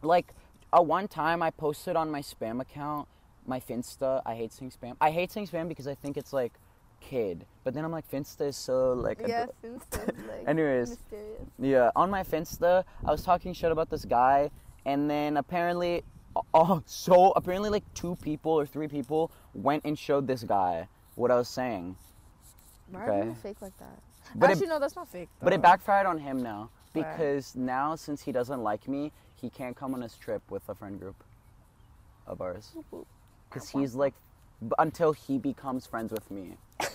Like 0.02 0.34
a 0.74 0.84
one 0.84 1.08
time 1.08 1.42
I 1.42 1.50
posted 1.50 1.96
on 1.96 2.12
my 2.12 2.22
spam 2.22 2.60
account, 2.60 3.08
my 3.46 3.62
Finsta. 3.62 4.22
I 4.26 4.36
hate 4.36 4.52
saying 4.52 4.72
spam. 4.72 4.98
I 5.00 5.12
hate 5.12 5.32
saying 5.32 5.48
spam 5.48 5.70
because 5.70 5.88
I 5.88 5.96
think 5.96 6.18
it's 6.18 6.34
like 6.34 6.52
kid. 7.00 7.46
But 7.64 7.74
then 7.74 7.84
I'm 7.86 7.92
like 7.92 8.10
Finsta 8.10 8.48
is 8.48 8.56
so 8.56 8.94
like. 8.94 9.20
Yes, 9.28 9.50
instead, 9.64 10.16
like 10.28 10.48
Anyways. 10.48 10.90
mysterious. 10.92 11.42
yeah, 11.60 11.92
on 11.96 12.10
my 12.10 12.24
Finsta, 12.24 12.84
I 13.06 13.12
was 13.12 13.24
talking 13.24 13.54
shit 13.54 13.72
about 13.72 13.90
this 13.90 14.06
guy, 14.06 14.50
and 14.86 15.10
then 15.10 15.38
apparently, 15.38 16.04
oh, 16.54 16.82
so 16.86 17.32
apparently, 17.36 17.70
like 17.70 17.84
two 17.94 18.16
people 18.22 18.52
or 18.52 18.66
three 18.66 18.88
people 18.88 19.32
went 19.54 19.84
and 19.86 19.98
showed 19.98 20.28
this 20.28 20.44
guy 20.44 20.88
what 21.16 21.32
I 21.32 21.36
was 21.36 21.50
saying. 21.50 21.96
Why 22.90 23.06
are 23.06 23.12
Okay. 23.12 23.28
you 23.28 23.36
fake 23.36 23.62
like 23.62 23.78
that? 23.80 24.00
But 24.36 24.50
it- 24.50 24.54
Actually, 24.54 24.68
no, 24.68 24.80
that's 24.80 24.96
not 24.96 25.08
fake. 25.10 25.30
But 25.42 25.52
it 25.54 25.62
backfired 25.62 26.06
on 26.06 26.18
him 26.20 26.42
now 26.42 26.70
because 26.94 27.56
now, 27.56 27.96
since 27.96 28.22
he 28.22 28.32
doesn't 28.32 28.62
like 28.64 28.88
me, 28.88 29.12
he 29.36 29.50
can't 29.50 29.76
come 29.76 29.94
on 29.94 30.02
his 30.02 30.16
trip 30.16 30.42
with 30.50 30.68
a 30.70 30.76
friend 30.76 31.00
group 31.00 31.22
of 32.26 32.42
ours. 32.42 32.72
Because 33.50 33.70
he's 33.70 33.94
like, 33.96 34.14
until 34.80 35.12
he 35.14 35.38
becomes 35.38 35.86
friends 35.86 36.12
with 36.12 36.30
me. 36.32 36.58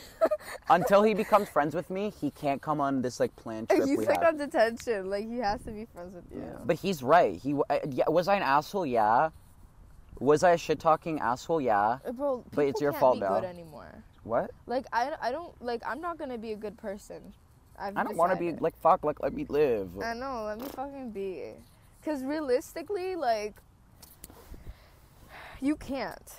until 0.70 1.02
he 1.02 1.14
becomes 1.14 1.48
friends 1.48 1.74
with 1.74 1.90
me, 1.90 2.12
he 2.20 2.30
can't 2.30 2.60
come 2.60 2.80
on 2.80 3.02
this 3.02 3.20
like 3.20 3.34
planned 3.36 3.68
trip 3.68 3.84
He's 3.84 3.98
like 3.98 4.22
have. 4.22 4.34
on 4.34 4.36
detention. 4.38 5.10
Like 5.10 5.28
he 5.28 5.38
has 5.38 5.62
to 5.62 5.70
be 5.70 5.86
friends 5.92 6.14
with 6.14 6.24
you. 6.32 6.44
But 6.64 6.76
he's 6.76 7.02
right. 7.02 7.38
He 7.38 7.54
uh, 7.54 7.78
yeah, 7.90 8.08
was 8.08 8.28
I 8.28 8.36
an 8.36 8.42
asshole? 8.42 8.86
Yeah. 8.86 9.30
Was 10.18 10.44
I 10.44 10.52
a 10.52 10.58
shit 10.58 10.78
talking 10.78 11.18
asshole? 11.20 11.60
Yeah. 11.60 11.98
Uh, 12.06 12.12
Bro, 12.12 12.44
But 12.54 12.66
it's 12.66 12.80
your 12.80 12.92
fault 12.92 13.18
now. 13.18 13.40
good 13.40 13.44
anymore. 13.44 14.04
What? 14.24 14.50
Like 14.66 14.86
I, 14.92 15.12
I 15.20 15.32
don't 15.32 15.60
like. 15.62 15.82
I'm 15.86 16.00
not 16.00 16.18
gonna 16.18 16.38
be 16.38 16.52
a 16.52 16.56
good 16.56 16.76
person. 16.76 17.32
I've 17.78 17.96
I 17.96 18.04
don't 18.04 18.16
want 18.16 18.32
to 18.32 18.38
be 18.38 18.52
like 18.52 18.78
fuck. 18.80 19.04
Like 19.04 19.20
let 19.20 19.32
me 19.32 19.46
live. 19.48 19.90
I 20.00 20.14
know. 20.14 20.44
Let 20.46 20.60
me 20.60 20.66
fucking 20.68 21.10
be. 21.10 21.54
Cause 22.04 22.24
realistically, 22.24 23.14
like, 23.14 23.54
you 25.60 25.76
can't. 25.76 26.32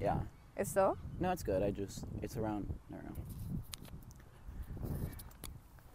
Yeah. 0.00 0.18
It's 0.56 0.70
so. 0.72 0.96
No, 1.20 1.30
it's 1.32 1.42
good. 1.42 1.62
I 1.62 1.70
just 1.70 2.04
it's 2.22 2.36
around. 2.36 2.72
I 2.92 2.96
don't 2.96 3.04
know. 3.06 3.14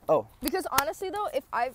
Oh, 0.09 0.27
Because 0.41 0.65
honestly, 0.71 1.09
though, 1.11 1.27
if 1.33 1.43
I, 1.53 1.69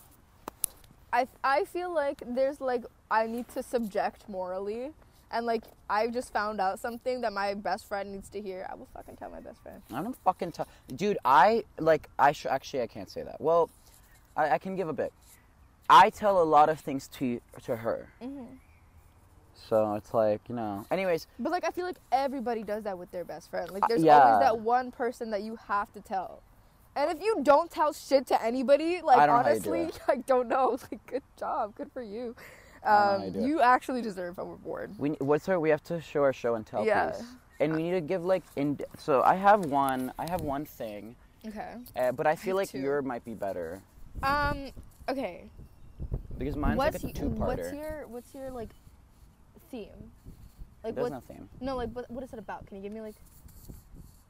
I, 1.12 1.28
I 1.44 1.64
feel 1.64 1.94
like 1.94 2.20
there's 2.26 2.60
like 2.60 2.84
I 3.10 3.26
need 3.26 3.46
to 3.50 3.62
subject 3.62 4.28
morally, 4.28 4.90
and 5.30 5.46
like 5.46 5.62
I 5.88 6.08
just 6.08 6.32
found 6.32 6.60
out 6.60 6.80
something 6.80 7.20
that 7.20 7.32
my 7.32 7.54
best 7.54 7.86
friend 7.86 8.10
needs 8.12 8.28
to 8.30 8.40
hear, 8.40 8.66
I 8.70 8.74
will 8.74 8.88
fucking 8.92 9.16
tell 9.16 9.30
my 9.30 9.40
best 9.40 9.62
friend. 9.62 9.80
I 9.92 10.02
don't 10.02 10.16
fucking 10.24 10.52
tell, 10.52 10.66
dude. 10.96 11.18
I 11.24 11.64
like. 11.78 12.08
I 12.18 12.32
sh- 12.32 12.46
actually 12.46 12.82
I 12.82 12.86
can't 12.88 13.08
say 13.08 13.22
that. 13.22 13.40
Well, 13.40 13.70
I, 14.36 14.50
I 14.50 14.58
can 14.58 14.74
give 14.76 14.88
a 14.88 14.92
bit. 14.92 15.12
I 15.88 16.10
tell 16.10 16.42
a 16.42 16.44
lot 16.44 16.68
of 16.68 16.80
things 16.80 17.08
to 17.18 17.40
to 17.64 17.76
her. 17.76 18.08
Mm-hmm. 18.20 18.44
So 19.68 19.94
it's 19.94 20.12
like 20.14 20.40
you 20.48 20.54
know. 20.54 20.86
Anyways, 20.90 21.26
But 21.38 21.52
like 21.52 21.64
I 21.64 21.70
feel 21.70 21.86
like 21.86 21.98
everybody 22.12 22.62
does 22.62 22.84
that 22.84 22.98
with 22.98 23.10
their 23.10 23.24
best 23.24 23.50
friend. 23.50 23.70
Like 23.70 23.86
there's 23.88 24.02
Uh, 24.02 24.06
yeah. 24.06 24.18
always 24.18 24.38
that 24.40 24.58
one 24.60 24.90
person 24.90 25.30
that 25.30 25.42
you 25.42 25.56
have 25.68 25.92
to 25.92 26.00
tell. 26.00 26.42
And 26.96 27.10
if 27.10 27.20
you 27.22 27.40
don't 27.42 27.70
tell 27.70 27.92
shit 27.92 28.26
to 28.28 28.40
anybody, 28.42 29.00
like 29.02 29.18
I 29.18 29.26
don't 29.26 29.36
know 29.38 29.42
how 29.42 29.48
you 29.54 29.60
do 29.60 29.74
honestly, 29.74 29.88
it. 29.88 30.00
I 30.08 30.16
don't 30.16 30.48
know. 30.48 30.78
Like 30.90 31.06
good 31.06 31.22
job, 31.38 31.74
good 31.74 31.90
for 31.92 32.02
you. 32.02 32.34
I 32.84 32.88
don't 32.88 33.06
know 33.06 33.10
how 33.10 33.14
Um, 33.16 33.24
you 33.24 33.30
do 33.32 33.40
you 33.40 33.60
actually 33.62 34.02
deserve 34.02 34.38
a 34.38 34.44
reward. 34.44 34.92
we 34.98 35.10
what's 35.18 35.48
our 35.48 35.58
we 35.58 35.70
have 35.70 35.82
to 35.84 36.00
show 36.00 36.22
our 36.22 36.32
show 36.32 36.54
and 36.54 36.66
tell 36.66 36.84
Yeah. 36.84 37.10
piece. 37.12 37.24
And 37.60 37.74
we 37.74 37.82
need 37.84 37.92
to 37.92 38.00
give 38.00 38.24
like 38.24 38.42
in. 38.56 38.78
So 38.98 39.22
I 39.22 39.34
have 39.36 39.64
one. 39.66 40.12
I 40.18 40.28
have 40.28 40.40
one 40.42 40.64
thing, 40.66 41.14
Okay. 41.46 41.74
uh, 41.96 42.12
but 42.12 42.26
I 42.26 42.34
feel 42.36 42.56
like 42.56 42.70
two. 42.70 42.80
your 42.80 43.00
might 43.02 43.24
be 43.24 43.34
better 43.34 43.80
Um. 44.22 44.70
Okay. 45.08 45.44
because 46.38 46.56
mine's 46.56 46.78
what's 46.78 47.02
like 47.04 47.12
a 47.12 47.16
two-parter. 47.18 47.46
what's 47.46 47.72
your 47.72 48.06
what's 48.08 48.34
your 48.34 48.50
like 48.50 48.70
theme? 49.74 50.10
Like 50.82 50.94
There's 50.94 51.10
what? 51.10 51.12
no 51.12 51.20
theme. 51.20 51.48
No, 51.60 51.76
like 51.76 51.90
what? 51.90 52.10
What 52.10 52.22
is 52.22 52.32
it 52.32 52.38
about? 52.38 52.66
Can 52.66 52.76
you 52.76 52.82
give 52.82 52.92
me 52.92 53.00
like? 53.00 53.16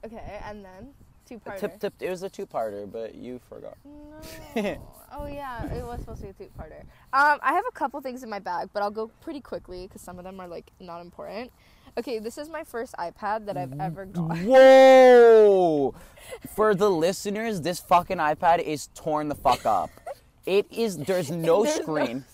Okay, 0.04 0.40
and 0.44 0.64
then 0.64 0.88
two 1.26 1.38
parter. 1.38 1.58
Tip, 1.58 1.80
tip, 1.80 1.94
it 2.00 2.10
was 2.10 2.22
a 2.22 2.28
two-parter, 2.28 2.90
but 2.90 3.14
you 3.14 3.40
forgot. 3.48 3.76
No. 3.84 4.76
oh 5.12 5.26
yeah, 5.26 5.64
it 5.72 5.84
was 5.84 6.00
supposed 6.00 6.20
to 6.20 6.26
be 6.26 6.30
a 6.30 6.32
two-parter. 6.32 6.80
Um, 7.12 7.38
I 7.42 7.52
have 7.54 7.64
a 7.68 7.72
couple 7.72 8.00
things 8.00 8.22
in 8.22 8.30
my 8.30 8.38
bag, 8.38 8.68
but 8.72 8.82
I'll 8.82 8.90
go 8.90 9.10
pretty 9.20 9.40
quickly 9.40 9.86
because 9.86 10.02
some 10.02 10.18
of 10.18 10.24
them 10.24 10.40
are 10.40 10.48
like 10.48 10.70
not 10.80 11.00
important. 11.00 11.50
Okay, 11.96 12.18
this 12.18 12.38
is 12.38 12.48
my 12.48 12.64
first 12.64 12.94
iPad 12.98 13.46
that 13.46 13.56
I've 13.56 13.78
ever 13.80 14.04
got. 14.04 14.38
Whoa! 14.38 15.94
For 16.54 16.74
the 16.74 16.90
listeners, 16.90 17.60
this 17.60 17.80
fucking 17.80 18.18
iPad 18.18 18.60
is 18.60 18.88
torn 18.94 19.28
the 19.28 19.34
fuck 19.36 19.64
up. 19.64 19.90
It 20.44 20.66
is. 20.70 20.98
There's 20.98 21.30
no 21.30 21.64
There's 21.64 21.76
screen. 21.76 22.06
screen. 22.06 22.24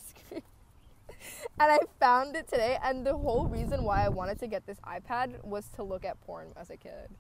And 1.61 1.71
I 1.71 1.79
found 2.01 2.37
it 2.37 2.49
today, 2.49 2.79
and 2.83 3.07
the 3.07 3.15
whole 3.15 3.47
reason 3.47 3.85
why 3.85 4.03
I 4.03 4.09
wanted 4.09 4.39
to 4.41 4.47
get 4.47 4.67
this 4.67 4.79
iPad 4.81 5.45
was 5.45 5.69
to 5.77 5.83
look 5.83 6.07
at 6.07 6.19
porn 6.23 6.49
as 6.57 6.71
a 6.71 6.77
kid. 6.77 7.11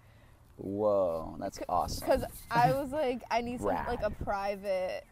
Whoa, 0.56 1.36
that's 1.38 1.60
awesome. 1.68 2.06
Because 2.06 2.24
I 2.50 2.72
was 2.72 2.90
like, 2.90 3.20
I 3.30 3.42
need 3.42 3.60
some 3.60 3.68
like 3.68 4.02
a 4.02 4.10
private 4.10 5.04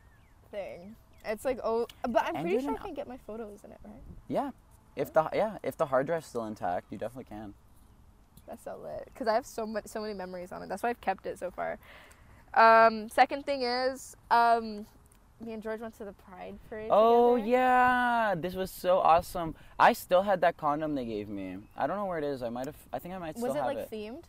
thing. 0.50 0.96
It's 1.26 1.44
like 1.44 1.60
oh, 1.62 1.86
but 2.08 2.24
I'm 2.24 2.42
pretty 2.42 2.64
sure 2.64 2.74
I 2.74 2.82
can 2.82 2.94
get 2.94 3.06
my 3.06 3.18
photos 3.26 3.60
in 3.64 3.70
it, 3.70 3.78
right? 3.84 4.00
Yeah, 4.28 4.50
if 4.96 5.12
the 5.12 5.28
yeah 5.34 5.58
if 5.62 5.76
the 5.76 5.84
hard 5.84 6.06
drive's 6.06 6.26
still 6.26 6.46
intact, 6.46 6.86
you 6.90 6.96
definitely 6.96 7.24
can. 7.24 7.52
That's 8.46 8.64
so 8.64 8.78
lit. 8.82 9.10
Because 9.12 9.28
I 9.28 9.34
have 9.34 9.44
so 9.44 9.66
much, 9.66 9.86
so 9.86 10.00
many 10.00 10.14
memories 10.14 10.52
on 10.52 10.62
it. 10.62 10.70
That's 10.70 10.82
why 10.82 10.88
I've 10.88 11.00
kept 11.02 11.26
it 11.26 11.38
so 11.38 11.50
far. 11.50 11.78
Um, 12.54 13.10
second 13.10 13.44
thing 13.44 13.62
is, 13.62 14.16
um, 14.30 14.86
me 15.44 15.52
and 15.52 15.62
George 15.62 15.80
went 15.80 15.96
to 15.98 16.04
the 16.04 16.12
Pride 16.12 16.54
parade. 16.68 16.88
Oh 16.90 17.36
together. 17.36 17.50
yeah, 17.50 18.34
this 18.36 18.54
was 18.54 18.70
so 18.70 18.98
awesome. 18.98 19.54
I 19.78 19.92
still 19.92 20.22
had 20.22 20.40
that 20.40 20.56
condom 20.56 20.94
they 20.94 21.04
gave 21.04 21.28
me. 21.28 21.58
I 21.76 21.86
don't 21.86 21.96
know 21.96 22.06
where 22.06 22.18
it 22.18 22.24
is. 22.24 22.42
I 22.42 22.48
might 22.48 22.66
have. 22.66 22.76
I 22.92 22.98
think 22.98 23.14
I 23.14 23.18
might 23.18 23.36
still 23.36 23.48
Was 23.48 23.56
it 23.56 23.58
have 23.58 23.66
like 23.66 23.78
it. 23.78 23.90
themed? 23.90 24.24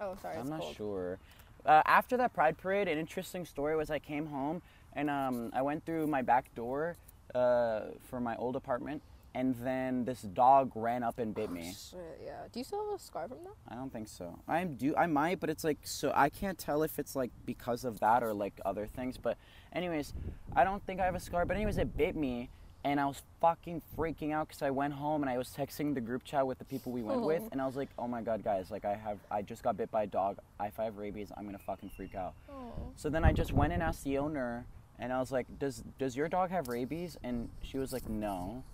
Oh, 0.00 0.16
sorry. 0.22 0.36
I'm 0.36 0.48
not 0.48 0.60
cold. 0.60 0.76
sure. 0.76 1.18
Uh, 1.66 1.82
after 1.84 2.16
that 2.16 2.32
Pride 2.32 2.56
parade, 2.56 2.88
an 2.88 2.96
interesting 2.98 3.44
story 3.44 3.76
was 3.76 3.90
I 3.90 3.98
came 3.98 4.26
home 4.26 4.62
and 4.94 5.10
um, 5.10 5.50
I 5.54 5.60
went 5.62 5.84
through 5.84 6.06
my 6.06 6.22
back 6.22 6.54
door 6.54 6.96
uh, 7.34 7.82
for 8.08 8.18
my 8.18 8.34
old 8.36 8.56
apartment, 8.56 9.02
and 9.34 9.54
then 9.56 10.04
this 10.04 10.22
dog 10.22 10.72
ran 10.74 11.02
up 11.02 11.18
and 11.18 11.34
bit 11.34 11.48
oh, 11.50 11.54
me. 11.54 11.72
Shit, 11.72 12.20
yeah. 12.24 12.42
Do 12.52 12.58
you 12.58 12.64
still 12.64 12.84
have 12.90 13.00
a 13.00 13.02
scar 13.02 13.28
from 13.28 13.38
that? 13.44 13.54
I 13.68 13.74
don't 13.76 13.92
think 13.92 14.08
so. 14.08 14.38
I 14.48 14.64
do. 14.64 14.94
I 14.96 15.06
might, 15.06 15.40
but 15.40 15.50
it's 15.50 15.62
like 15.64 15.78
so. 15.84 16.12
I 16.14 16.28
can't 16.28 16.58
tell 16.58 16.82
if 16.82 16.98
it's 16.98 17.14
like 17.14 17.30
because 17.46 17.84
of 17.84 18.00
that 18.00 18.22
or 18.22 18.34
like 18.34 18.60
other 18.64 18.86
things. 18.86 19.16
But 19.18 19.36
anyways, 19.72 20.12
I 20.56 20.64
don't 20.64 20.84
think 20.84 21.00
I 21.00 21.04
have 21.04 21.14
a 21.14 21.20
scar. 21.20 21.44
But 21.46 21.56
anyways, 21.56 21.78
it 21.78 21.96
bit 21.96 22.16
me, 22.16 22.50
and 22.84 22.98
I 22.98 23.06
was 23.06 23.22
fucking 23.40 23.82
freaking 23.96 24.32
out 24.32 24.48
because 24.48 24.62
I 24.62 24.70
went 24.70 24.94
home 24.94 25.22
and 25.22 25.30
I 25.30 25.38
was 25.38 25.48
texting 25.48 25.94
the 25.94 26.00
group 26.00 26.24
chat 26.24 26.46
with 26.46 26.58
the 26.58 26.64
people 26.64 26.90
we 26.90 27.02
went 27.02 27.22
with, 27.22 27.42
Oh. 27.42 27.48
and 27.52 27.62
I 27.62 27.66
was 27.66 27.76
like, 27.76 27.90
"Oh 27.98 28.08
my 28.08 28.22
god, 28.22 28.42
guys! 28.42 28.70
Like 28.70 28.84
I 28.84 28.94
have, 28.96 29.18
I 29.30 29.42
just 29.42 29.62
got 29.62 29.76
bit 29.76 29.90
by 29.92 30.04
a 30.04 30.06
dog. 30.08 30.38
I 30.58 30.66
if 30.66 30.80
I 30.80 30.84
have 30.84 30.96
rabies, 30.96 31.30
I'm 31.36 31.44
gonna 31.44 31.58
fucking 31.58 31.90
freak 31.90 32.14
out." 32.16 32.34
Oh. 32.50 32.72
So 32.96 33.08
then 33.10 33.24
I 33.24 33.32
just 33.32 33.52
went 33.52 33.72
and 33.72 33.80
asked 33.82 34.02
the 34.02 34.18
owner, 34.18 34.66
and 34.98 35.12
I 35.12 35.20
was 35.20 35.30
like, 35.30 35.46
"Does 35.58 35.84
does 35.98 36.16
your 36.16 36.28
dog 36.28 36.50
have 36.50 36.66
rabies?" 36.66 37.16
And 37.22 37.48
she 37.62 37.78
was 37.78 37.92
like, 37.92 38.08
"No." 38.08 38.64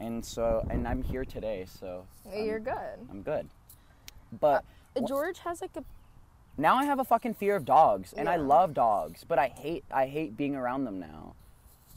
And 0.00 0.24
so, 0.24 0.66
and 0.70 0.88
I'm 0.88 1.02
here 1.02 1.24
today, 1.24 1.66
so 1.68 2.06
I'm- 2.32 2.44
You're 2.44 2.58
good. 2.58 2.98
I'm 3.10 3.22
good. 3.22 3.48
But 4.32 4.64
Uh, 4.96 5.00
George 5.06 5.38
has 5.40 5.60
like 5.60 5.76
a. 5.76 5.84
now 6.56 6.76
I 6.76 6.84
have 6.84 6.98
a 6.98 7.04
fucking 7.04 7.34
fear 7.34 7.54
of 7.56 7.64
dogs, 7.64 8.12
and 8.14 8.28
I 8.28 8.36
love 8.36 8.74
dogs, 8.74 9.24
but 9.24 9.38
I 9.38 9.48
hate 9.48 9.84
I 9.90 10.06
hate 10.06 10.36
being 10.36 10.56
around 10.56 10.84
them 10.84 10.98
now 10.98 11.34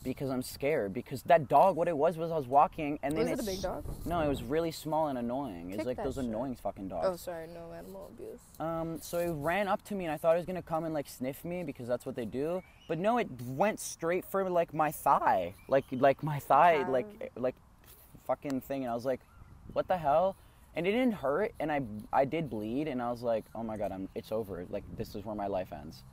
because 0.04 0.30
I'm 0.30 0.41
scared. 0.43 0.93
Because 0.93 1.24
that 1.24 1.47
dog, 1.47 1.76
what 1.78 1.88
it 1.88 1.95
was 1.97 2.18
was 2.18 2.30
I 2.32 2.36
was 2.36 2.47
walking, 2.47 2.99
and 3.04 3.16
then 3.16 3.30
Was 3.30 3.39
it 3.39 3.43
a 3.43 3.45
big 3.45 3.62
dog? 3.62 3.86
No, 4.06 4.20
it 4.20 4.28
was 4.28 4.43
really 4.43 4.72
small 4.72 5.08
and 5.08 5.18
annoying. 5.18 5.70
It's 5.70 5.78
Kick 5.78 5.86
like 5.88 6.04
those 6.04 6.16
shit. 6.16 6.26
annoying 6.26 6.56
fucking 6.56 6.89
dogs. 6.89 7.08
Oh, 7.10 7.16
sorry. 7.16 7.47
No 7.47 7.72
animal 7.72 8.08
abuse. 8.14 8.39
Um, 8.60 8.99
so 8.99 9.20
it 9.20 9.32
ran 9.32 9.68
up 9.68 9.82
to 9.86 9.95
me, 9.95 10.06
and 10.06 10.14
I 10.14 10.18
thought 10.18 10.36
it 10.36 10.39
was 10.39 10.45
gonna 10.45 10.62
come 10.62 10.84
and 10.84 10.93
like 10.93 11.08
sniff 11.08 11.45
me 11.45 11.64
because 11.64 11.88
that's 11.88 12.06
what 12.06 12.16
they 12.16 12.26
do. 12.26 12.62
But 12.88 12.97
no, 12.99 13.18
it 13.18 13.30
went 13.47 13.80
straight 13.80 14.26
for 14.26 14.49
like 14.49 14.74
my 14.74 14.91
thigh, 14.91 15.54
like 15.70 15.86
like 15.91 16.22
my 16.22 16.39
thigh, 16.39 16.84
like 16.89 17.32
like 17.38 17.56
fucking 18.26 18.61
thing, 18.61 18.84
and 18.84 18.91
I 18.91 18.95
was 18.95 19.05
like, 19.05 19.21
what 19.74 19.88
the 19.88 19.97
hell? 19.97 20.36
And 20.76 20.88
it 20.88 20.91
didn't 20.91 21.13
hurt, 21.13 21.53
and 21.59 21.71
I 21.71 21.82
I 22.11 22.26
did 22.26 22.49
bleed, 22.49 22.88
and 22.88 23.01
I 23.01 23.11
was 23.11 23.21
like, 23.21 23.45
oh 23.53 23.63
my 23.63 23.78
god, 23.78 23.91
I'm 23.91 24.09
it's 24.15 24.32
over. 24.32 24.65
Like 24.69 24.84
this 24.97 25.15
is 25.15 25.24
where 25.24 25.36
my 25.36 25.47
life 25.47 25.71
ends. 25.71 26.03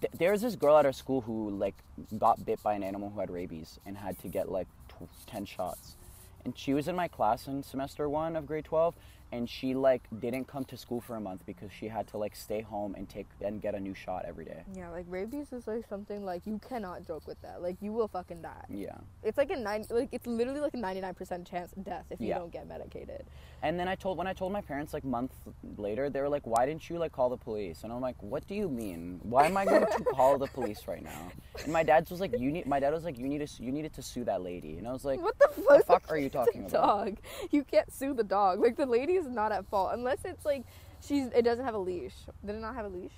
Th- 0.00 0.30
was 0.30 0.42
this 0.42 0.54
girl 0.54 0.78
at 0.78 0.86
our 0.86 0.92
school 0.92 1.22
who 1.22 1.50
like 1.50 1.74
got 2.18 2.44
bit 2.44 2.62
by 2.62 2.74
an 2.74 2.84
animal 2.84 3.10
who 3.10 3.18
had 3.20 3.30
rabies 3.30 3.80
and 3.84 3.96
had 3.96 4.18
to 4.20 4.28
get 4.28 4.50
like 4.50 4.68
tw- 4.88 5.26
ten 5.26 5.44
shots, 5.44 5.96
and 6.44 6.56
she 6.56 6.72
was 6.72 6.86
in 6.86 6.94
my 6.94 7.08
class 7.08 7.48
in 7.48 7.62
semester 7.64 8.08
one 8.08 8.36
of 8.36 8.46
grade 8.46 8.64
twelve, 8.64 8.94
and 9.32 9.48
she 9.48 9.74
like 9.74 10.02
didn't 10.20 10.46
come 10.46 10.64
to 10.66 10.76
school 10.76 11.00
for 11.00 11.16
a 11.16 11.20
month 11.20 11.44
because 11.46 11.70
she 11.72 11.86
had 11.88 12.06
to 12.08 12.16
like 12.18 12.34
stay 12.34 12.60
home 12.60 12.94
and 12.96 13.08
take 13.08 13.26
and 13.40 13.60
get 13.62 13.74
a 13.74 13.80
new 13.80 13.94
shot 13.94 14.24
every 14.26 14.44
day. 14.44 14.62
Yeah, 14.74 14.90
like 14.90 15.06
rabies 15.08 15.52
is 15.52 15.66
like 15.66 15.86
something 15.88 16.24
like 16.24 16.46
you 16.46 16.60
cannot 16.68 17.06
joke 17.06 17.26
with 17.26 17.40
that. 17.42 17.62
Like 17.62 17.76
you 17.80 17.92
will 17.92 18.08
fucking 18.08 18.42
die. 18.42 18.64
Yeah. 18.68 18.96
It's 19.22 19.38
like 19.38 19.50
a 19.50 19.56
nine. 19.56 19.84
Like 19.90 20.08
it's 20.12 20.26
literally 20.26 20.60
like 20.60 20.74
a 20.74 20.78
ninety 20.78 21.00
nine 21.00 21.14
percent 21.14 21.46
chance 21.48 21.72
of 21.72 21.84
death 21.84 22.06
if 22.10 22.20
you 22.20 22.28
Yeah. 22.28 22.38
don't 22.38 22.52
get 22.52 22.66
medicated. 22.68 23.24
And 23.62 23.78
then 23.78 23.88
I 23.88 23.94
told 23.94 24.18
when 24.18 24.26
I 24.26 24.32
told 24.32 24.52
my 24.52 24.62
parents 24.62 24.92
like 24.94 25.04
months 25.04 25.36
later, 25.76 26.08
they 26.10 26.20
were 26.20 26.28
like, 26.28 26.46
"Why 26.46 26.66
didn't 26.66 26.88
you 26.88 26.98
like 26.98 27.12
call 27.12 27.28
the 27.28 27.36
police?" 27.36 27.84
And 27.84 27.92
I'm 27.92 28.00
like, 28.00 28.20
"What 28.22 28.46
do 28.46 28.54
you 28.54 28.68
mean? 28.68 29.20
Why 29.22 29.46
am 29.46 29.56
I 29.56 29.64
going 29.64 29.84
to 29.86 30.04
call 30.14 30.38
the 30.38 30.46
police 30.46 30.88
right 30.88 31.02
now?" 31.02 31.30
And 31.62 31.72
my 31.72 31.82
dad 31.82 32.08
was 32.10 32.20
like, 32.20 32.38
"You 32.38 32.50
need." 32.50 32.66
My 32.66 32.80
dad 32.80 32.92
was 32.92 33.04
like, 33.04 33.18
"You 33.18 33.28
need 33.28 33.46
to. 33.46 33.62
You 33.62 33.70
needed 33.70 33.92
to 33.94 34.02
sue 34.02 34.24
that 34.24 34.42
lady." 34.42 34.78
And 34.78 34.88
I 34.88 34.92
was 34.92 35.04
like, 35.04 35.20
what 35.20 35.38
the 35.38 35.48
fuck? 35.62 35.84
fuck 35.84 36.04
are 36.10 36.16
you 36.16 36.30
talking 36.30 36.62
about? 36.66 36.72
Dog. 36.72 37.16
You 37.50 37.64
can't 37.64 37.92
sue 37.92 38.14
the 38.14 38.24
dog. 38.24 38.60
Like 38.60 38.76
the 38.76 38.86
lady 38.86 39.14
is 39.26 39.32
not 39.32 39.52
at 39.52 39.66
fault 39.66 39.90
unless 39.92 40.24
it's 40.24 40.44
like 40.44 40.62
she's. 41.06 41.26
It 41.28 41.42
doesn't 41.42 41.64
have 41.64 41.74
a 41.74 41.78
leash. 41.78 42.14
Did 42.44 42.56
it 42.56 42.60
not 42.60 42.74
have 42.74 42.86
a 42.86 42.88
leash? 42.88 43.12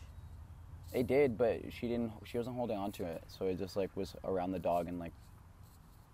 "It 0.93 1.07
did, 1.07 1.39
but 1.39 1.61
she 1.73 1.89
didn't. 1.89 2.13
She 2.25 2.37
wasn't 2.39 2.57
holding 2.57 2.77
on 2.79 2.93
to 2.93 3.05
it, 3.05 3.23
so 3.29 3.47
it 3.47 3.59
just 3.59 3.77
like 3.77 3.91
was 3.97 4.15
around 4.25 4.53
the 4.53 4.59
dog 4.59 4.89
and 4.89 4.99
like, 4.99 5.13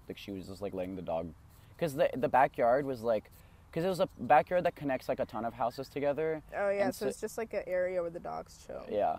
like 0.08 0.18
she 0.18 0.30
was 0.30 0.46
just 0.46 0.62
like 0.62 0.72
letting 0.74 0.94
the 0.96 1.02
dog, 1.02 1.28
because 1.76 1.94
the 1.94 2.08
the 2.16 2.28
backyard 2.28 2.84
was 2.86 3.02
like, 3.02 3.30
because 3.70 3.84
it 3.84 3.88
was 3.88 4.00
a 4.00 4.08
backyard 4.20 4.64
that 4.64 4.76
connects 4.76 5.08
like 5.08 5.18
a 5.20 5.24
ton 5.26 5.44
of 5.44 5.54
houses 5.54 5.88
together. 5.88 6.42
Oh 6.56 6.70
yeah. 6.70 6.90
So, 6.90 7.04
so- 7.04 7.08
it's 7.08 7.20
just 7.20 7.36
like 7.38 7.52
an 7.54 7.62
area 7.66 8.00
where 8.02 8.10
the 8.10 8.20
dogs 8.20 8.64
chill. 8.66 8.84
Yeah. 8.90 9.16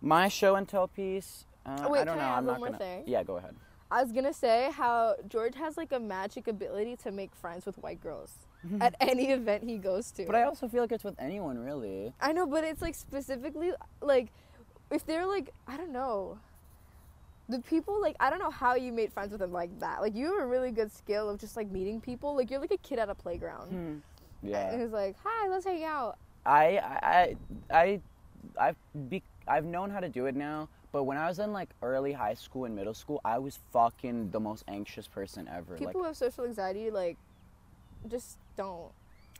My 0.00 0.28
show 0.28 0.54
and 0.54 0.66
tell 0.68 0.88
piece. 0.88 1.44
Uh, 1.66 1.76
Oh, 1.84 1.90
wait, 1.90 2.00
I 2.00 2.04
don't 2.04 2.16
can 2.16 2.24
I 2.24 2.28
know. 2.30 2.34
I'm 2.36 2.44
one 2.46 2.52
not 2.54 2.58
more 2.60 2.68
gonna. 2.68 2.78
thing? 2.78 3.04
Yeah, 3.06 3.22
go 3.22 3.36
ahead. 3.36 3.54
I 3.90 4.02
was 4.02 4.12
gonna 4.12 4.32
say 4.32 4.70
how 4.72 5.16
George 5.28 5.56
has 5.56 5.76
like 5.76 5.92
a 5.92 6.00
magic 6.00 6.46
ability 6.48 6.96
to 7.02 7.10
make 7.10 7.34
friends 7.34 7.66
with 7.66 7.76
white 7.78 8.00
girls 8.02 8.32
Mm-hmm. 8.66 8.82
at 8.82 8.94
any 9.00 9.30
event 9.30 9.64
he 9.64 9.78
goes 9.78 10.10
to. 10.12 10.26
But 10.26 10.34
I 10.34 10.42
also 10.42 10.68
feel 10.68 10.82
like 10.82 10.92
it's 10.92 11.04
with 11.04 11.18
anyone 11.18 11.58
really. 11.58 12.12
I 12.20 12.32
know, 12.32 12.46
but 12.46 12.62
it's 12.62 12.82
like 12.82 12.94
specifically 12.94 13.72
like 14.02 14.28
if 14.90 15.06
they're 15.06 15.26
like 15.26 15.50
I 15.66 15.76
don't 15.78 15.92
know. 15.92 16.38
The 17.48 17.58
people 17.60 18.00
like 18.00 18.16
I 18.20 18.28
don't 18.30 18.38
know 18.38 18.50
how 18.50 18.74
you 18.74 18.92
made 18.92 19.12
friends 19.12 19.32
with 19.32 19.40
them 19.40 19.50
like 19.52 19.76
that. 19.80 20.02
Like 20.02 20.14
you 20.14 20.26
have 20.26 20.42
a 20.42 20.46
really 20.46 20.70
good 20.70 20.92
skill 20.92 21.28
of 21.30 21.40
just 21.40 21.56
like 21.56 21.70
meeting 21.70 22.00
people. 22.00 22.36
Like 22.36 22.50
you're 22.50 22.60
like 22.60 22.70
a 22.70 22.76
kid 22.78 22.98
at 22.98 23.08
a 23.08 23.14
playground. 23.14 23.68
Hmm. 23.70 23.76
And 23.76 24.02
Yeah. 24.42 24.78
he's 24.78 24.90
like, 24.92 25.16
"Hi, 25.24 25.48
let's 25.48 25.64
hang 25.64 25.82
out." 25.84 26.16
I 26.46 26.78
I 27.02 27.36
I 27.70 28.00
I've 28.58 28.76
be, 29.08 29.22
I've 29.48 29.64
known 29.64 29.90
how 29.90 30.00
to 30.00 30.08
do 30.08 30.26
it 30.26 30.36
now. 30.36 30.68
But 30.92 31.04
when 31.04 31.16
I 31.16 31.28
was 31.28 31.38
in 31.38 31.52
like 31.52 31.70
early 31.82 32.12
high 32.12 32.34
school 32.34 32.64
and 32.66 32.74
middle 32.76 32.94
school, 32.94 33.20
I 33.24 33.38
was 33.38 33.58
fucking 33.72 34.30
the 34.30 34.40
most 34.40 34.64
anxious 34.68 35.08
person 35.08 35.48
ever. 35.48 35.74
People 35.74 35.86
like 35.86 35.94
who 35.96 36.04
have 36.04 36.16
social 36.16 36.44
anxiety 36.44 36.90
like 36.90 37.16
just 38.08 38.38
don't. 38.56 38.92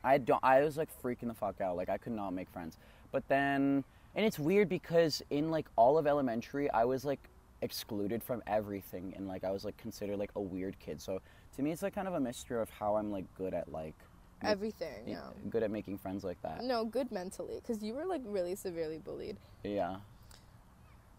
I 0.03 0.19
don't. 0.19 0.43
I 0.43 0.61
was 0.61 0.77
like 0.77 0.89
freaking 1.03 1.29
the 1.29 1.35
fuck 1.35 1.61
out. 1.61 1.77
Like 1.77 1.89
I 1.89 1.99
could 1.99 2.13
not 2.13 2.31
make 2.31 2.49
friends. 2.51 2.79
But 3.13 3.27
then, 3.29 3.85
and 4.15 4.25
it's 4.25 4.39
weird 4.39 4.69
because 4.69 5.23
in 5.31 5.51
like 5.51 5.67
all 5.77 5.99
of 5.99 6.07
elementary, 6.07 6.71
I 6.71 6.85
was 6.85 7.05
like 7.05 7.21
excluded 7.63 8.23
from 8.23 8.43
everything 8.47 9.13
and 9.17 9.29
like 9.29 9.45
I 9.45 9.51
was 9.51 9.65
like 9.65 9.77
considered 9.77 10.19
like 10.19 10.31
a 10.37 10.41
weird 10.41 10.79
kid. 10.79 11.01
So 11.01 11.21
to 11.57 11.63
me 11.63 11.73
it's 11.73 11.83
like 11.83 11.95
kind 11.95 12.09
of 12.09 12.15
a 12.15 12.21
mystery 12.21 12.61
of 12.61 12.71
how 12.71 12.97
I'm 12.97 13.11
like 13.11 13.27
good 13.35 13.55
at 13.55 13.71
like 13.71 13.95
Everything, 14.43 15.07
yeah. 15.07 15.21
good 15.51 15.63
at 15.63 15.71
making 15.71 15.99
friends 15.99 16.25
like 16.25 16.41
that. 16.41 16.65
No, 16.65 16.87
good 16.87 17.13
mentally, 17.13 17.57
because 17.57 17.83
you 17.83 17.93
were 17.93 18.07
like 18.07 18.23
really 18.25 18.55
severely 18.55 18.97
bullied. 18.97 19.37
Yeah. 19.65 19.97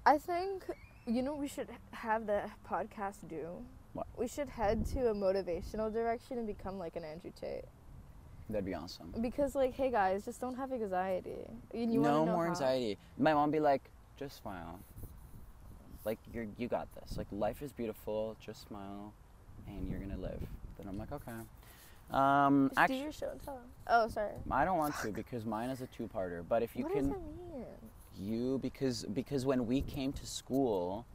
I 0.08 0.18
think 0.18 0.66
you 1.06 1.22
know 1.22 1.36
we 1.36 1.48
should 1.48 1.68
have 1.92 2.26
the 2.26 2.42
podcast 2.68 3.28
do. 3.30 3.64
What? 3.94 4.08
We 4.18 4.28
should 4.28 4.50
head 4.50 4.88
to 4.88 5.10
a 5.10 5.14
motivational 5.14 5.94
direction 5.94 6.40
and 6.40 6.48
become 6.48 6.80
like 6.80 6.96
an 6.96 7.04
Andrew 7.04 7.32
Tate. 7.40 7.66
That'd 8.52 8.66
be 8.66 8.74
awesome. 8.76 9.14
Because 9.22 9.56
like, 9.56 9.74
hey 9.74 9.90
guys, 9.92 10.26
just 10.26 10.42
don't 10.42 10.56
have 10.56 10.72
anxiety. 10.72 11.48
You 11.74 12.02
wanna 12.02 12.14
no 12.14 12.26
more 12.26 12.46
how. 12.46 12.52
anxiety. 12.52 12.98
My 13.18 13.34
mom 13.34 13.52
be 13.52 13.60
like, 13.60 13.82
just 14.18 14.38
smile. 14.42 14.80
Like 16.06 16.20
you're 16.34 16.48
you 16.58 16.68
got 16.68 16.88
this. 16.96 17.18
Like 17.18 17.28
life 17.32 17.62
is 17.62 17.72
beautiful. 17.72 18.36
Just 18.44 18.68
smile, 18.68 19.14
and 19.68 19.90
you're 19.90 20.00
gonna 20.00 20.18
live. 20.18 20.42
Then 20.78 20.88
I'm 20.88 20.98
like, 20.98 21.12
okay. 21.12 21.32
Um, 22.12 22.72
Just 22.76 22.88
do 22.88 22.94
your 22.96 23.12
show 23.12 23.30
and 23.30 23.42
tell. 23.42 23.62
Oh, 23.88 24.10
sorry. 24.10 24.34
I 24.50 24.66
don't 24.66 24.78
want 24.78 24.96
to 25.02 25.12
because 25.14 25.46
mine 25.46 25.70
is 25.70 25.82
a 25.82 25.88
two-parter. 25.88 26.44
But 26.48 26.62
if 26.62 26.76
you 26.76 26.84
what 26.84 26.94
can, 26.94 27.10
does 27.10 27.14
that 27.14 27.54
mean? 27.54 27.66
you 28.18 28.60
because 28.62 29.06
because 29.06 29.46
when 29.46 29.66
we 29.66 29.82
came 29.82 30.12
to 30.14 30.26
school, 30.26 31.06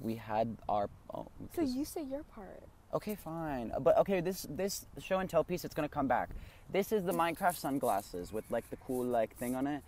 we 0.00 0.14
had 0.14 0.56
our. 0.68 0.88
Oh, 1.12 1.26
so 1.54 1.62
you 1.62 1.84
say 1.84 2.02
your 2.02 2.22
part. 2.22 2.62
Okay, 2.94 3.14
fine. 3.14 3.72
But 3.80 3.98
okay, 3.98 4.20
this 4.20 4.46
this 4.48 4.86
show 5.00 5.18
and 5.18 5.28
tell 5.28 5.44
piece, 5.44 5.64
it's 5.64 5.74
gonna 5.74 5.88
come 5.88 6.08
back. 6.08 6.30
This 6.70 6.90
is 6.92 7.04
the 7.04 7.12
Minecraft 7.12 7.56
sunglasses 7.56 8.32
with 8.32 8.44
like 8.50 8.68
the 8.70 8.76
cool 8.76 9.04
like 9.04 9.36
thing 9.36 9.54
on 9.54 9.66
it. 9.66 9.82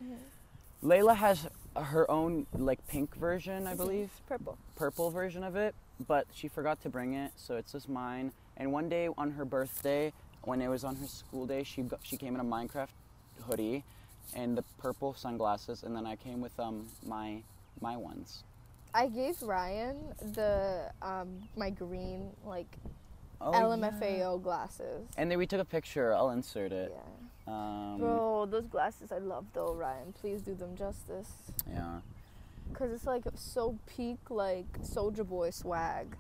Leila 0.82 1.14
has 1.14 1.46
her 1.76 2.11
own 2.11 2.46
like 2.55 2.86
pink 2.88 3.14
version, 3.14 3.66
I 3.66 3.74
believe, 3.74 4.11
Purple. 4.26 4.59
purple 4.76 5.11
version 5.11 5.44
of 5.44 5.57
it, 5.57 5.74
but 6.07 6.26
she 6.32 6.48
forgot 6.48 6.80
to 6.82 6.88
bring 6.88 7.14
it, 7.14 7.32
so 7.36 7.57
it's 7.57 7.72
just 7.72 7.88
mine. 7.88 8.32
And 8.57 8.72
one 8.72 8.88
day 8.88 9.09
on 9.16 9.30
her 9.32 9.44
birthday, 9.44 10.12
when 10.42 10.61
it 10.62 10.68
was 10.68 10.84
on 10.84 10.96
her 10.96 11.07
school 11.07 11.46
day, 11.46 11.64
she 11.64 11.82
got, 11.82 12.01
she 12.03 12.16
came 12.16 12.34
in 12.34 12.40
a 12.40 12.44
Minecraft 12.44 12.88
hoodie 13.46 13.84
and 14.34 14.57
the 14.57 14.62
purple 14.78 15.12
sunglasses, 15.14 15.82
and 15.82 15.94
then 15.94 16.07
I 16.07 16.16
came 16.16 16.40
with 16.40 16.59
um 16.61 16.86
my 17.07 17.42
my 17.80 17.96
ones. 17.96 18.42
I 18.93 19.07
gave 19.09 19.41
Ryan 19.43 19.97
the 20.34 20.91
um 21.03 21.49
my 21.57 21.70
green 21.70 22.30
like 22.45 22.76
Oh, 23.43 23.53
LMFAO 23.53 24.18
yeah. 24.36 24.43
glasses. 24.43 25.07
And 25.16 25.30
then 25.30 25.38
we 25.38 25.47
took 25.47 25.61
a 25.62 25.64
picture. 25.64 26.14
I'll 26.14 26.30
insert 26.30 26.72
it. 26.72 26.93
Yeah. 26.95 27.53
Um, 27.55 27.97
Bro, 27.99 28.47
those 28.51 28.66
glasses 28.66 29.11
I 29.12 29.18
love 29.18 29.47
though, 29.55 29.72
Ryan. 29.72 30.12
Please 30.20 30.43
do 30.43 30.55
them 30.55 30.76
justice. 30.76 31.30
Yeah. 31.72 32.01
Cause 32.74 32.91
it's 32.93 33.07
like 33.07 33.24
so 33.36 33.78
peak 33.86 34.18
like 34.28 34.66
Soldier 34.82 35.24
Boy 35.24 35.51
swag. 35.51 36.16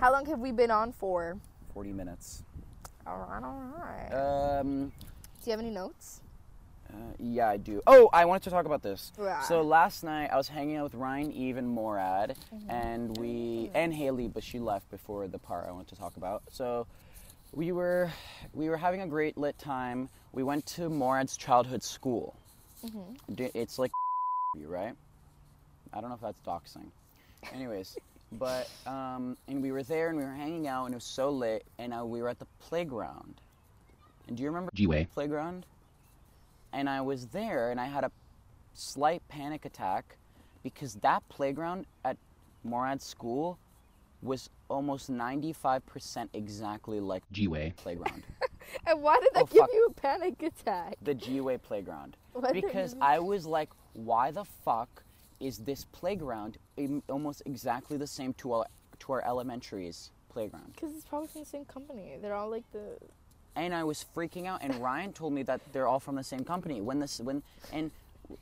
How 0.00 0.12
long 0.12 0.26
have 0.26 0.38
we 0.40 0.52
been 0.52 0.70
on 0.70 0.92
for? 0.92 1.38
40 1.74 1.92
minutes. 1.92 2.42
Alright, 3.06 3.42
alright. 3.42 4.12
Um, 4.60 4.92
Do 5.42 5.46
you 5.46 5.50
have 5.52 5.60
any 5.60 5.70
notes? 5.70 6.20
Uh, 6.92 6.96
yeah, 7.18 7.48
I 7.48 7.56
do. 7.56 7.80
Oh, 7.86 8.08
I 8.12 8.24
wanted 8.24 8.42
to 8.44 8.50
talk 8.50 8.66
about 8.66 8.82
this. 8.82 9.12
Right. 9.16 9.42
So 9.44 9.62
last 9.62 10.04
night 10.04 10.30
I 10.32 10.36
was 10.36 10.48
hanging 10.48 10.76
out 10.76 10.84
with 10.84 10.94
Ryan, 10.94 11.32
Eve, 11.32 11.56
and 11.56 11.68
Morad, 11.68 12.36
and 12.68 13.16
we 13.18 13.70
and 13.74 13.92
Haley, 13.94 14.28
but 14.28 14.42
she 14.44 14.58
left 14.58 14.90
before 14.90 15.26
the 15.28 15.38
part 15.38 15.66
I 15.68 15.72
want 15.72 15.88
to 15.88 15.96
talk 15.96 16.16
about. 16.16 16.42
So 16.50 16.86
we 17.52 17.72
were 17.72 18.10
we 18.54 18.68
were 18.68 18.76
having 18.76 19.00
a 19.02 19.06
great 19.06 19.36
lit 19.38 19.58
time. 19.58 20.08
We 20.32 20.42
went 20.42 20.66
to 20.66 20.88
Morad's 20.88 21.36
childhood 21.36 21.82
school. 21.82 22.34
D- 23.34 23.50
It's 23.54 23.78
like 23.78 23.90
you 24.58 24.68
right? 24.68 24.94
I 25.94 26.00
don't 26.00 26.08
know 26.10 26.16
if 26.16 26.20
that's 26.20 26.40
doxing. 26.46 26.86
Anyways, 27.54 27.96
but 28.32 28.68
um, 28.86 29.36
and 29.48 29.62
we 29.62 29.72
were 29.72 29.82
there 29.82 30.08
and 30.08 30.18
we 30.18 30.24
were 30.24 30.32
hanging 30.32 30.66
out 30.68 30.86
and 30.86 30.94
it 30.94 30.96
was 30.96 31.04
so 31.04 31.30
lit 31.30 31.64
and 31.78 31.92
uh, 31.94 32.04
we 32.04 32.20
were 32.22 32.28
at 32.28 32.38
the 32.38 32.46
playground. 32.60 33.34
And 34.28 34.36
do 34.36 34.42
you 34.42 34.48
remember 34.50 34.70
G-Way. 34.74 35.08
playground? 35.12 35.66
And 36.72 36.88
I 36.88 37.00
was 37.00 37.26
there 37.28 37.70
and 37.70 37.80
I 37.80 37.86
had 37.86 38.04
a 38.04 38.10
slight 38.74 39.22
panic 39.28 39.64
attack 39.64 40.16
because 40.62 40.94
that 40.96 41.26
playground 41.28 41.86
at 42.04 42.16
Morad's 42.64 43.04
school 43.04 43.58
was 44.22 44.48
almost 44.68 45.10
95% 45.10 46.28
exactly 46.32 47.00
like 47.00 47.24
G-Way. 47.32 47.72
playground. 47.76 48.22
And 48.86 49.02
why 49.02 49.18
did 49.20 49.34
that 49.34 49.42
Oh, 49.42 49.46
give 49.46 49.60
fuck. 49.62 49.70
you 49.72 49.86
a 49.90 49.92
panic 49.92 50.40
attack? 50.42 50.94
the 51.02 51.14
G-Way 51.14 51.58
playground. 51.58 52.16
What 52.32 52.52
Because 52.54 52.94
I 53.00 53.18
was 53.18 53.44
like, 53.44 53.68
why 53.92 54.30
the 54.30 54.44
fuck 54.44 55.02
is 55.40 55.58
this 55.58 55.84
playground 55.92 56.56
almost 57.08 57.42
exactly 57.44 57.96
the 57.96 58.06
same 58.06 58.32
to 58.34 58.52
our 58.54 58.66
to 59.00 59.12
our 59.12 59.22
elementary's 59.22 60.12
playground? 60.28 60.72
Because 60.74 60.94
it's 60.94 61.04
probably 61.04 61.26
from 61.28 61.40
the 61.42 61.46
same 61.48 61.64
company. 61.64 62.16
They're 62.22 62.36
all 62.36 62.48
like 62.48 62.64
the. 62.72 62.96
And 63.56 63.74
I 63.74 63.84
was 63.84 64.04
freaking 64.16 64.46
out. 64.46 64.60
And 64.62 64.74
Ryan 64.76 65.12
told 65.12 65.32
me 65.32 65.42
that 65.44 65.60
they're 65.72 65.86
all 65.86 66.00
from 66.00 66.16
the 66.16 66.24
same 66.24 66.44
company. 66.44 66.80
When 66.80 66.98
this, 66.98 67.20
when 67.20 67.42
and 67.72 67.90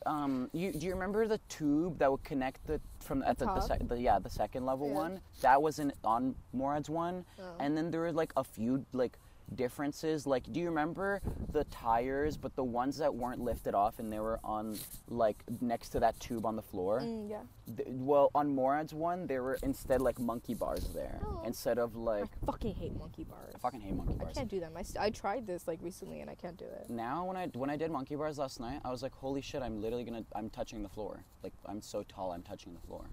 um, 0.06 0.48
you 0.52 0.72
do 0.72 0.86
you 0.86 0.92
remember 0.92 1.26
the 1.26 1.38
tube 1.48 1.98
that 1.98 2.10
would 2.10 2.22
connect 2.22 2.64
the 2.66 2.80
from 3.00 3.22
at 3.24 3.38
the, 3.38 3.46
the, 3.46 3.60
sec- 3.60 3.88
the 3.88 3.98
yeah 3.98 4.18
the 4.18 4.30
second 4.30 4.64
level 4.66 4.88
Yeah. 4.88 4.94
one 4.94 5.20
that 5.40 5.60
was 5.60 5.78
in 5.78 5.92
on 6.04 6.34
Morad's 6.52 6.88
one, 6.90 7.24
Oh. 7.40 7.42
and 7.58 7.76
then 7.76 7.90
there 7.90 8.00
were 8.00 8.12
like 8.12 8.32
a 8.36 8.44
few 8.44 8.84
like 8.92 9.18
differences. 9.54 10.26
Like, 10.26 10.50
do 10.52 10.60
you 10.60 10.66
remember 10.66 11.20
the 11.52 11.64
tires, 11.64 12.36
but 12.36 12.54
the 12.56 12.64
ones 12.64 12.98
that 12.98 13.14
weren't 13.14 13.40
lifted 13.40 13.74
off 13.74 13.98
and 13.98 14.12
they 14.12 14.20
were 14.20 14.38
on 14.44 14.78
like 15.08 15.42
next 15.60 15.90
to 15.90 16.00
that 16.00 16.18
tube 16.20 16.46
on 16.46 16.56
the 16.56 16.62
floor? 16.62 17.00
Mm, 17.00 17.28
yeah. 17.30 17.40
Th- 17.76 17.88
well, 17.90 18.30
on 18.34 18.54
Morad's 18.54 18.92
one, 18.94 19.26
there 19.26 19.42
were 19.42 19.58
instead 19.62 20.00
like 20.00 20.18
monkey 20.18 20.54
bars 20.54 20.88
there 20.94 21.20
Oh. 21.24 21.42
instead 21.44 21.78
of 21.78 21.96
like. 21.96 22.24
I 22.42 22.46
fucking 22.46 22.74
hate 22.74 22.96
monkey 22.98 23.24
bars. 23.24 23.52
I 23.54 23.58
fucking 23.58 23.80
hate 23.80 23.94
monkey 23.94 24.14
bars. 24.14 24.36
I 24.36 24.40
can't 24.40 24.50
do 24.50 24.60
them. 24.60 24.72
I, 24.76 24.82
st- 24.82 25.02
I 25.02 25.10
tried 25.10 25.46
this 25.46 25.66
like 25.68 25.78
recently 25.82 26.20
and 26.20 26.30
I 26.30 26.34
can't 26.34 26.56
do 26.56 26.64
it. 26.64 26.88
now 26.90 27.24
when 27.24 27.36
I 27.36 27.46
when 27.54 27.70
I 27.70 27.76
did 27.76 27.90
monkey 27.90 28.16
bars 28.16 28.38
last 28.38 28.60
night, 28.60 28.80
I 28.84 28.90
was 28.90 29.02
like, 29.02 29.12
holy 29.14 29.40
shit, 29.40 29.62
I'm 29.62 29.80
literally 29.80 30.04
gonna 30.04 30.24
I'm 30.34 30.50
touching 30.50 30.82
the 30.82 30.88
floor. 30.88 31.24
Like 31.42 31.52
I'm 31.66 31.80
so 31.82 32.02
tall, 32.08 32.32
I'm 32.32 32.42
touching 32.42 32.74
the 32.74 32.80
floor. 32.86 33.04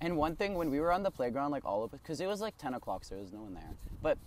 And 0.00 0.16
one 0.18 0.36
thing 0.36 0.54
when 0.54 0.70
we 0.70 0.78
were 0.78 0.92
on 0.92 1.02
the 1.02 1.10
playground, 1.10 1.52
like 1.52 1.64
all 1.64 1.82
of 1.82 1.94
us, 1.94 2.00
because 2.02 2.20
it 2.20 2.26
was 2.26 2.40
like 2.42 2.58
10 2.58 2.74
o'clock, 2.74 3.02
so 3.04 3.14
there 3.14 3.22
was 3.24 3.32
no 3.32 3.40
one 3.40 3.54
there. 3.54 3.70
But 4.02 4.18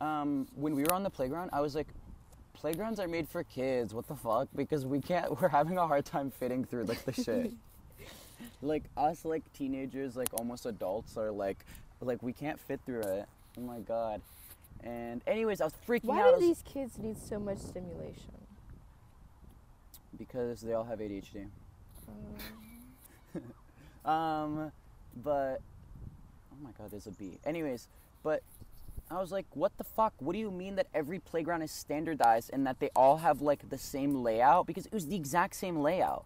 um, 0.00 0.46
when 0.54 0.74
we 0.74 0.82
were 0.82 0.92
on 0.92 1.02
the 1.02 1.10
playground, 1.10 1.50
I 1.52 1.60
was 1.60 1.74
like, 1.74 1.88
playgrounds 2.52 2.98
are 3.00 3.08
made 3.08 3.28
for 3.28 3.44
kids. 3.44 3.94
What 3.94 4.06
the 4.08 4.14
fuck? 4.16 4.48
Because 4.54 4.84
we 4.86 5.00
can't. 5.00 5.30
We're 5.40 5.48
having 5.48 5.78
a 5.78 5.86
hard 5.86 6.04
time 6.04 6.30
fitting 6.30 6.64
through 6.64 6.84
like 6.84 7.04
the 7.04 7.12
shit. 7.12 7.52
like 8.62 8.84
us, 8.96 9.24
like 9.24 9.42
teenagers, 9.52 10.16
like 10.16 10.28
almost 10.34 10.66
adults, 10.66 11.16
are 11.16 11.30
like, 11.30 11.64
like 12.00 12.22
we 12.22 12.32
can't 12.32 12.60
fit 12.60 12.80
through 12.86 13.00
it. 13.02 13.26
Oh 13.58 13.62
my 13.62 13.80
god. 13.80 14.20
And 14.82 15.22
anyways, 15.26 15.60
I 15.60 15.64
was 15.64 15.74
freaking 15.88 16.04
Why 16.04 16.20
out. 16.20 16.26
I 16.26 16.30
do 16.30 16.36
was- 16.36 16.40
these 16.46 16.62
kids 16.62 16.98
need 16.98 17.16
so 17.18 17.38
much 17.38 17.58
stimulation? 17.58 18.32
because 20.16 20.60
they 20.60 20.72
all 20.72 20.84
have 20.84 21.00
ADHD. 21.00 21.46
Um, 22.08 23.42
Um, 24.10 24.70
but 25.24 25.60
oh 26.52 26.56
my 26.62 26.70
god, 26.78 26.90
there's 26.90 27.06
a 27.06 27.10
bee. 27.10 27.38
Anyways, 27.44 27.88
but 28.22 28.42
I 29.10 29.20
was 29.20 29.30
like, 29.30 29.46
what 29.52 29.76
the 29.76 29.84
fuck? 29.84 30.14
What 30.18 30.32
do 30.32 30.38
you 30.38 30.50
mean 30.50 30.76
that 30.76 30.86
every 30.94 31.18
playground 31.18 31.62
is 31.62 31.70
standardized 31.70 32.50
and 32.52 32.66
that 32.66 32.80
they 32.80 32.90
all 32.96 33.18
have 33.18 33.40
like 33.40 33.68
the 33.68 33.78
same 33.78 34.22
layout? 34.22 34.66
Because 34.66 34.86
it 34.86 34.92
was 34.92 35.06
the 35.06 35.16
exact 35.16 35.54
same 35.56 35.76
layout, 35.78 36.24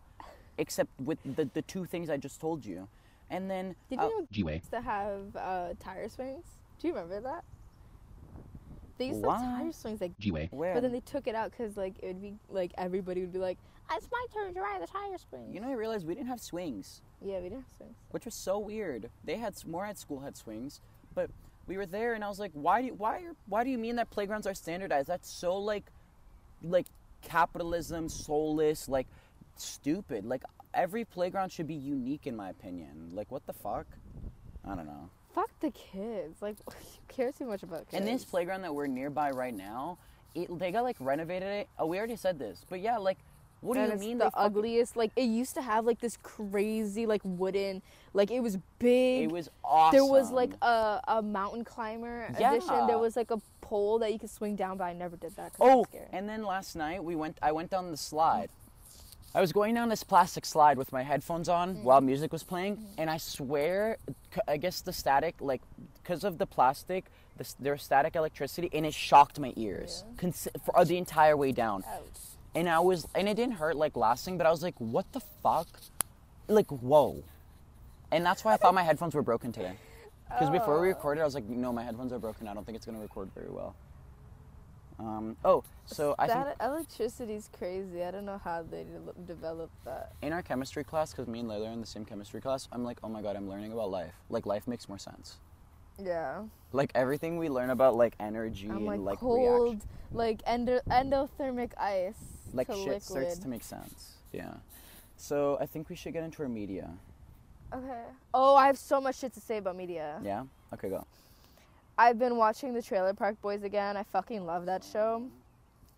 except 0.57 0.91
with 1.01 1.19
the 1.25 1.45
the 1.53 1.63
two 1.63 1.85
things 1.85 2.09
I 2.09 2.17
just 2.17 2.41
told 2.41 2.65
you. 2.65 2.89
And 3.31 3.51
then 3.51 3.75
Did 3.91 3.99
uh, 3.99 4.05
you 4.09 4.21
know 4.21 4.27
G-Way. 4.31 4.55
used 4.57 4.71
to 4.71 4.81
have 4.81 5.37
uh, 5.37 5.69
tire 5.81 6.09
swings? 6.09 6.47
Do 6.81 6.89
you 6.89 6.95
remember 6.95 7.21
that? 7.21 7.45
They 8.97 9.07
used 9.09 9.23
to 9.23 9.31
have 9.31 9.41
tire 9.41 9.73
swings 9.73 10.01
like, 10.01 10.19
G-Way. 10.19 10.49
where? 10.51 10.75
but 10.75 10.83
then 10.83 10.93
they 10.93 11.01
took 11.01 11.27
it 11.27 11.35
out 11.35 11.51
because 11.51 11.77
like 11.77 11.95
it 12.03 12.07
would 12.07 12.23
be 12.23 12.35
like 12.49 12.73
everybody 12.79 13.21
would 13.21 13.33
be 13.33 13.39
like, 13.39 13.59
"It's 13.93 14.09
my 14.11 14.27
turn 14.33 14.55
to 14.55 14.61
ride 14.61 14.81
the 14.83 14.87
tire 14.87 15.19
swing." 15.19 15.53
you 15.53 15.61
know, 15.61 15.69
I 15.69 15.73
realized 15.73 16.07
we 16.07 16.15
didn't 16.15 16.29
have 16.29 16.41
swings, 16.41 17.03
Yeah, 17.21 17.37
we 17.39 17.45
didn't 17.45 17.63
have 17.63 17.77
swings. 17.77 17.95
which 18.11 18.25
was 18.25 18.35
so 18.35 18.59
weird. 18.59 19.11
They 19.25 19.37
had 19.37 19.55
more 19.67 19.85
at 19.85 19.99
school 19.99 20.21
had 20.21 20.37
swings, 20.37 20.81
but 21.15 21.31
we 21.69 21.77
were 21.77 21.87
there, 21.87 22.15
and 22.15 22.25
I 22.25 22.29
was 22.29 22.41
like, 22.41 22.51
why 22.55 22.81
do 22.81 22.89
you, 22.89 22.95
why 22.95 23.19
are, 23.19 23.37
why 23.47 23.63
do 23.63 23.71
you 23.71 23.79
mean 23.79 23.97
that 23.97 24.11
playgrounds 24.11 24.47
are 24.47 24.55
standardized? 24.55 25.07
That's 25.07 25.31
so 25.31 25.57
like 25.59 25.85
like 26.63 26.87
capitalism, 27.23 28.09
soulless, 28.09 28.89
like 28.89 29.07
stupid. 29.57 30.25
Like 30.25 30.43
every 30.75 31.05
playground 31.05 31.53
should 31.53 31.69
be 31.69 31.75
unique 31.75 32.27
in 32.27 32.35
my 32.35 32.49
opinion. 32.51 33.11
Like 33.13 33.31
what 33.31 33.47
the 33.47 33.53
fuck? 33.53 33.87
I 34.65 34.75
don't 34.75 34.87
know. 34.87 35.11
Fuck 35.35 35.51
the 35.61 35.71
kids. 35.71 36.41
Like, 36.43 36.57
who 36.67 36.75
cares 37.09 37.37
too 37.37 37.47
much 37.47 37.63
about 37.63 37.89
kids? 37.91 37.95
And 37.95 38.07
this 38.07 38.25
playground 38.25 38.63
that 38.63 38.75
we're 38.75 38.87
nearby 38.87 39.31
right 39.31 39.55
now, 39.55 39.99
it, 40.35 40.57
they 40.59 40.73
got 40.73 40.83
like 40.83 40.97
renovated 40.99 41.49
it. 41.49 41.69
Oh, 41.79 41.87
we 41.87 41.99
already 41.99 42.17
said 42.17 42.39
this, 42.39 42.65
but 42.69 42.81
yeah, 42.81 42.97
like, 42.99 43.19
what 43.61 43.75
do 43.75 43.81
and 43.81 43.89
you 43.91 43.95
it's 43.97 44.05
mean 44.05 44.19
the 44.19 44.31
ugliest. 44.35 44.97
Like 44.97 45.11
it 45.17 45.23
used 45.25 45.55
to 45.55 45.63
have 45.63 45.85
like 45.85 46.01
this 46.01 46.17
crazy 46.23 47.07
like 47.07 47.21
wooden, 47.25 47.83
like 48.15 48.31
it 48.31 48.41
was 48.41 48.59
big. 48.79 49.25
It 49.25 49.33
was 49.33 49.51
awesome. 49.65 49.97
There 49.97 50.05
was 50.05 50.31
like 50.31 50.53
a, 50.63 51.01
a 51.09 51.23
mountain 51.23 51.65
climber 51.65 52.29
yeah. 52.39 52.53
edition. 52.53 52.87
There 52.87 52.99
was 52.99 53.17
like 53.17 53.31
a 53.31 53.41
pole 53.61 53.99
that 54.01 54.13
you 54.13 54.19
could 54.19 54.31
swing 54.31 54.57
down, 54.57 54.77
but 54.79 54.85
I 54.85 54.93
never 54.93 55.17
did 55.17 55.35
that. 55.37 55.53
Oh, 55.61 55.85
and 56.13 56.29
then 56.29 56.43
last 56.45 56.77
night 56.77 57.03
we 57.03 57.17
went. 57.17 57.37
I 57.43 57.53
went 57.53 57.71
down 57.71 57.91
the 57.91 57.97
slide. 57.97 58.49
I 59.35 59.43
was 59.43 59.53
going 59.53 59.75
down 59.75 59.91
this 59.91 60.03
plastic 60.03 60.47
slide 60.47 60.79
with 60.79 60.91
my 60.91 61.03
headphones 61.03 61.51
on 61.51 61.77
Mm. 61.77 61.83
while 61.83 62.01
music 62.01 62.33
was 62.33 62.43
playing, 62.43 62.83
and 62.97 63.11
I 63.11 63.19
swear, 63.19 63.99
I 64.49 64.57
guess 64.57 64.81
the 64.81 64.93
static, 64.93 65.35
like, 65.39 65.61
because 66.03 66.25
of 66.25 66.39
the 66.39 66.47
plastic, 66.47 67.05
the, 67.37 67.45
s- 67.45 67.55
there's 67.61 67.83
static 67.83 68.17
electricity, 68.17 68.71
and 68.73 68.87
it 68.87 68.95
shocked 68.95 69.39
my 69.39 69.53
ears 69.55 70.03
Yeah. 70.09 70.15
cons- 70.17 70.49
for 70.65 70.77
uh, 70.79 70.83
the 70.85 70.97
entire 70.97 71.37
way 71.37 71.53
down. 71.53 71.85
Ouch. 71.87 72.03
And 72.55 72.69
I 72.69 72.81
was, 72.81 73.07
and 73.15 73.29
it 73.29 73.35
didn't 73.35 73.57
hurt 73.57 73.77
like 73.77 73.97
last 73.97 74.25
thing, 74.25 74.39
but 74.39 74.47
I 74.47 74.51
was 74.51 74.63
like, 74.63 74.75
what 74.79 75.11
the 75.13 75.21
fuck? 75.43 75.69
Like, 76.49 76.67
whoa. 76.69 77.23
And 78.11 78.25
that's 78.25 78.45
why 78.45 78.55
I 78.55 78.57
thought 78.57 78.75
my 78.75 78.83
headphones 78.83 79.15
were 79.15 79.23
broken 79.23 79.53
today. 79.53 79.77
Because 80.29 80.51
before 80.51 80.81
we 80.81 80.89
Oh. 80.89 80.91
recorded, 80.91 81.21
I 81.21 81.25
was 81.25 81.35
like, 81.35 81.45
no, 81.45 81.73
my 81.73 81.83
headphones 81.83 82.13
are 82.13 82.19
broken. 82.19 82.49
I 82.49 82.55
don't 82.55 82.65
think 82.65 82.77
it's 82.77 82.87
gonna 82.87 83.01
record 83.01 83.31
very 83.35 83.51
well. 83.51 83.75
Um, 84.99 85.37
oh, 85.45 85.63
so 85.87 86.17
I 86.19 86.27
think 86.27 86.45
that 86.45 86.57
electricity's 86.67 87.49
crazy. 87.57 88.03
I 88.03 88.11
don't 88.11 88.25
know 88.27 88.41
how 88.43 88.65
they 88.69 88.83
de- 88.85 89.23
developed 89.27 89.85
that. 89.85 90.13
in 90.23 90.33
our 90.33 90.43
chemistry 90.43 90.83
class, 90.83 91.13
because 91.13 91.29
me 91.29 91.39
and 91.39 91.49
Leila 91.49 91.69
are 91.69 91.73
in 91.73 91.81
the 91.81 91.87
same 91.87 92.05
chemistry 92.05 92.41
class, 92.41 92.67
I'm 92.73 92.83
like, 92.83 92.99
oh 93.05 93.09
my 93.09 93.23
god, 93.23 93.37
I'm 93.37 93.49
learning 93.49 93.73
about 93.73 93.91
life. 93.93 94.13
Like, 94.29 94.45
life 94.45 94.67
makes 94.67 94.89
more 94.89 94.99
sense. 94.99 95.37
Yeah. 96.03 96.43
Like 96.73 96.91
everything 96.97 97.39
we 97.39 97.49
learn 97.49 97.71
about 97.71 97.95
like 97.97 98.15
energy 98.19 98.69
I'm 98.69 98.79
and 98.79 98.87
like, 98.87 99.01
like 99.01 99.19
cold, 99.21 99.69
reaction, 99.71 99.89
like 100.13 100.43
endo- 100.47 100.81
endothermic 100.91 101.77
ice 101.79 102.15
like 102.53 102.69
shit 102.69 102.79
liquid. 102.79 103.03
starts 103.03 103.39
to 103.39 103.49
make 103.49 103.63
sense. 103.63 104.15
Yeah. 104.33 104.55
So 105.17 105.59
I 105.61 105.67
think 105.67 105.89
we 105.89 105.97
should 105.97 106.13
get 106.13 106.25
into 106.25 106.43
our 106.43 106.49
media. 106.49 106.91
Okay. 107.73 108.03
Oh, 108.33 108.55
I 108.55 108.67
have 108.67 108.79
so 108.79 109.01
much 109.01 109.19
shit 109.19 109.35
to 109.35 109.41
say 109.41 109.59
about 109.59 109.77
media. 109.77 110.21
Yeah. 110.25 110.45
Okay, 110.73 110.89
go. 110.89 111.05
I've 111.99 112.19
been 112.19 112.37
watching 112.37 112.73
the 112.75 112.83
Trailer 112.83 113.13
Park 113.13 113.41
Boys 113.43 113.65
again. 113.65 113.97
I 113.97 114.05
fucking 114.05 114.47
love 114.47 114.67
that 114.67 114.85
show. 114.85 115.25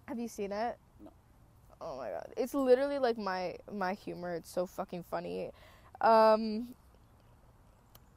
Have 0.06 0.18
you 0.18 0.28
seen 0.28 0.50
it? 0.50 0.76
No. 1.04 1.10
Oh 1.80 1.96
my 1.98 2.08
god. 2.08 2.32
It's 2.36 2.54
literally 2.54 2.98
like 2.98 3.18
my 3.18 3.56
my 3.72 3.94
humor. 3.94 4.34
It's 4.34 4.50
so 4.50 4.66
fucking 4.66 5.04
funny. 5.10 5.50
Um 6.00 6.68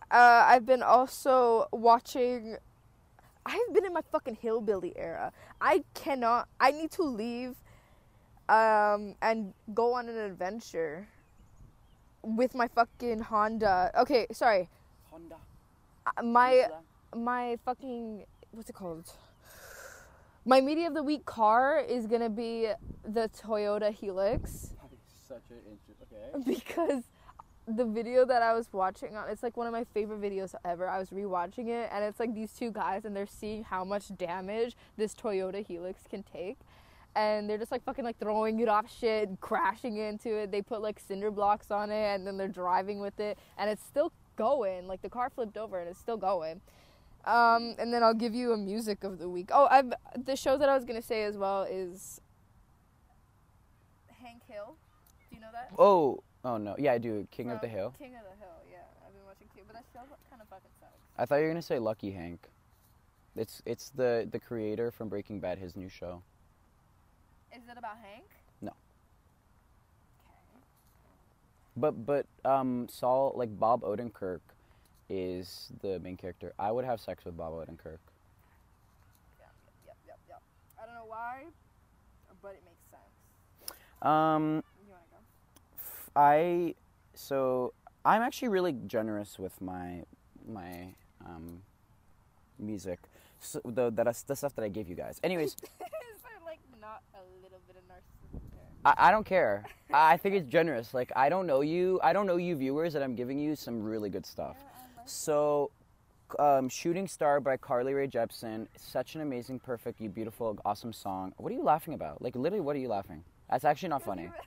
uh, 0.09 0.45
I've 0.47 0.65
been 0.65 0.84
also 0.84 1.67
watching 1.71 2.55
I've 3.45 3.73
been 3.73 3.86
in 3.86 3.93
my 3.93 4.01
fucking 4.11 4.36
hillbilly 4.36 4.93
era. 4.95 5.34
I 5.59 5.84
cannot 5.93 6.47
I 6.59 6.71
need 6.71 6.91
to 6.91 7.03
leave 7.03 7.55
um 8.49 9.15
and 9.21 9.53
go 9.73 9.93
on 9.93 10.09
an 10.09 10.17
adventure 10.17 11.07
with 12.23 12.55
my 12.55 12.67
fucking 12.67 13.19
Honda. 13.19 13.91
Okay, 13.97 14.27
sorry. 14.31 14.69
Honda. 15.11 15.35
Uh, 16.05 16.23
My 16.23 16.67
my 17.15 17.57
fucking 17.65 18.25
what's 18.51 18.69
it 18.69 18.73
called? 18.73 19.11
My 20.45 20.59
media 20.59 20.87
of 20.87 20.93
the 20.93 21.03
week 21.03 21.25
car 21.25 21.79
is 21.79 22.05
gonna 22.07 22.29
be 22.29 22.69
the 23.03 23.29
Toyota 23.29 23.95
Hilux 23.97 24.71
Such 25.27 25.43
an 25.49 25.57
interest. 25.69 26.01
Okay. 26.11 26.43
because 26.55 27.03
the 27.65 27.85
video 27.85 28.25
that 28.25 28.41
I 28.41 28.53
was 28.53 28.67
watching 28.73 29.15
on 29.15 29.29
it's 29.29 29.41
like 29.41 29.55
one 29.55 29.67
of 29.67 29.73
my 29.73 29.85
favorite 29.85 30.21
videos 30.21 30.53
ever. 30.65 30.89
I 30.89 30.99
was 30.99 31.09
rewatching 31.11 31.67
it 31.67 31.89
and 31.93 32.03
it's 32.03 32.19
like 32.19 32.33
these 32.33 32.51
two 32.51 32.71
guys 32.71 33.05
and 33.05 33.15
they're 33.15 33.25
seeing 33.25 33.63
how 33.63 33.85
much 33.85 34.15
damage 34.17 34.75
this 34.97 35.13
Toyota 35.13 35.65
Hilux 35.65 35.95
can 36.09 36.23
take. 36.23 36.57
And 37.16 37.49
they're 37.49 37.57
just 37.59 37.72
like 37.72 37.84
fucking 37.84 38.03
like 38.03 38.18
throwing 38.20 38.59
it 38.59 38.68
off 38.68 38.91
shit, 38.91 39.30
crashing 39.39 39.97
into 39.97 40.36
it. 40.36 40.51
They 40.51 40.61
put 40.61 40.82
like 40.82 40.99
cinder 40.99 41.30
blocks 41.30 41.70
on 41.70 41.91
it 41.91 42.16
and 42.16 42.26
then 42.26 42.38
they're 42.38 42.47
driving 42.47 42.99
with 42.99 43.20
it 43.20 43.38
and 43.57 43.70
it's 43.70 43.84
still 43.84 44.11
going. 44.36 44.88
Like 44.88 45.01
the 45.01 45.09
car 45.09 45.30
flipped 45.30 45.57
over 45.57 45.80
and 45.80 45.89
it's 45.89 45.99
still 45.99 46.18
going. 46.18 46.61
Um, 47.26 47.76
and 47.80 47.93
then 47.93 48.03
I'll 48.03 48.14
give 48.14 48.34
you 48.34 48.51
a 48.51 48.57
music 48.57 49.03
of 49.03 49.20
the 49.20 49.30
week. 49.30 49.49
Oh, 49.53 49.68
I've 49.70 49.93
the 50.26 50.36
show 50.36 50.57
that 50.57 50.68
I 50.68 50.76
was 50.76 50.84
gonna 50.86 51.01
say 51.01 51.24
as 51.24 51.38
well 51.38 51.64
is 51.64 52.20
Hank 54.22 54.41
Hill. 54.47 54.76
Do 55.30 55.36
you 55.36 55.41
know 55.41 55.49
that? 55.53 55.72
Oh. 55.78 56.24
Oh 56.45 56.57
no. 56.57 56.76
Yeah, 56.78 56.91
I 56.93 56.97
do. 56.97 57.26
King 57.32 57.51
of 57.51 57.61
the 57.61 57.68
Hill. 57.68 57.93
King 57.97 58.16
of 58.16 58.24
the 58.24 58.38
Hill, 58.43 58.55
yeah. 58.70 58.80
I've 59.05 59.14
been 59.14 59.24
watching 59.26 59.47
King, 59.55 59.64
but 59.66 59.76
that 59.76 59.86
show 59.93 60.01
kind 60.30 60.41
of 60.41 60.49
fucking 60.49 60.70
sucks. 60.80 60.91
I 61.18 61.26
thought 61.26 61.38
you 61.38 61.43
were 61.43 61.49
gonna 61.49 61.61
say 61.61 61.80
Lucky 61.80 62.11
Hank. 62.11 62.49
It's 63.36 63.61
it's 63.66 63.89
the 63.89 64.28
the 64.30 64.39
creator 64.39 64.91
from 64.91 65.07
Breaking 65.07 65.39
Bad. 65.39 65.59
His 65.59 65.76
new 65.78 65.88
show. 65.88 66.22
Is 67.56 67.62
it 67.70 67.78
about 67.78 67.97
Hank? 68.01 68.26
No. 68.62 68.72
Okay. 70.28 70.60
But 71.78 72.06
but 72.06 72.26
um 72.45 72.88
Saul 72.89 73.34
like 73.36 73.58
Bob 73.60 73.82
Odenkirk 73.84 74.39
is 75.10 75.70
the 75.82 75.99
main 75.99 76.18
character. 76.18 76.54
I 76.58 76.72
would 76.72 76.86
have 76.86 76.99
sex 76.99 77.26
with 77.26 77.38
Bob 77.38 77.54
Odenkirk. 77.54 77.99
Yep, 79.39 79.54
yep, 79.86 79.97
yep, 80.08 80.20
yep. 80.28 80.41
I 80.82 80.86
don't 80.86 80.95
know 80.95 81.06
why, 81.08 81.43
but 82.41 82.54
it 82.56 82.64
makes 82.66 82.84
sense. 82.89 83.78
Um 84.01 84.64
You 84.86 84.89
wanna 84.91 85.04
go? 85.12 85.18
f- 85.78 86.10
I 86.16 86.76
so 87.14 87.74
I'm 88.06 88.22
actually 88.22 88.49
really 88.49 88.74
generous 88.88 89.38
with 89.38 89.62
my 89.62 90.04
my 90.47 90.88
um 91.26 91.62
music. 92.60 92.99
So, 93.39 93.60
the 93.66 93.89
that 93.91 94.08
the 94.28 94.36
stuff 94.36 94.56
that 94.56 94.64
I 94.64 94.70
gave 94.70 94.88
you 94.89 94.95
guys. 94.95 95.20
Anyways, 95.24 95.54
Is 95.54 95.60
there 95.62 95.70
like 95.82 95.91
not 96.84 97.01
a 97.15 97.23
little 97.43 97.59
bit 97.67 97.77
of 97.77 97.84
narcissism 97.84 98.41
there? 98.51 98.67
I, 98.86 99.07
I 99.07 99.11
don't 99.11 99.25
care. 99.25 99.63
I 99.93 100.17
think 100.17 100.36
it's 100.36 100.49
generous. 100.49 100.93
Like 100.93 101.11
I 101.15 101.29
don't 101.29 101.47
know 101.47 101.61
you. 101.61 101.99
I 102.03 102.11
don't 102.13 102.27
know 102.27 102.38
you 102.38 102.55
viewers, 102.55 102.95
and 102.95 103.03
I'm 103.03 103.15
giving 103.15 103.39
you 103.39 103.55
some 103.55 103.81
really 103.81 104.09
good 104.09 104.25
stuff. 104.25 104.57
So, 105.05 105.71
um, 106.39 106.67
"Shooting 106.69 107.07
Star" 107.07 107.39
by 107.39 107.55
Carly 107.57 107.93
Rae 107.93 108.07
Jepsen. 108.07 108.67
Such 108.77 109.15
an 109.15 109.21
amazing, 109.21 109.59
perfect, 109.59 110.01
you 110.01 110.09
beautiful, 110.09 110.57
awesome 110.65 110.93
song. 110.93 111.34
What 111.38 111.51
are 111.51 111.55
you 111.55 111.63
laughing 111.63 111.93
about? 111.93 112.21
Like 112.21 112.36
literally, 112.36 112.61
what 112.61 112.75
are 112.75 112.79
you 112.79 112.89
laughing? 112.89 113.23
That's 113.49 113.65
actually 113.65 113.89
not 113.89 114.03
funny. 114.03 114.29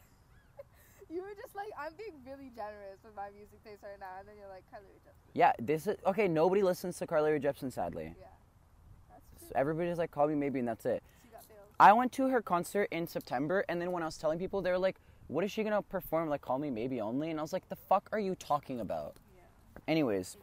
You 1.09 1.23
were 1.23 1.35
just 1.41 1.55
like, 1.55 1.69
I'm 1.79 1.93
being 1.97 2.13
really 2.27 2.51
generous 2.55 2.99
with 3.05 3.15
my 3.15 3.29
music 3.35 3.63
taste 3.65 3.83
right 3.85 3.99
now, 4.01 4.19
and 4.19 4.29
then 4.29 4.35
you're 4.39 4.49
like, 4.49 4.65
Carly 4.71 4.87
Rae 4.89 4.99
Jepsen. 5.07 5.31
Yeah, 5.35 5.53
this 5.61 5.87
is 5.87 5.97
okay. 6.05 6.27
Nobody 6.27 6.63
listens 6.65 6.99
to 6.99 7.07
Carly 7.07 7.31
Rae 7.31 7.39
Jepsen, 7.39 7.73
sadly. 7.73 8.13
Yeah. 8.19 8.27
That's 9.09 9.23
So 9.43 9.47
true. 9.47 9.53
everybody's 9.55 9.99
like, 9.99 10.11
"Call 10.11 10.27
me 10.27 10.35
maybe," 10.35 10.59
and 10.59 10.67
that's 10.69 10.85
it. 10.85 11.03
She 11.79 11.85
got 11.85 11.89
bills. 11.89 11.91
I 11.91 11.93
went 11.93 12.13
to 12.13 12.29
her 12.29 12.43
concert 12.43 12.89
in 12.91 13.07
September, 13.07 13.65
and 13.69 13.81
then 13.81 13.93
when 13.93 14.03
I 14.03 14.07
was 14.07 14.19
telling 14.19 14.39
people, 14.39 14.63
they 14.63 14.71
were 14.71 14.79
like, 14.79 14.97
"What 15.29 15.45
is 15.45 15.51
she 15.51 15.63
gonna 15.65 15.83
perform? 15.83 16.29
Like, 16.29 16.41
call 16.41 16.59
me 16.59 16.71
maybe 16.71 17.01
only?" 17.01 17.31
And 17.31 17.39
I 17.39 17.43
was 17.43 17.53
like, 17.53 17.69
"The 17.69 17.77
fuck 17.77 18.09
are 18.13 18.19
you 18.19 18.35
talking 18.35 18.81
about?" 18.81 19.17
Yeah. 19.37 19.43
Anyways, 19.89 20.37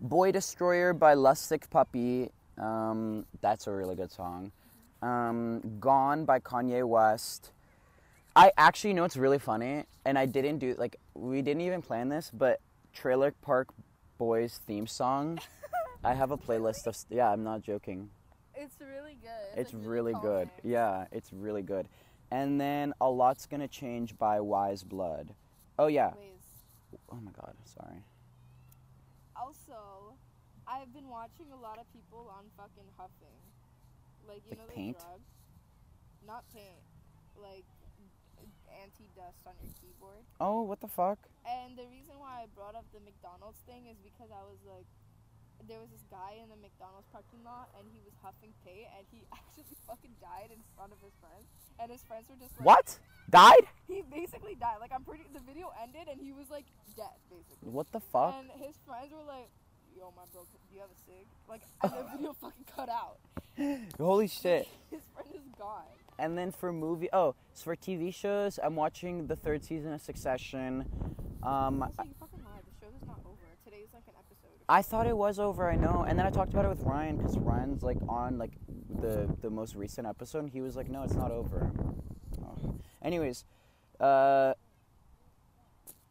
"Boy 0.00 0.32
Destroyer" 0.32 0.92
by 0.92 1.14
Lustig 1.14 1.68
Puppy. 1.70 2.30
Um, 2.58 3.26
that's 3.40 3.66
a 3.66 3.72
really 3.72 3.96
good 3.96 4.10
song. 4.10 4.52
Um, 5.02 5.78
"Gone" 5.80 6.24
by 6.24 6.40
Kanye 6.40 6.84
West. 6.86 7.52
I 8.36 8.50
actually 8.56 8.94
know 8.94 9.04
it's 9.04 9.16
really 9.16 9.38
funny, 9.38 9.84
and 10.04 10.18
I 10.18 10.26
didn't 10.26 10.58
do 10.58 10.74
like 10.78 10.96
we 11.14 11.42
didn't 11.42 11.62
even 11.62 11.82
plan 11.82 12.08
this, 12.08 12.30
but 12.32 12.60
Trailer 12.92 13.32
Park 13.42 13.68
Boys 14.18 14.60
theme 14.66 14.86
song. 14.86 15.38
I 16.04 16.14
have 16.14 16.30
a 16.30 16.36
playlist 16.36 16.86
of 16.86 16.96
yeah. 17.10 17.30
I'm 17.30 17.44
not 17.44 17.62
joking. 17.62 18.10
It's 18.56 18.76
really 18.80 19.16
good. 19.20 19.58
It's 19.60 19.72
like, 19.72 19.82
really 19.86 20.14
good. 20.22 20.48
Yeah, 20.62 21.06
it's 21.12 21.32
really 21.32 21.62
good. 21.62 21.88
And 22.30 22.60
then 22.60 22.94
A 23.00 23.08
Lot's 23.08 23.46
Gonna 23.46 23.68
Change 23.68 24.16
by 24.18 24.40
Weyes 24.40 24.82
Blood. 24.82 25.34
Oh, 25.78 25.86
yeah. 25.86 26.12
Ways. 26.14 26.98
Oh 27.10 27.16
my 27.16 27.32
god, 27.32 27.54
sorry. 27.64 28.02
Also, 29.36 30.14
I've 30.66 30.92
been 30.94 31.08
watching 31.08 31.46
a 31.52 31.60
lot 31.60 31.78
of 31.78 31.90
people 31.92 32.30
on 32.36 32.44
fucking 32.56 32.88
huffing. 32.96 33.38
Like, 34.28 34.42
you 34.46 34.50
Like 34.50 34.58
know, 34.58 34.66
the 34.66 34.72
paint? 34.72 34.98
drug? 34.98 35.20
Not 36.26 36.44
paint. 36.54 36.80
Like, 37.36 37.64
anti 38.82 39.08
dust 39.14 39.42
on 39.46 39.54
your 39.62 39.72
keyboard. 39.80 40.22
Oh, 40.40 40.62
what 40.62 40.80
the 40.80 40.88
fuck? 40.88 41.18
And 41.46 41.76
the 41.76 41.86
reason 41.90 42.18
why 42.18 42.42
I 42.42 42.46
brought 42.54 42.74
up 42.74 42.84
the 42.92 43.00
McDonald's 43.00 43.58
thing 43.66 43.86
is 43.86 43.98
because 44.02 44.30
I 44.30 44.42
was 44.42 44.58
like, 44.66 44.86
there 45.66 45.80
was 45.80 45.90
this 45.90 46.04
guy 46.10 46.36
in 46.42 46.50
the 46.50 46.58
McDonald's 46.60 47.08
parking 47.12 47.40
lot 47.44 47.70
and 47.78 47.86
he 47.92 48.00
was 48.04 48.12
huffing 48.22 48.52
paint 48.66 48.90
and 48.98 49.06
he 49.10 49.24
actually 49.32 49.64
fucking 49.86 50.14
died 50.20 50.50
in 50.50 50.60
front 50.76 50.92
of 50.92 50.98
his 51.00 51.14
friends. 51.22 51.46
And 51.80 51.90
his 51.90 52.02
friends 52.04 52.26
were 52.28 52.36
just 52.38 52.54
like, 52.58 52.66
What? 52.66 52.98
Died? 53.30 53.64
He 53.88 54.02
basically 54.06 54.54
died. 54.54 54.78
Like, 54.80 54.92
I'm 54.92 55.02
pretty, 55.02 55.24
the 55.32 55.40
video 55.42 55.72
ended 55.80 56.06
and 56.10 56.20
he 56.20 56.32
was 56.32 56.50
like 56.50 56.66
dead, 56.96 57.16
basically. 57.30 57.70
What 57.70 57.90
the 57.92 58.00
fuck? 58.00 58.34
And 58.38 58.50
his 58.60 58.76
friends 58.86 59.10
were 59.10 59.24
like, 59.26 59.48
yo, 59.96 60.12
my 60.16 60.22
bro, 60.32 60.42
do 60.44 60.74
you 60.74 60.80
have 60.82 60.90
a 60.90 61.00
cig? 61.06 61.26
Like, 61.48 61.62
and 61.82 61.92
the 61.92 62.04
video 62.16 62.32
fucking 62.34 62.66
cut 62.74 62.88
out. 62.90 63.18
Holy 63.98 64.26
shit. 64.28 64.68
His 64.90 65.02
friend 65.14 65.28
is 65.34 65.46
gone. 65.58 65.86
And 66.18 66.36
then 66.38 66.50
for 66.50 66.72
movie, 66.72 67.08
oh, 67.12 67.34
so 67.54 67.64
for 67.64 67.76
TV 67.76 68.12
shows, 68.14 68.58
I'm 68.62 68.76
watching 68.76 69.26
the 69.26 69.36
third 69.36 69.64
season 69.64 69.92
of 69.92 70.00
Succession. 70.00 70.84
Um, 71.42 71.82
Also, 71.82 72.02
you 72.02 72.14
fucking 72.18 72.42
lied. 72.44 72.62
The 72.66 72.86
show 72.86 72.90
is 72.94 73.06
not 73.06 73.20
over. 73.24 73.46
Today's 73.64 73.88
like 73.94 74.02
an 74.06 74.14
episode. 74.18 74.53
I 74.68 74.82
thought 74.82 75.06
it 75.06 75.16
was 75.16 75.38
over. 75.38 75.70
I 75.70 75.76
know, 75.76 76.04
and 76.08 76.18
then 76.18 76.26
I 76.26 76.30
talked 76.30 76.52
about 76.52 76.64
it 76.64 76.68
with 76.68 76.82
Ryan 76.82 77.16
because 77.16 77.36
Ryan's 77.38 77.82
like 77.82 77.98
on 78.08 78.38
like 78.38 78.52
the 79.00 79.28
the 79.42 79.50
most 79.50 79.74
recent 79.74 80.06
episode, 80.06 80.40
and 80.40 80.50
he 80.50 80.60
was 80.60 80.76
like, 80.76 80.88
"No, 80.88 81.02
it's 81.02 81.14
not 81.14 81.30
over." 81.30 81.70
Oh. 82.42 82.74
Anyways, 83.02 83.44
uh, 84.00 84.54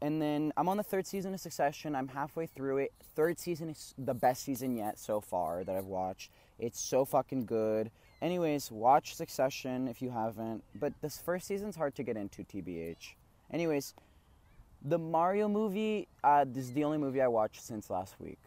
and 0.02 0.22
then 0.22 0.54
I'm 0.56 0.70
on 0.70 0.78
the 0.78 0.84
third 0.84 1.08
season 1.08 1.34
of 1.34 1.40
Succession. 1.40 1.96
I'm 1.96 2.10
halfway 2.10 2.46
through 2.46 2.78
it. 2.78 2.94
Third 3.16 3.40
season 3.40 3.70
is 3.70 3.96
the 3.98 4.14
best 4.14 4.44
season 4.44 4.76
yet 4.76 5.00
so 5.00 5.20
far 5.20 5.64
that 5.64 5.76
I've 5.76 5.86
watched. 5.86 6.30
It's 6.60 6.80
so 6.80 7.06
fucking 7.06 7.46
good, 7.46 7.90
Anyways, 8.24 8.72
watch 8.72 9.16
Succession 9.16 9.90
if 9.90 10.02
you 10.02 10.10
haven't. 10.10 10.64
But 10.74 10.94
this 11.02 11.18
first 11.18 11.46
season's 11.46 11.76
hard 11.76 11.94
to 11.96 12.04
get 12.04 12.16
into, 12.16 12.46
TBH. 12.46 13.16
Anyways, 13.52 13.94
the 14.84 14.98
Mario 14.98 15.48
movie, 15.48 16.08
uh, 16.24 16.46
this 16.48 16.66
is 16.66 16.74
the 16.74 16.84
only 16.84 16.98
movie 16.98 17.22
I 17.22 17.28
watched 17.28 17.62
since 17.62 17.90
last 17.90 18.16
week. 18.20 18.40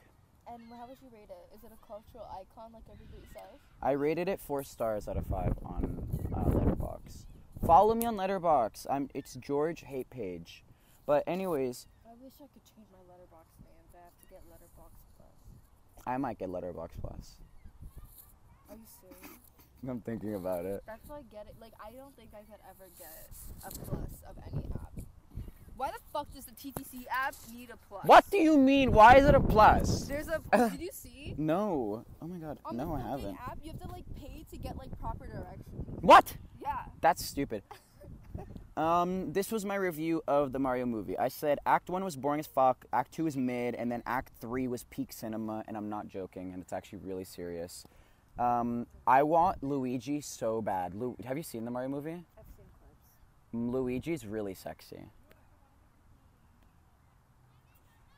And 0.49 0.61
how 0.79 0.87
would 0.87 0.99
you 1.03 1.09
rate 1.13 1.31
it? 1.31 1.57
Is 1.57 1.65
it 1.65 1.73
a 1.73 1.87
cultural 1.87 2.27
icon 2.31 2.73
like 2.73 2.85
everybody 2.93 3.27
says? 3.33 3.61
I 3.83 3.93
rated 3.93 4.29
it 4.29 4.41
four 4.41 4.63
stars 4.63 5.09
out 5.09 5.17
of 5.17 5.27
five 5.27 5.55
on 5.65 6.07
uh, 6.35 6.45
Letterboxd. 6.45 7.25
Follow 7.67 7.95
me 7.95 8.07
on 8.07 8.17
Letterboxd. 8.17 8.87
I'm 8.89 9.11
it's 9.15 9.35
George 9.35 9.83
Hate 9.83 10.11
Page. 10.11 10.63
But 11.07 11.25
anyways, 11.27 11.87
I 12.05 12.15
wish 12.23 12.35
I 12.37 12.47
could 12.53 12.65
change 12.65 12.87
my 12.93 12.99
letterboxd 13.07 13.63
names. 13.63 13.95
I 13.95 14.05
have 14.05 14.15
to 14.21 14.27
get 14.29 14.43
letterboxd 14.51 15.03
plus. 15.17 16.07
I 16.07 16.17
might 16.17 16.39
get 16.39 16.49
Letterboxd 16.49 17.01
Plus. 17.01 17.35
Are 18.69 18.77
you 18.77 18.87
serious? 19.01 19.39
I'm 19.89 20.01
thinking 20.01 20.35
about 20.35 20.65
it. 20.65 20.83
That's 20.87 21.09
why 21.09 21.19
I 21.19 21.23
get 21.33 21.47
it. 21.47 21.55
Like 21.61 21.73
I 21.81 21.91
don't 21.93 22.15
think 22.17 22.31
I 22.35 22.43
could 22.43 22.63
ever 22.69 22.91
get 22.99 23.31
a 23.65 23.71
plus 23.71 24.23
of 24.29 24.37
any 24.47 24.67
app. 24.75 25.06
Why 25.77 25.91
the 25.91 25.99
fuck 26.13 26.33
does 26.33 26.47
the 26.47 26.53
TTC 26.53 27.05
app 27.11 27.35
need 27.53 27.71
a 27.71 27.77
plus? 27.89 28.05
What 28.07 28.25
do 28.31 28.39
you 28.39 28.57
mean? 28.57 28.93
Why 28.93 29.17
is 29.17 29.27
it 29.27 29.35
a 29.35 29.41
plus? 29.41 30.05
There's 30.05 30.29
a. 30.29 30.41
did 30.71 30.81
you 30.81 30.91
see? 30.93 31.35
No. 31.37 32.05
Oh 32.23 32.27
my 32.27 32.39
god. 32.39 32.59
On 32.65 32.77
no, 32.77 32.97
the 32.97 33.05
I 33.05 33.11
haven't. 33.11 33.35
app, 33.47 33.59
you 33.63 33.71
have 33.73 33.81
to 33.81 33.89
like 33.89 34.05
pay 34.21 34.45
to 34.51 34.57
get 34.57 34.77
like 34.79 34.99
proper 34.99 35.27
directions. 35.27 35.87
What? 36.01 36.37
Yeah. 36.63 36.85
That's 37.01 37.25
stupid. 37.25 37.63
Um, 38.77 39.33
this 39.33 39.51
was 39.51 39.65
my 39.65 39.75
review 39.77 40.23
of 40.29 40.53
the 40.53 40.59
Mario 40.59 40.85
movie. 40.85 41.17
I 41.19 41.29
said 41.29 41.59
Act 41.65 41.89
One 41.89 42.05
was 42.05 42.15
boring 42.15 42.41
as 42.41 42.47
fuck, 42.47 42.85
Act 42.93 43.11
Two 43.13 43.25
was 43.25 43.35
mid, 43.35 43.75
and 43.75 43.91
then 43.91 44.03
Act 44.05 44.33
Three 44.39 44.69
was 44.69 44.85
peak 44.91 45.15
cinema, 45.15 45.65
and 45.67 45.79
I'm 45.79 45.89
not 45.89 46.09
joking, 46.09 46.53
and 46.53 46.63
it's 46.63 46.75
actually 46.75 46.99
really 46.99 47.25
serious. 47.25 47.87
Um, 48.39 48.87
I 49.07 49.23
want 49.23 49.63
Luigi 49.65 50.21
so 50.21 50.61
bad. 50.61 50.95
Lu- 50.95 51.17
Have 51.25 51.39
you 51.39 51.43
seen 51.43 51.65
the 51.65 51.71
Mario 51.71 51.89
movie? 51.89 52.11
I've 52.39 52.45
seen 52.55 52.67
clips. 52.79 53.55
Mm, 53.55 53.73
Luigi's 53.73 54.27
really 54.27 54.53
sexy. 54.53 55.05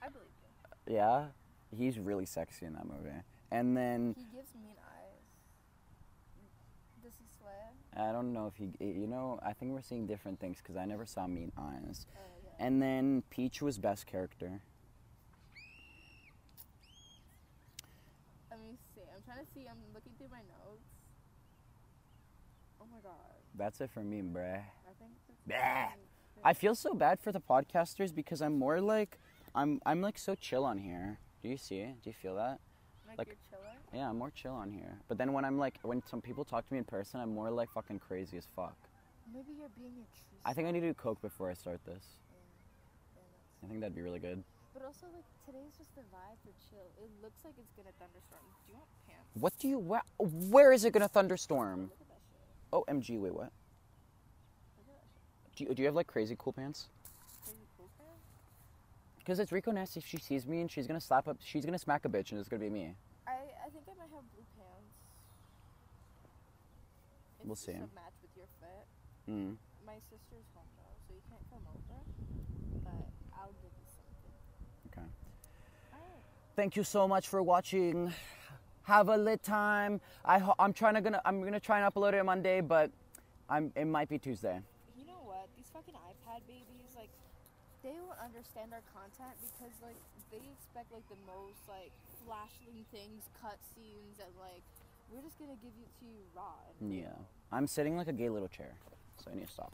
I 0.02 0.08
believe 0.08 0.26
you. 0.26 0.68
Yeah, 0.88 1.26
he's 1.76 1.98
really 1.98 2.24
sexy 2.26 2.66
in 2.66 2.72
that 2.72 2.86
movie. 2.86 3.10
And 3.50 3.76
then 3.76 4.14
He 4.16 4.24
gives 4.34 4.54
mean 4.54 4.76
eyes. 4.78 5.22
Does 7.02 7.12
he 7.18 7.26
swear? 7.38 8.08
I 8.08 8.12
don't 8.12 8.32
know 8.32 8.46
if 8.46 8.56
he, 8.56 8.72
eh, 8.80 8.98
you 8.98 9.06
know, 9.06 9.38
I 9.44 9.52
think 9.52 9.72
we're 9.72 9.82
seeing 9.82 10.06
different 10.06 10.40
things 10.40 10.58
because 10.58 10.76
I 10.76 10.84
never 10.84 11.04
saw 11.04 11.26
Mean 11.26 11.52
Eyes. 11.58 12.06
Oh 12.16 12.20
yeah. 12.42 12.66
And 12.66 12.80
then 12.82 13.22
Peach 13.30 13.60
was 13.60 13.78
best 13.78 14.06
character. 14.06 14.60
Let 18.50 18.60
me 18.60 18.76
see. 18.94 19.02
I'm 19.14 19.22
trying 19.24 19.44
to 19.44 19.52
see. 19.52 19.66
I'm 19.68 19.78
looking 19.94 20.12
through 20.18 20.28
my 20.30 20.38
notes. 20.38 20.84
Oh 22.80 22.86
my 22.90 23.00
god. 23.02 23.14
That's 23.54 23.80
it 23.80 23.90
for 23.90 24.00
me, 24.00 24.22
bruh. 24.22 24.56
I 24.56 24.92
think. 24.98 25.12
Bleh. 25.48 25.88
I 26.44 26.52
feel 26.52 26.74
so 26.74 26.94
bad 26.94 27.18
for 27.20 27.32
the 27.32 27.40
podcasters 27.40 28.14
because 28.14 28.40
I'm 28.40 28.58
more 28.58 28.80
like, 28.80 29.18
I'm 29.58 29.80
I'm 29.84 30.00
like 30.00 30.18
so 30.18 30.36
chill 30.36 30.64
on 30.64 30.78
here. 30.78 31.18
Do 31.42 31.48
you 31.48 31.56
see? 31.56 31.78
it? 31.80 32.00
Do 32.02 32.10
you 32.10 32.14
feel 32.14 32.36
that? 32.36 32.60
like, 33.08 33.18
like-. 33.18 33.36
Yeah, 33.92 34.08
I'm 34.08 34.18
more 34.18 34.30
chill 34.30 34.52
on 34.52 34.70
here. 34.70 34.98
But 35.08 35.18
then 35.18 35.32
when 35.32 35.44
I'm 35.44 35.58
like, 35.58 35.78
when 35.82 36.02
some 36.06 36.20
people 36.20 36.44
talk 36.44 36.66
to 36.68 36.72
me 36.72 36.78
in 36.78 36.84
person, 36.84 37.20
I'm 37.20 37.34
more 37.34 37.50
like 37.50 37.70
fucking 37.72 37.98
crazy 37.98 38.36
as 38.36 38.46
fuck. 38.54 38.76
Maybe 39.32 39.52
you're 39.58 39.70
being 39.76 40.04
true. 40.14 40.38
I 40.44 40.52
think 40.52 40.68
I 40.68 40.70
need 40.70 40.80
to 40.80 40.86
do 40.88 40.94
coke 40.94 41.20
before 41.20 41.50
I 41.50 41.54
start 41.54 41.80
this. 41.84 42.04
Yeah, 42.04 42.38
that's- 43.14 43.64
I 43.64 43.66
think 43.66 43.80
that'd 43.80 43.96
be 43.96 44.02
really 44.02 44.20
good. 44.20 44.44
But 44.74 44.84
also, 44.84 45.06
like 45.12 45.24
today's 45.44 45.72
just 45.76 45.92
the 45.96 46.02
vibe 46.02 46.38
for 46.44 46.52
chill. 46.70 46.86
It 47.02 47.10
looks 47.20 47.44
like 47.44 47.54
it's 47.58 47.72
gonna 47.72 47.90
thunderstorm. 47.98 48.42
Do 48.66 48.72
you 48.72 48.78
want 48.78 48.88
pants? 49.08 49.26
What 49.34 49.58
do 49.58 49.66
you? 49.68 49.78
Where, 49.78 50.02
where 50.18 50.72
is 50.72 50.84
it 50.84 50.92
gonna 50.92 51.08
thunderstorm? 51.08 51.80
Look 51.90 52.00
at 52.00 52.08
that 52.08 52.20
shit. 52.30 52.46
Oh, 52.72 52.84
MG. 52.88 53.18
Wait, 53.18 53.34
what? 53.34 53.50
Look 54.78 54.86
at 54.86 54.86
that 54.86 55.02
shit. 55.10 55.56
Do 55.56 55.64
you, 55.64 55.74
do 55.74 55.82
you 55.82 55.86
have 55.86 55.96
like 55.96 56.06
crazy 56.06 56.36
cool 56.38 56.52
pants? 56.52 56.86
Crazy 59.28 59.40
cool 59.40 59.40
pants. 59.40 59.40
Because 59.40 59.40
it's 59.40 59.52
Rico 59.52 59.70
Ness. 59.72 59.96
If 59.96 60.06
she 60.06 60.16
sees 60.18 60.46
me 60.46 60.60
and 60.60 60.70
she's 60.70 60.86
gonna 60.86 61.00
slap 61.00 61.28
up, 61.28 61.36
she's 61.44 61.64
gonna 61.64 61.78
smack 61.78 62.04
a 62.04 62.08
bitch, 62.08 62.30
and 62.32 62.40
it's 62.40 62.48
gonna 62.48 62.60
be 62.62 62.70
me. 62.70 62.94
I 63.26 63.32
I 63.32 63.70
think 63.70 63.84
I 63.86 63.94
might 63.98 64.10
have 64.14 64.24
blue 64.32 64.44
pants. 64.56 64.94
It's 67.38 67.46
We'll 67.46 67.56
see. 67.56 67.72
A 67.72 67.80
match 67.94 68.16
with 68.22 68.30
your 68.36 68.46
fit. 68.60 68.86
Mm. 69.28 69.56
My 69.86 69.94
sister's 70.10 70.48
home 70.54 70.66
though, 70.76 70.96
so 71.06 71.14
you 71.14 71.20
can't 71.28 71.44
come 71.50 71.64
over. 71.68 72.00
But 72.84 73.08
I'll 73.38 73.52
give 73.62 73.72
you 73.72 73.86
something. 73.86 75.02
Okay. 75.02 75.08
Thank 76.56 76.76
you 76.76 76.84
so 76.84 77.06
much 77.06 77.28
for 77.28 77.42
watching. 77.42 78.12
Have 78.84 79.08
a 79.10 79.16
lit 79.16 79.42
time. 79.42 80.00
I 80.24 80.38
ho- 80.38 80.54
I'm 80.58 80.72
trying 80.72 80.94
to 80.94 81.00
gonna 81.02 81.20
I'm 81.24 81.42
gonna 81.42 81.60
try 81.60 81.80
and 81.80 81.94
upload 81.94 82.14
it 82.14 82.24
Monday, 82.24 82.60
but 82.62 82.90
I'm 83.48 83.72
it 83.76 83.84
might 83.84 84.08
be 84.08 84.18
Tuesday. 84.18 84.60
You 84.96 85.04
know 85.06 85.20
what? 85.24 85.48
These 85.56 85.68
fucking 85.72 85.94
iPad 85.94 86.46
babies, 86.46 86.67
they 87.88 87.96
don't 87.96 88.20
understand 88.20 88.76
our 88.76 88.84
content 88.92 89.32
because, 89.40 89.72
like, 89.80 89.96
they 90.28 90.44
expect, 90.52 90.92
like, 90.92 91.08
the 91.08 91.16
most, 91.24 91.56
like, 91.72 91.88
flashing 92.20 92.84
things, 92.92 93.24
cutscenes, 93.40 94.20
and, 94.20 94.28
like, 94.36 94.60
we're 95.08 95.24
just 95.24 95.38
gonna 95.38 95.56
give 95.56 95.72
it 95.80 95.88
to 96.00 96.04
you 96.04 96.20
raw. 96.36 96.52
And 96.80 96.92
Yeah. 96.92 97.16
I'm 97.50 97.66
sitting 97.66 97.96
like 97.96 98.08
a 98.08 98.12
gay 98.12 98.28
little 98.28 98.48
chair, 98.48 98.76
so 99.16 99.30
I 99.30 99.34
need 99.34 99.46
to 99.46 99.52
stop. 99.52 99.72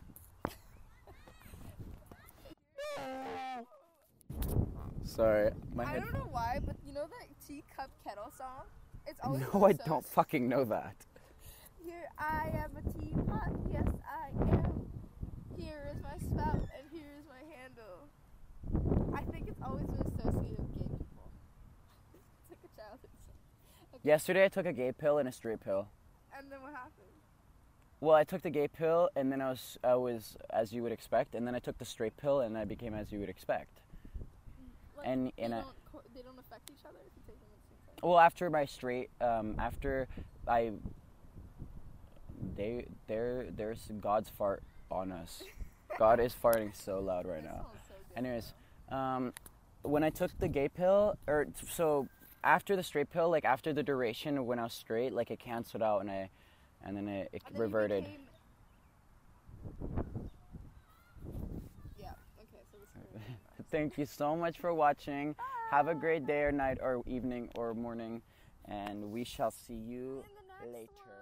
Sorry, 5.02 5.50
my 5.74 5.84
head. 5.84 5.96
I 5.96 6.00
don't 6.04 6.14
know 6.14 6.28
why, 6.30 6.60
but 6.64 6.76
you 6.86 6.92
know 6.92 7.08
that 7.08 7.26
teacup 7.44 7.90
kettle 8.04 8.30
song? 8.38 8.66
It's 9.08 9.18
always 9.24 9.42
No, 9.52 9.64
I 9.64 9.72
so 9.72 9.82
don't 9.86 10.06
fucking 10.06 10.48
know 10.48 10.64
that. 10.66 10.94
Here 11.84 12.08
I 12.16 12.50
am 12.54 12.76
a 12.76 12.82
teapot, 12.92 13.50
yes 13.72 13.88
I 14.06 14.28
am. 14.50 14.86
Here 15.56 15.88
is 15.94 16.00
my 16.02 16.16
spout 16.18 16.54
and 16.76 16.90
here 16.92 17.10
is 17.18 17.26
my 17.28 17.42
handle. 17.56 18.08
I 19.14 19.20
think 19.32 19.48
it's 19.48 19.60
always 19.62 19.86
been 19.86 20.06
associated 20.18 20.58
with 20.58 20.74
gay 20.78 20.96
people. 20.96 21.30
it's 22.14 22.50
like 22.50 22.58
a 22.64 22.80
childhood. 22.80 23.10
Okay, 23.94 24.08
Yesterday 24.08 24.44
I 24.44 24.48
took 24.48 24.66
a 24.66 24.72
gay 24.72 24.92
pill 24.92 25.18
and 25.18 25.28
a 25.28 25.32
straight 25.32 25.60
pill. 25.60 25.88
And 26.36 26.50
then 26.50 26.60
what 26.62 26.72
happened? 26.72 26.92
Well, 28.00 28.14
I 28.16 28.24
took 28.24 28.42
the 28.42 28.50
gay 28.50 28.68
pill 28.68 29.08
and 29.16 29.32
then 29.32 29.40
I 29.40 29.50
was 29.50 29.78
I 29.82 29.94
was 29.94 30.36
as 30.50 30.72
you 30.72 30.82
would 30.82 30.92
expect, 30.92 31.34
and 31.34 31.46
then 31.46 31.54
I 31.54 31.58
took 31.58 31.78
the 31.78 31.84
straight 31.84 32.16
pill 32.16 32.40
and 32.40 32.58
I 32.58 32.64
became 32.64 32.94
as 32.94 33.10
you 33.12 33.18
would 33.20 33.28
expect. 33.30 33.80
Like, 34.96 35.06
And- 35.06 35.32
they, 35.36 35.44
I- 35.44 35.48
don't 35.48 35.66
they 36.14 36.22
don't 36.22 36.38
affect 36.38 36.70
each 36.70 36.84
other 36.86 36.98
if 37.06 37.12
you 37.16 37.22
take 37.26 37.40
them 37.40 37.48
at 37.52 37.60
the 37.62 37.68
same 37.68 37.96
time. 38.02 38.08
Well, 38.08 38.18
after 38.18 38.50
my 38.50 38.64
straight, 38.66 39.10
um, 39.20 39.54
after 39.58 40.06
I, 40.46 40.72
they, 42.56 42.86
there, 43.06 43.46
there's 43.56 43.88
God's 44.00 44.28
fart 44.28 44.62
on 44.90 45.10
us. 45.12 45.42
God 45.98 46.20
is 46.20 46.34
farting 46.34 46.74
so 46.74 47.00
loud 47.00 47.26
right 47.26 47.42
That 47.42 47.52
now. 47.54 47.66
so 47.88 47.94
good, 48.08 48.18
Anyways, 48.18 48.46
though. 48.46 48.63
Um, 48.90 49.32
when 49.82 50.02
I 50.04 50.10
took 50.10 50.30
the 50.38 50.48
gay 50.48 50.68
pill, 50.68 51.16
or 51.26 51.46
so 51.70 52.08
after 52.42 52.76
the 52.76 52.82
straight 52.82 53.10
pill, 53.10 53.30
like 53.30 53.44
after 53.44 53.72
the 53.72 53.82
duration 53.82 54.46
when 54.46 54.58
I 54.58 54.64
was 54.64 54.72
straight, 54.74 55.12
like 55.12 55.30
it 55.30 55.38
canceled 55.40 55.82
out 55.82 56.00
and 56.00 56.10
I, 56.10 56.28
and 56.84 56.96
then 56.96 57.08
it, 57.08 57.28
it 57.32 57.42
And 57.46 57.54
then 57.56 57.60
reverted. 57.62 58.04
became- 58.04 58.20
Yeah. 61.98 62.10
Okay. 62.38 62.62
So 62.70 62.78
this 62.78 62.88
is 62.90 62.96
really 62.96 63.28
nice. 63.28 63.66
Thank 63.70 63.98
you 63.98 64.06
so 64.06 64.36
much 64.36 64.58
for 64.58 64.72
watching. 64.74 65.34
Have 65.70 65.88
a 65.88 65.94
great 65.94 66.26
day 66.26 66.42
or 66.42 66.52
night 66.52 66.78
or 66.80 67.02
evening 67.06 67.48
or 67.56 67.74
morning, 67.74 68.22
and 68.66 69.10
we 69.10 69.24
shall 69.24 69.50
see 69.50 69.74
you 69.74 70.22
In 70.62 70.70
the 70.70 70.72
next 70.72 70.72
later. 70.74 70.92
one. 71.06 71.13